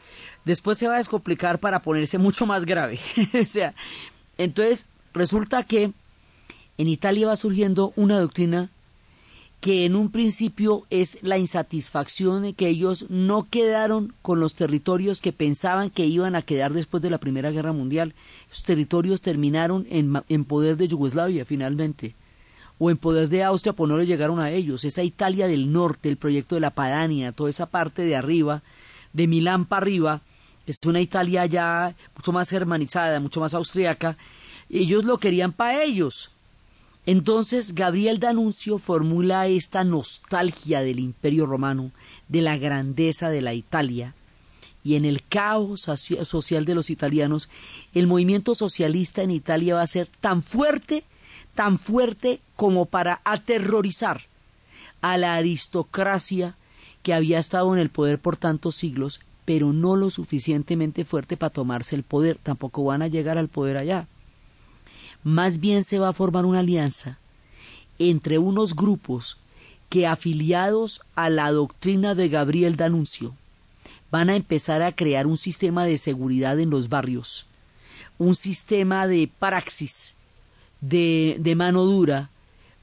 después 0.46 0.78
se 0.78 0.88
va 0.88 0.94
a 0.94 0.98
descomplicar 1.00 1.58
para 1.58 1.82
ponerse 1.82 2.20
mucho 2.20 2.46
más 2.46 2.64
grave. 2.64 3.00
o 3.42 3.48
sea, 3.48 3.74
entonces 4.38 4.86
resulta 5.12 5.64
que 5.64 5.94
en 6.78 6.88
Italia 6.88 7.26
va 7.26 7.36
surgiendo 7.36 7.92
una 7.96 8.20
doctrina 8.20 8.70
que 9.62 9.86
en 9.86 9.96
un 9.96 10.12
principio 10.12 10.86
es 10.92 11.18
la 11.24 11.40
insatisfacción 11.40 12.44
de 12.44 12.54
que 12.54 12.68
ellos 12.68 13.08
no 13.10 13.48
quedaron 13.50 14.14
con 14.22 14.40
los 14.40 14.54
territorios 14.54 15.22
que 15.22 15.34
pensaban 15.34 15.90
que 15.90 16.06
iban 16.06 16.36
a 16.36 16.44
quedar 16.44 16.72
después 16.72 17.02
de 17.02 17.10
la 17.10 17.18
Primera 17.18 17.50
Guerra 17.50 17.74
Mundial. 17.74 18.14
Esos 18.52 18.64
territorios 18.64 19.22
terminaron 19.22 19.88
en, 19.90 20.22
en 20.30 20.46
poder 20.46 20.78
de 20.78 20.88
Yugoslavia 20.88 21.46
finalmente 21.46 22.14
o 22.80 22.90
en 22.90 22.98
poder 22.98 23.30
de 23.30 23.44
Austria, 23.44 23.74
pues 23.74 23.90
no 23.90 23.98
le 23.98 24.06
llegaron 24.06 24.40
a 24.40 24.52
ellos. 24.52 24.86
Esa 24.86 25.04
Italia 25.04 25.48
del 25.48 25.72
norte, 25.72 26.10
el 26.10 26.18
proyecto 26.18 26.56
de 26.56 26.62
la 26.62 26.72
Padania, 26.72 27.34
toda 27.34 27.50
esa 27.50 27.66
parte 27.66 28.04
de 28.04 28.16
arriba, 28.16 28.64
de 29.14 29.28
Milán 29.28 29.66
para 29.66 29.84
arriba, 29.84 30.22
es 30.66 30.80
una 30.86 31.02
Italia 31.02 31.46
ya 31.46 31.96
mucho 32.16 32.32
más 32.32 32.50
germanizada, 32.50 33.20
mucho 33.20 33.42
más 33.42 33.54
austriaca. 33.54 34.18
Ellos 34.70 35.04
lo 35.04 35.18
querían 35.18 35.52
para 35.52 35.84
ellos. 35.84 36.32
Entonces 37.06 37.74
Gabriel 37.74 38.20
D'Annunzio 38.20 38.78
formula 38.78 39.48
esta 39.48 39.84
nostalgia 39.84 40.82
del 40.82 41.00
Imperio 41.00 41.46
Romano, 41.46 41.92
de 42.28 42.42
la 42.42 42.58
grandeza 42.58 43.30
de 43.30 43.42
la 43.42 43.54
Italia, 43.54 44.14
y 44.84 44.96
en 44.96 45.06
el 45.06 45.24
caos 45.24 45.90
social 46.24 46.66
de 46.66 46.76
los 46.76 46.90
italianos, 46.90 47.50
el 47.94 48.08
movimiento 48.08 48.56
socialista 48.56 49.24
en 49.24 49.32
Italia 49.32 49.76
va 49.76 49.82
a 49.82 49.88
ser 49.88 50.08
tan 50.22 50.44
fuerte 50.44 51.04
tan 51.60 51.78
fuerte 51.78 52.40
como 52.56 52.86
para 52.86 53.20
aterrorizar 53.26 54.22
a 55.02 55.18
la 55.18 55.36
aristocracia 55.36 56.56
que 57.04 57.14
había 57.14 57.38
estado 57.38 57.74
en 57.74 57.82
el 57.82 57.90
poder 57.90 58.18
por 58.18 58.38
tantos 58.38 58.76
siglos, 58.76 59.20
pero 59.44 59.74
no 59.74 59.98
lo 59.98 60.10
suficientemente 60.10 61.04
fuerte 61.04 61.36
para 61.36 61.50
tomarse 61.50 61.98
el 61.98 62.04
poder, 62.04 62.38
tampoco 62.42 62.86
van 62.86 63.02
a 63.02 63.10
llegar 63.10 63.38
al 63.38 63.50
poder 63.50 63.76
allá. 63.76 64.08
Más 65.26 65.60
bien 65.60 65.84
se 65.84 66.00
va 66.00 66.08
a 66.08 66.14
formar 66.14 66.46
una 66.46 66.60
alianza 66.60 67.18
entre 67.98 68.38
unos 68.38 68.74
grupos 68.74 69.36
que 69.90 70.08
afiliados 70.08 71.02
a 71.16 71.30
la 71.30 71.52
doctrina 71.52 72.16
de 72.16 72.30
Gabriel 72.30 72.78
D'Annunzio 72.78 73.36
van 74.12 74.30
a 74.30 74.38
empezar 74.38 74.82
a 74.82 74.94
crear 74.94 75.28
un 75.28 75.36
sistema 75.36 75.84
de 75.84 75.98
seguridad 75.98 76.58
en 76.58 76.70
los 76.70 76.88
barrios, 76.88 77.48
un 78.18 78.36
sistema 78.36 79.08
de 79.08 79.30
praxis 79.40 80.16
de, 80.82 81.54
mano 81.56 81.86
dura 81.86 82.30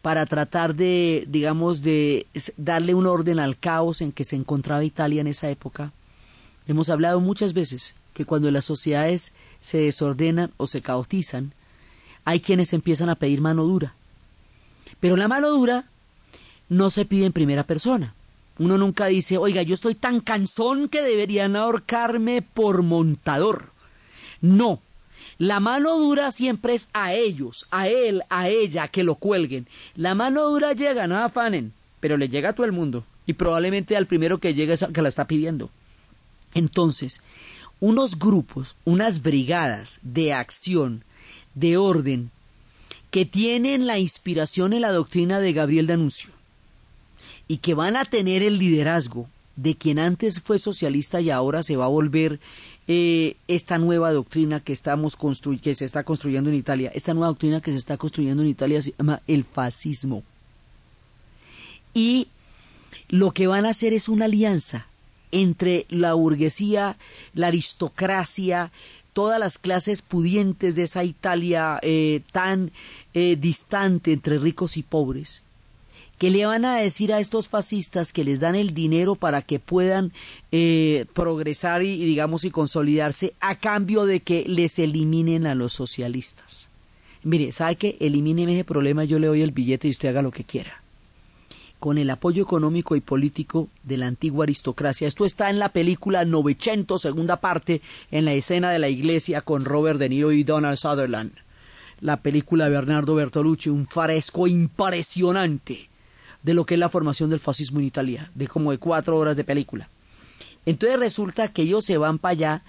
para 0.02 0.26
tratar 0.26 0.74
de, 0.74 1.24
digamos, 1.28 1.82
de 1.82 2.26
darle 2.56 2.94
un 2.94 3.06
orden 3.06 3.38
al 3.38 3.56
caos 3.56 4.00
en 4.00 4.12
que 4.12 4.24
se 4.24 4.36
encontraba 4.36 4.84
Italia 4.84 5.20
en 5.20 5.26
esa 5.26 5.50
época. 5.50 5.92
Hemos 6.68 6.90
hablado 6.90 7.20
muchas 7.20 7.52
veces 7.52 7.96
que 8.14 8.24
cuando 8.24 8.50
las 8.50 8.64
sociedades 8.64 9.34
se 9.60 9.78
desordenan 9.78 10.52
o 10.56 10.66
se 10.66 10.82
caotizan, 10.82 11.52
hay 12.24 12.40
quienes 12.40 12.72
empiezan 12.72 13.08
a 13.08 13.14
pedir 13.14 13.40
mano 13.40 13.64
dura. 13.64 13.94
Pero 15.00 15.16
la 15.16 15.28
mano 15.28 15.50
dura 15.50 15.84
no 16.68 16.90
se 16.90 17.04
pide 17.04 17.26
en 17.26 17.32
primera 17.32 17.64
persona. 17.64 18.14
Uno 18.58 18.78
nunca 18.78 19.06
dice, 19.06 19.36
oiga, 19.36 19.62
yo 19.62 19.74
estoy 19.74 19.94
tan 19.94 20.20
cansón 20.20 20.88
que 20.88 21.02
deberían 21.02 21.56
ahorcarme 21.56 22.42
por 22.42 22.82
montador. 22.82 23.70
No, 24.40 24.80
la 25.38 25.60
mano 25.60 25.98
dura 25.98 26.32
siempre 26.32 26.74
es 26.74 26.88
a 26.94 27.12
ellos, 27.12 27.66
a 27.70 27.88
él, 27.88 28.22
a 28.30 28.48
ella, 28.48 28.88
que 28.88 29.04
lo 29.04 29.16
cuelguen. 29.16 29.66
La 29.94 30.14
mano 30.14 30.48
dura 30.48 30.72
llega, 30.72 31.06
no 31.06 31.18
afanen, 31.18 31.72
pero 32.00 32.16
le 32.16 32.28
llega 32.28 32.50
a 32.50 32.52
todo 32.54 32.64
el 32.64 32.72
mundo. 32.72 33.04
Y 33.26 33.34
probablemente 33.34 33.96
al 33.96 34.06
primero 34.06 34.38
que 34.38 34.54
llega 34.54 34.74
es 34.74 34.82
al 34.82 34.92
que 34.92 35.02
la 35.02 35.08
está 35.08 35.26
pidiendo. 35.26 35.70
Entonces, 36.54 37.20
unos 37.80 38.18
grupos, 38.18 38.76
unas 38.84 39.22
brigadas 39.22 39.98
de 40.02 40.32
acción, 40.32 41.04
de 41.54 41.76
orden, 41.76 42.30
que 43.10 43.26
tienen 43.26 43.86
la 43.86 43.98
inspiración 43.98 44.72
en 44.72 44.82
la 44.82 44.92
doctrina 44.92 45.38
de 45.40 45.52
Gabriel 45.52 45.86
D'Annunzio 45.86 46.30
y 47.48 47.58
que 47.58 47.74
van 47.74 47.96
a 47.96 48.04
tener 48.04 48.42
el 48.42 48.58
liderazgo 48.58 49.28
de 49.56 49.74
quien 49.74 49.98
antes 49.98 50.40
fue 50.40 50.58
socialista 50.58 51.20
y 51.20 51.30
ahora 51.30 51.62
se 51.62 51.76
va 51.76 51.86
a 51.86 51.88
volver 51.88 52.40
eh, 52.88 53.36
esta 53.48 53.78
nueva 53.78 54.12
doctrina 54.12 54.60
que, 54.60 54.72
estamos 54.72 55.16
que 55.60 55.74
se 55.74 55.84
está 55.84 56.04
construyendo 56.04 56.50
en 56.50 56.56
Italia. 56.56 56.90
Esta 56.94 57.14
nueva 57.14 57.28
doctrina 57.28 57.60
que 57.60 57.72
se 57.72 57.78
está 57.78 57.96
construyendo 57.96 58.42
en 58.42 58.48
Italia 58.48 58.80
se 58.80 58.94
llama 58.96 59.22
el 59.26 59.44
fascismo. 59.44 60.22
Y 61.94 62.28
lo 63.08 63.32
que 63.32 63.46
van 63.46 63.66
a 63.66 63.70
hacer 63.70 63.92
es 63.92 64.08
una 64.08 64.26
alianza 64.26 64.86
entre 65.32 65.86
la 65.88 66.14
burguesía, 66.14 66.96
la 67.34 67.48
aristocracia, 67.48 68.70
todas 69.12 69.40
las 69.40 69.58
clases 69.58 70.02
pudientes 70.02 70.74
de 70.74 70.82
esa 70.82 71.02
Italia 71.02 71.78
eh, 71.82 72.20
tan 72.32 72.70
eh, 73.14 73.36
distante 73.40 74.12
entre 74.12 74.38
ricos 74.38 74.76
y 74.76 74.82
pobres, 74.82 75.42
que 76.18 76.30
le 76.30 76.46
van 76.46 76.64
a 76.64 76.78
decir 76.78 77.12
a 77.12 77.20
estos 77.20 77.48
fascistas 77.48 78.12
que 78.12 78.24
les 78.24 78.40
dan 78.40 78.54
el 78.54 78.72
dinero 78.72 79.16
para 79.16 79.42
que 79.42 79.58
puedan 79.58 80.12
eh, 80.50 81.04
progresar 81.12 81.82
y, 81.82 82.04
digamos 82.04 82.44
y 82.44 82.50
consolidarse 82.50 83.34
a 83.40 83.56
cambio 83.56 84.06
de 84.06 84.20
que 84.20 84.44
les 84.46 84.78
eliminen 84.78 85.46
a 85.46 85.54
los 85.54 85.72
socialistas. 85.72 86.70
Mire, 87.22 87.52
¿sabe 87.52 87.76
qué? 87.76 87.96
Elimíneme 88.00 88.54
ese 88.54 88.64
problema, 88.64 89.04
yo 89.04 89.18
le 89.18 89.26
doy 89.26 89.42
el 89.42 89.50
billete 89.50 89.88
y 89.88 89.90
usted 89.90 90.08
haga 90.08 90.22
lo 90.22 90.30
que 90.30 90.44
quiera. 90.44 90.80
Con 91.78 91.98
el 91.98 92.08
apoyo 92.08 92.42
económico 92.42 92.96
y 92.96 93.00
político 93.00 93.68
de 93.82 93.98
la 93.98 94.06
antigua 94.06 94.44
aristocracia. 94.44 95.06
Esto 95.06 95.26
está 95.26 95.50
en 95.50 95.58
la 95.58 95.68
película 95.68 96.24
Novecento, 96.24 96.98
segunda 96.98 97.36
parte, 97.36 97.82
en 98.10 98.24
la 98.24 98.32
escena 98.32 98.70
de 98.70 98.78
la 98.78 98.88
iglesia 98.88 99.42
con 99.42 99.66
Robert 99.66 99.98
De 99.98 100.08
Niro 100.08 100.32
y 100.32 100.44
Donald 100.44 100.78
Sutherland. 100.78 101.32
La 102.00 102.18
película 102.18 102.64
de 102.64 102.70
Bernardo 102.70 103.14
Bertolucci, 103.14 103.68
un 103.68 103.86
fresco 103.86 104.46
impresionante 104.46 105.90
de 106.46 106.54
lo 106.54 106.64
que 106.64 106.74
es 106.74 106.80
la 106.80 106.88
formación 106.88 107.28
del 107.28 107.40
fascismo 107.40 107.80
en 107.80 107.86
Italia, 107.86 108.30
de 108.36 108.46
como 108.46 108.70
de 108.70 108.78
cuatro 108.78 109.18
horas 109.18 109.36
de 109.36 109.42
película. 109.42 109.88
Entonces 110.64 110.96
resulta 110.96 111.48
que 111.48 111.62
ellos 111.62 111.84
se 111.84 111.98
van 111.98 112.20
para 112.20 112.30
allá 112.30 112.62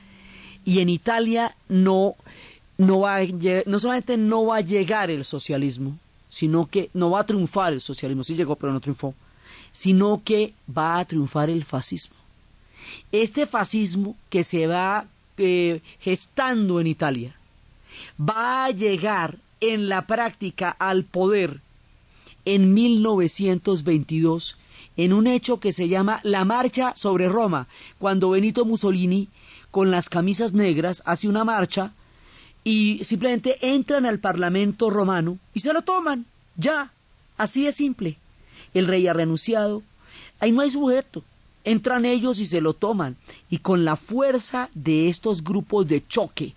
y 0.65 0.79
en 0.79 0.89
Italia 0.89 1.55
no, 1.69 2.15
no, 2.79 3.01
va 3.01 3.19
no 3.67 3.79
solamente 3.79 4.17
no 4.17 4.47
va 4.47 4.57
a 4.57 4.61
llegar 4.61 5.11
el 5.11 5.23
socialismo, 5.23 5.95
sino 6.27 6.65
que 6.65 6.89
no 6.95 7.11
va 7.11 7.19
a 7.19 7.25
triunfar 7.27 7.71
el 7.71 7.81
socialismo, 7.81 8.23
sí 8.23 8.33
llegó 8.33 8.55
pero 8.55 8.73
no 8.73 8.79
triunfó, 8.79 9.13
sino 9.71 10.23
que 10.25 10.55
va 10.75 10.97
a 10.97 11.05
triunfar 11.05 11.51
el 11.51 11.63
fascismo. 11.63 12.15
Este 13.11 13.45
fascismo 13.45 14.15
que 14.31 14.43
se 14.43 14.65
va 14.65 15.05
eh, 15.37 15.81
gestando 15.99 16.81
en 16.81 16.87
Italia 16.87 17.35
va 18.19 18.65
a 18.65 18.71
llegar 18.71 19.37
en 19.61 19.87
la 19.87 20.07
práctica 20.07 20.71
al 20.71 21.03
poder 21.03 21.61
en 22.47 22.73
1922 22.73 24.57
en 24.95 25.11
un 25.11 25.27
hecho 25.27 25.59
que 25.59 25.73
se 25.73 25.89
llama 25.89 26.21
la 26.23 26.45
Marcha 26.45 26.93
sobre 26.95 27.27
Roma, 27.27 27.67
cuando 27.99 28.29
Benito 28.29 28.63
Mussolini, 28.63 29.27
con 29.69 29.91
las 29.91 30.07
camisas 30.07 30.53
negras, 30.53 31.03
hace 31.05 31.27
una 31.27 31.43
marcha 31.43 31.91
y 32.63 33.03
simplemente 33.03 33.57
entran 33.61 34.05
al 34.05 34.19
Parlamento 34.19 34.89
romano 34.89 35.39
y 35.53 35.59
se 35.59 35.73
lo 35.73 35.81
toman. 35.81 36.25
Ya, 36.55 36.93
así 37.37 37.67
es 37.67 37.75
simple. 37.75 38.17
El 38.73 38.87
rey 38.87 39.07
ha 39.07 39.13
renunciado, 39.13 39.83
ahí 40.39 40.53
no 40.53 40.61
hay 40.61 40.71
sujeto. 40.71 41.23
Entran 41.65 42.05
ellos 42.05 42.39
y 42.39 42.45
se 42.45 42.61
lo 42.61 42.73
toman. 42.73 43.17
Y 43.49 43.57
con 43.57 43.83
la 43.83 43.97
fuerza 43.97 44.69
de 44.73 45.09
estos 45.09 45.43
grupos 45.43 45.85
de 45.85 46.07
choque 46.07 46.55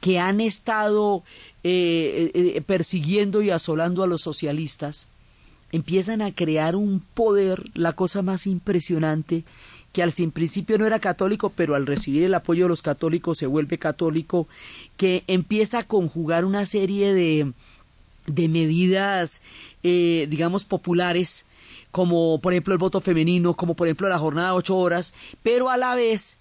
que 0.00 0.18
han 0.18 0.40
estado 0.40 1.24
eh, 1.64 2.30
eh, 2.34 2.52
eh, 2.56 2.60
persiguiendo 2.60 3.42
y 3.42 3.50
asolando 3.50 4.02
a 4.02 4.06
los 4.06 4.22
socialistas, 4.22 5.08
empiezan 5.72 6.22
a 6.22 6.32
crear 6.34 6.76
un 6.76 7.00
poder, 7.00 7.64
la 7.74 7.94
cosa 7.94 8.22
más 8.22 8.46
impresionante, 8.46 9.44
que 9.92 10.02
al 10.02 10.12
sin 10.12 10.30
principio 10.30 10.78
no 10.78 10.86
era 10.86 11.00
católico, 11.00 11.50
pero 11.50 11.74
al 11.74 11.86
recibir 11.86 12.22
el 12.22 12.34
apoyo 12.34 12.64
de 12.64 12.68
los 12.68 12.82
católicos 12.82 13.38
se 13.38 13.46
vuelve 13.46 13.78
católico, 13.78 14.46
que 14.96 15.24
empieza 15.26 15.80
a 15.80 15.84
conjugar 15.84 16.44
una 16.44 16.64
serie 16.64 17.12
de, 17.12 17.52
de 18.26 18.48
medidas, 18.48 19.42
digamos, 19.82 20.64
populares, 20.64 21.46
como 21.90 22.38
por 22.40 22.52
ejemplo 22.52 22.74
el 22.74 22.78
voto 22.78 23.00
femenino, 23.00 23.54
como 23.54 23.74
por 23.74 23.86
ejemplo 23.86 24.08
la 24.08 24.18
jornada 24.18 24.48
de 24.48 24.56
ocho 24.58 24.76
horas, 24.76 25.14
pero 25.42 25.70
a 25.70 25.76
la 25.76 25.94
vez 25.94 26.38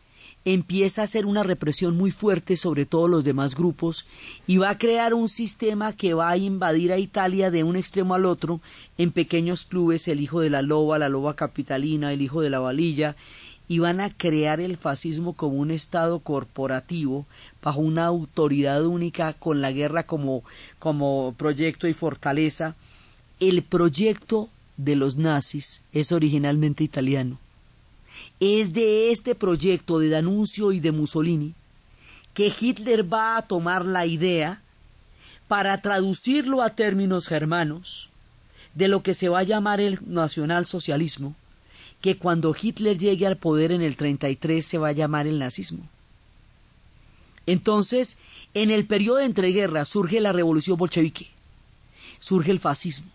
empieza 0.53 1.01
a 1.01 1.03
hacer 1.03 1.25
una 1.25 1.43
represión 1.43 1.97
muy 1.97 2.09
fuerte 2.09 2.55
sobre 2.55 2.85
todos 2.85 3.09
los 3.09 3.25
demás 3.25 3.53
grupos 3.53 4.05
y 4.47 4.55
va 4.55 4.69
a 4.69 4.77
crear 4.77 5.13
un 5.13 5.27
sistema 5.27 5.91
que 5.91 6.13
va 6.13 6.29
a 6.29 6.37
invadir 6.37 6.93
a 6.93 6.97
Italia 6.97 7.51
de 7.51 7.65
un 7.65 7.75
extremo 7.75 8.15
al 8.15 8.23
otro 8.23 8.61
en 8.97 9.11
pequeños 9.11 9.65
clubes, 9.65 10.07
el 10.07 10.21
hijo 10.21 10.39
de 10.39 10.49
la 10.49 10.61
loba, 10.61 10.99
la 10.99 11.09
loba 11.09 11.35
capitalina, 11.35 12.13
el 12.13 12.21
hijo 12.21 12.39
de 12.39 12.49
la 12.49 12.59
valilla, 12.59 13.17
y 13.67 13.79
van 13.79 13.99
a 13.99 14.09
crear 14.09 14.61
el 14.61 14.77
fascismo 14.77 15.33
como 15.33 15.57
un 15.57 15.69
estado 15.69 16.19
corporativo 16.19 17.25
bajo 17.61 17.81
una 17.81 18.05
autoridad 18.05 18.85
única 18.85 19.33
con 19.33 19.59
la 19.59 19.73
guerra 19.73 20.03
como, 20.03 20.45
como 20.79 21.35
proyecto 21.37 21.89
y 21.89 21.93
fortaleza. 21.93 22.77
El 23.41 23.63
proyecto 23.63 24.47
de 24.77 24.95
los 24.95 25.17
nazis 25.17 25.83
es 25.91 26.13
originalmente 26.13 26.85
italiano 26.85 27.37
es 28.39 28.73
de 28.73 29.11
este 29.11 29.35
proyecto 29.35 29.99
de 29.99 30.09
Danuncio 30.09 30.71
y 30.71 30.79
de 30.79 30.91
Mussolini 30.91 31.53
que 32.33 32.53
Hitler 32.57 33.11
va 33.11 33.37
a 33.37 33.41
tomar 33.41 33.83
la 33.83 34.05
idea 34.05 34.61
para 35.47 35.81
traducirlo 35.81 36.61
a 36.61 36.69
términos 36.69 37.27
germanos 37.27 38.09
de 38.75 38.87
lo 38.87 39.01
que 39.01 39.15
se 39.15 39.27
va 39.27 39.39
a 39.39 39.43
llamar 39.43 39.81
el 39.81 39.97
nacionalsocialismo, 40.05 41.33
que 41.99 42.17
cuando 42.17 42.55
Hitler 42.59 42.99
llegue 42.99 43.25
al 43.25 43.37
poder 43.37 43.71
en 43.71 43.81
el 43.81 43.95
33 43.95 44.63
se 44.63 44.77
va 44.77 44.89
a 44.89 44.91
llamar 44.91 45.25
el 45.25 45.39
nazismo. 45.39 45.89
Entonces, 47.47 48.19
en 48.53 48.69
el 48.69 48.85
periodo 48.85 49.17
de 49.17 49.25
entreguerra 49.25 49.85
surge 49.85 50.19
la 50.19 50.31
revolución 50.31 50.77
bolchevique, 50.77 51.29
surge 52.19 52.51
el 52.51 52.59
fascismo, 52.59 53.09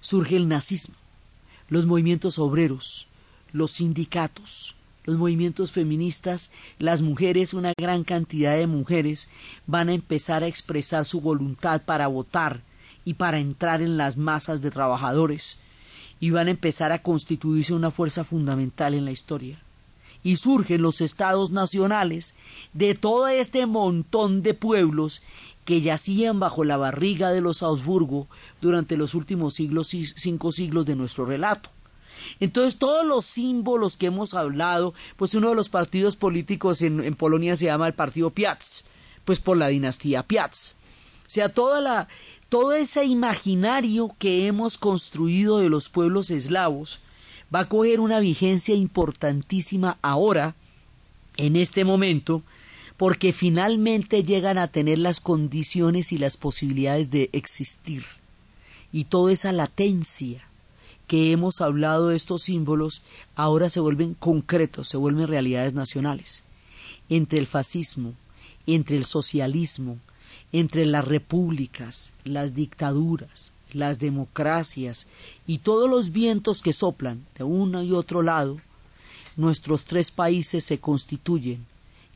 surge 0.00 0.36
el 0.36 0.48
nazismo, 0.48 0.94
los 1.68 1.84
movimientos 1.84 2.38
obreros, 2.38 3.07
los 3.52 3.72
sindicatos, 3.72 4.74
los 5.04 5.16
movimientos 5.16 5.72
feministas, 5.72 6.50
las 6.78 7.00
mujeres, 7.00 7.54
una 7.54 7.72
gran 7.78 8.04
cantidad 8.04 8.54
de 8.56 8.66
mujeres 8.66 9.28
van 9.66 9.88
a 9.88 9.94
empezar 9.94 10.44
a 10.44 10.46
expresar 10.46 11.06
su 11.06 11.20
voluntad 11.20 11.82
para 11.82 12.08
votar 12.08 12.60
y 13.04 13.14
para 13.14 13.38
entrar 13.38 13.80
en 13.80 13.96
las 13.96 14.18
masas 14.18 14.60
de 14.60 14.70
trabajadores 14.70 15.60
y 16.20 16.30
van 16.30 16.48
a 16.48 16.50
empezar 16.50 16.92
a 16.92 17.02
constituirse 17.02 17.72
una 17.72 17.90
fuerza 17.90 18.24
fundamental 18.24 18.92
en 18.92 19.04
la 19.04 19.12
historia. 19.12 19.58
Y 20.22 20.36
surgen 20.36 20.82
los 20.82 21.00
estados 21.00 21.52
nacionales 21.52 22.34
de 22.74 22.94
todo 22.94 23.28
este 23.28 23.64
montón 23.66 24.42
de 24.42 24.52
pueblos 24.52 25.22
que 25.64 25.80
yacían 25.80 26.40
bajo 26.40 26.64
la 26.64 26.76
barriga 26.76 27.30
de 27.30 27.40
los 27.40 27.62
Augsburgo 27.62 28.26
durante 28.60 28.96
los 28.96 29.14
últimos 29.14 29.54
siglos, 29.54 29.88
cinco 29.88 30.50
siglos 30.50 30.86
de 30.86 30.96
nuestro 30.96 31.24
relato. 31.24 31.70
Entonces, 32.40 32.78
todos 32.78 33.04
los 33.06 33.24
símbolos 33.24 33.96
que 33.96 34.06
hemos 34.06 34.34
hablado, 34.34 34.94
pues 35.16 35.34
uno 35.34 35.50
de 35.50 35.54
los 35.54 35.68
partidos 35.68 36.16
políticos 36.16 36.82
en, 36.82 37.14
Polonia 37.14 37.56
se 37.56 37.66
llama 37.66 37.86
el 37.86 37.94
partido 37.94 38.30
Piast, 38.30 38.86
pues 39.24 39.40
por 39.40 39.56
la 39.56 39.68
dinastía 39.68 40.22
Piast. 40.22 40.76
O 41.26 41.30
sea, 41.30 41.48
toda 41.50 41.80
la, 41.80 42.08
todo 42.48 42.72
ese 42.72 43.04
imaginario 43.04 44.14
que 44.18 44.46
hemos 44.46 44.78
construido 44.78 45.58
de 45.58 45.68
los 45.68 45.88
pueblos 45.88 46.30
eslavos 46.30 47.00
va 47.54 47.60
a 47.60 47.68
coger 47.68 48.00
una 48.00 48.20
vigencia 48.20 48.74
importantísima 48.74 49.98
ahora, 50.02 50.54
en 51.36 51.56
este 51.56 51.84
momento, 51.84 52.42
porque 52.96 53.32
finalmente 53.32 54.24
llegan 54.24 54.58
a 54.58 54.68
tener 54.68 54.98
las 54.98 55.20
condiciones 55.20 56.12
y 56.12 56.18
las 56.18 56.36
posibilidades 56.36 57.10
de 57.10 57.30
existir. 57.32 58.04
Y 58.92 59.04
toda 59.04 59.32
esa 59.32 59.52
latencia 59.52 60.47
que 61.08 61.32
hemos 61.32 61.62
hablado 61.62 62.08
de 62.08 62.16
estos 62.16 62.42
símbolos 62.42 63.02
ahora 63.34 63.70
se 63.70 63.80
vuelven 63.80 64.14
concretos, 64.14 64.88
se 64.88 64.98
vuelven 64.98 65.26
realidades 65.26 65.72
nacionales. 65.72 66.44
Entre 67.08 67.38
el 67.38 67.46
fascismo, 67.46 68.14
entre 68.66 68.98
el 68.98 69.06
socialismo, 69.06 69.98
entre 70.52 70.84
las 70.84 71.06
repúblicas, 71.06 72.12
las 72.24 72.54
dictaduras, 72.54 73.52
las 73.72 73.98
democracias 73.98 75.08
y 75.46 75.58
todos 75.58 75.88
los 75.88 76.12
vientos 76.12 76.60
que 76.60 76.74
soplan 76.74 77.26
de 77.36 77.44
uno 77.44 77.82
y 77.82 77.92
otro 77.92 78.22
lado, 78.22 78.60
nuestros 79.36 79.86
tres 79.86 80.10
países 80.10 80.64
se 80.64 80.78
constituyen 80.78 81.64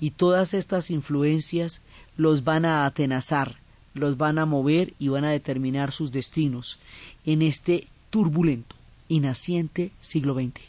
y 0.00 0.10
todas 0.10 0.52
estas 0.52 0.90
influencias 0.90 1.80
los 2.18 2.44
van 2.44 2.66
a 2.66 2.84
atenazar, 2.84 3.58
los 3.94 4.18
van 4.18 4.38
a 4.38 4.44
mover 4.44 4.92
y 4.98 5.08
van 5.08 5.24
a 5.24 5.30
determinar 5.30 5.92
sus 5.92 6.12
destinos 6.12 6.80
en 7.24 7.40
este 7.40 7.88
turbulento 8.10 8.81
y 9.12 9.20
naciente 9.20 9.92
siglo 10.00 10.32
XX. 10.32 10.62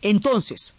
Entonces, 0.00 0.76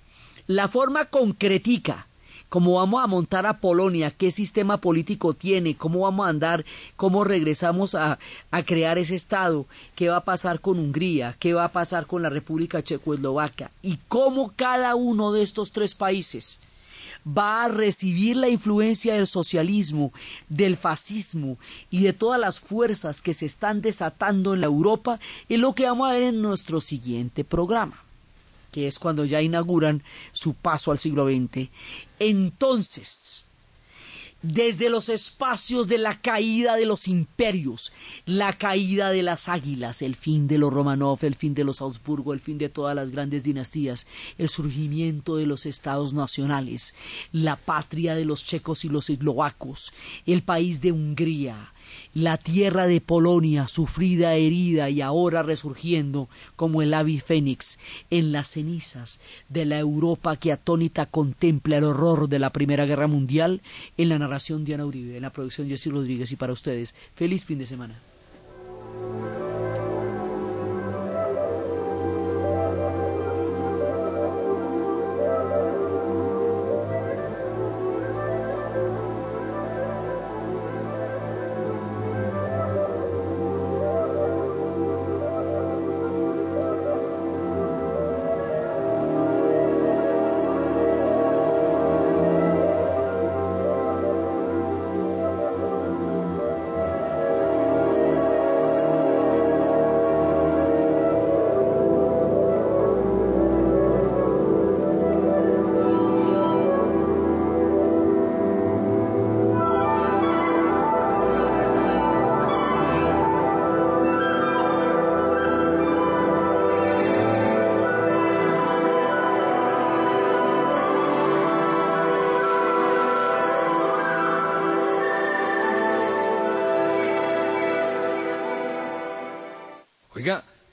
la 0.47 0.69
forma 0.69 1.05
concretica 1.05 2.07
cómo 2.47 2.75
vamos 2.75 3.03
a 3.03 3.07
montar 3.07 3.45
a 3.45 3.59
Polonia, 3.59 4.09
qué 4.09 4.31
sistema 4.31 4.77
político 4.77 5.33
tiene, 5.33 5.75
cómo 5.75 5.99
vamos 5.99 6.25
a 6.25 6.29
andar, 6.29 6.63
cómo 6.95 7.25
regresamos 7.25 7.93
a, 7.93 8.19
a, 8.51 8.63
crear 8.63 8.97
ese 8.97 9.15
Estado, 9.15 9.65
qué 9.95 10.07
va 10.07 10.15
a 10.15 10.23
pasar 10.23 10.61
con 10.61 10.79
Hungría, 10.79 11.35
qué 11.39 11.53
va 11.53 11.65
a 11.65 11.73
pasar 11.73 12.05
con 12.05 12.21
la 12.21 12.29
República 12.29 12.81
Checoslovaca 12.81 13.69
y 13.81 13.99
cómo 14.07 14.53
cada 14.55 14.95
uno 14.95 15.33
de 15.33 15.41
estos 15.41 15.73
tres 15.73 15.93
países 15.93 16.61
va 17.27 17.65
a 17.65 17.67
recibir 17.67 18.37
la 18.37 18.49
influencia 18.49 19.15
del 19.15 19.27
socialismo, 19.27 20.13
del 20.49 20.77
fascismo 20.77 21.57
y 21.89 22.03
de 22.03 22.13
todas 22.13 22.39
las 22.39 22.59
fuerzas 22.59 23.21
que 23.21 23.33
se 23.33 23.45
están 23.45 23.81
desatando 23.81 24.53
en 24.53 24.61
la 24.61 24.67
Europa, 24.67 25.19
es 25.49 25.59
lo 25.59 25.75
que 25.75 25.85
vamos 25.85 26.09
a 26.09 26.13
ver 26.13 26.23
en 26.23 26.41
nuestro 26.41 26.79
siguiente 26.79 27.43
programa, 27.43 28.03
que 28.71 28.87
es 28.87 28.99
cuando 28.99 29.25
ya 29.25 29.41
inauguran 29.41 30.03
su 30.31 30.53
paso 30.53 30.91
al 30.91 30.99
siglo 30.99 31.27
XX. 31.27 31.69
Entonces, 32.19 33.46
desde 34.47 34.89
los 34.89 35.09
espacios 35.09 35.87
de 35.87 35.97
la 35.97 36.19
caída 36.19 36.75
de 36.75 36.85
los 36.85 37.07
imperios, 37.07 37.91
la 38.25 38.53
caída 38.53 39.11
de 39.11 39.21
las 39.21 39.49
águilas, 39.49 40.01
el 40.01 40.15
fin 40.15 40.47
de 40.47 40.57
los 40.57 40.71
Romanov, 40.71 41.19
el 41.23 41.35
fin 41.35 41.53
de 41.53 41.65
los 41.65 41.81
Augsburgo, 41.81 42.33
el 42.33 42.39
fin 42.39 42.57
de 42.57 42.69
todas 42.69 42.95
las 42.95 43.11
grandes 43.11 43.43
dinastías, 43.43 44.07
el 44.37 44.47
surgimiento 44.47 45.35
de 45.35 45.47
los 45.47 45.65
estados 45.65 46.13
nacionales, 46.13 46.95
la 47.31 47.57
patria 47.57 48.15
de 48.15 48.25
los 48.25 48.45
checos 48.45 48.85
y 48.85 48.89
los 48.89 49.09
eslovacos, 49.09 49.93
el 50.25 50.43
país 50.43 50.81
de 50.81 50.93
Hungría, 50.93 51.73
la 52.13 52.37
tierra 52.37 52.87
de 52.87 53.01
Polonia, 53.01 53.67
sufrida, 53.67 54.35
herida 54.35 54.89
y 54.89 55.01
ahora 55.01 55.43
resurgiendo 55.43 56.29
como 56.55 56.81
el 56.81 56.93
ave 56.93 57.19
fénix 57.19 57.79
en 58.09 58.31
las 58.31 58.49
cenizas 58.49 59.19
de 59.49 59.65
la 59.65 59.79
Europa 59.79 60.35
que 60.35 60.51
atónita 60.51 61.05
contempla 61.05 61.77
el 61.77 61.83
horror 61.83 62.29
de 62.29 62.39
la 62.39 62.51
Primera 62.51 62.85
Guerra 62.85 63.07
Mundial, 63.07 63.61
en 63.97 64.09
la 64.09 64.19
narración 64.19 64.65
de 64.65 64.73
Ana 64.73 64.85
Uribe, 64.85 65.17
en 65.17 65.21
la 65.21 65.31
producción 65.31 65.67
Jessy 65.67 65.89
Rodríguez 65.89 66.31
y 66.31 66.35
para 66.35 66.53
ustedes, 66.53 66.95
feliz 67.15 67.45
fin 67.45 67.59
de 67.59 67.65
semana. 67.65 67.95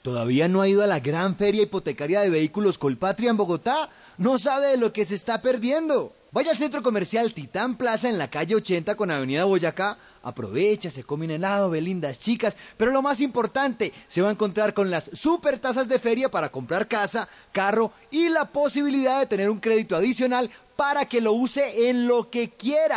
¿Todavía 0.05 0.47
no 0.47 0.61
ha 0.61 0.67
ido 0.67 0.83
a 0.83 0.87
la 0.87 0.99
gran 0.99 1.35
feria 1.35 1.63
hipotecaria 1.63 2.21
de 2.21 2.29
vehículos 2.29 2.77
Colpatria 2.77 3.31
en 3.31 3.37
Bogotá? 3.37 3.89
No 4.19 4.37
sabe 4.37 4.67
de 4.67 4.77
lo 4.77 4.93
que 4.93 5.03
se 5.03 5.15
está 5.15 5.41
perdiendo. 5.41 6.13
Vaya 6.31 6.51
al 6.51 6.57
centro 6.57 6.83
comercial 6.83 7.33
Titán 7.33 7.75
Plaza 7.75 8.07
en 8.07 8.19
la 8.19 8.29
calle 8.29 8.53
80 8.53 8.93
con 8.93 9.09
Avenida 9.09 9.45
Boyacá. 9.45 9.97
Aprovecha, 10.21 10.91
se 10.91 11.03
come 11.03 11.25
un 11.25 11.31
helado, 11.31 11.71
ve 11.71 11.81
lindas 11.81 12.19
chicas. 12.19 12.55
Pero 12.77 12.91
lo 12.91 13.01
más 13.01 13.19
importante, 13.19 13.93
se 14.07 14.21
va 14.21 14.29
a 14.29 14.33
encontrar 14.33 14.75
con 14.75 14.91
las 14.91 15.09
super 15.11 15.57
tasas 15.57 15.87
de 15.87 15.97
feria 15.97 16.29
para 16.29 16.51
comprar 16.51 16.87
casa, 16.87 17.27
carro 17.51 17.91
y 18.11 18.29
la 18.29 18.45
posibilidad 18.45 19.19
de 19.19 19.25
tener 19.25 19.49
un 19.49 19.59
crédito 19.59 19.95
adicional 19.95 20.51
para 20.75 21.05
que 21.05 21.21
lo 21.21 21.33
use 21.33 21.89
en 21.89 22.07
lo 22.07 22.29
que 22.29 22.51
quiera. 22.51 22.93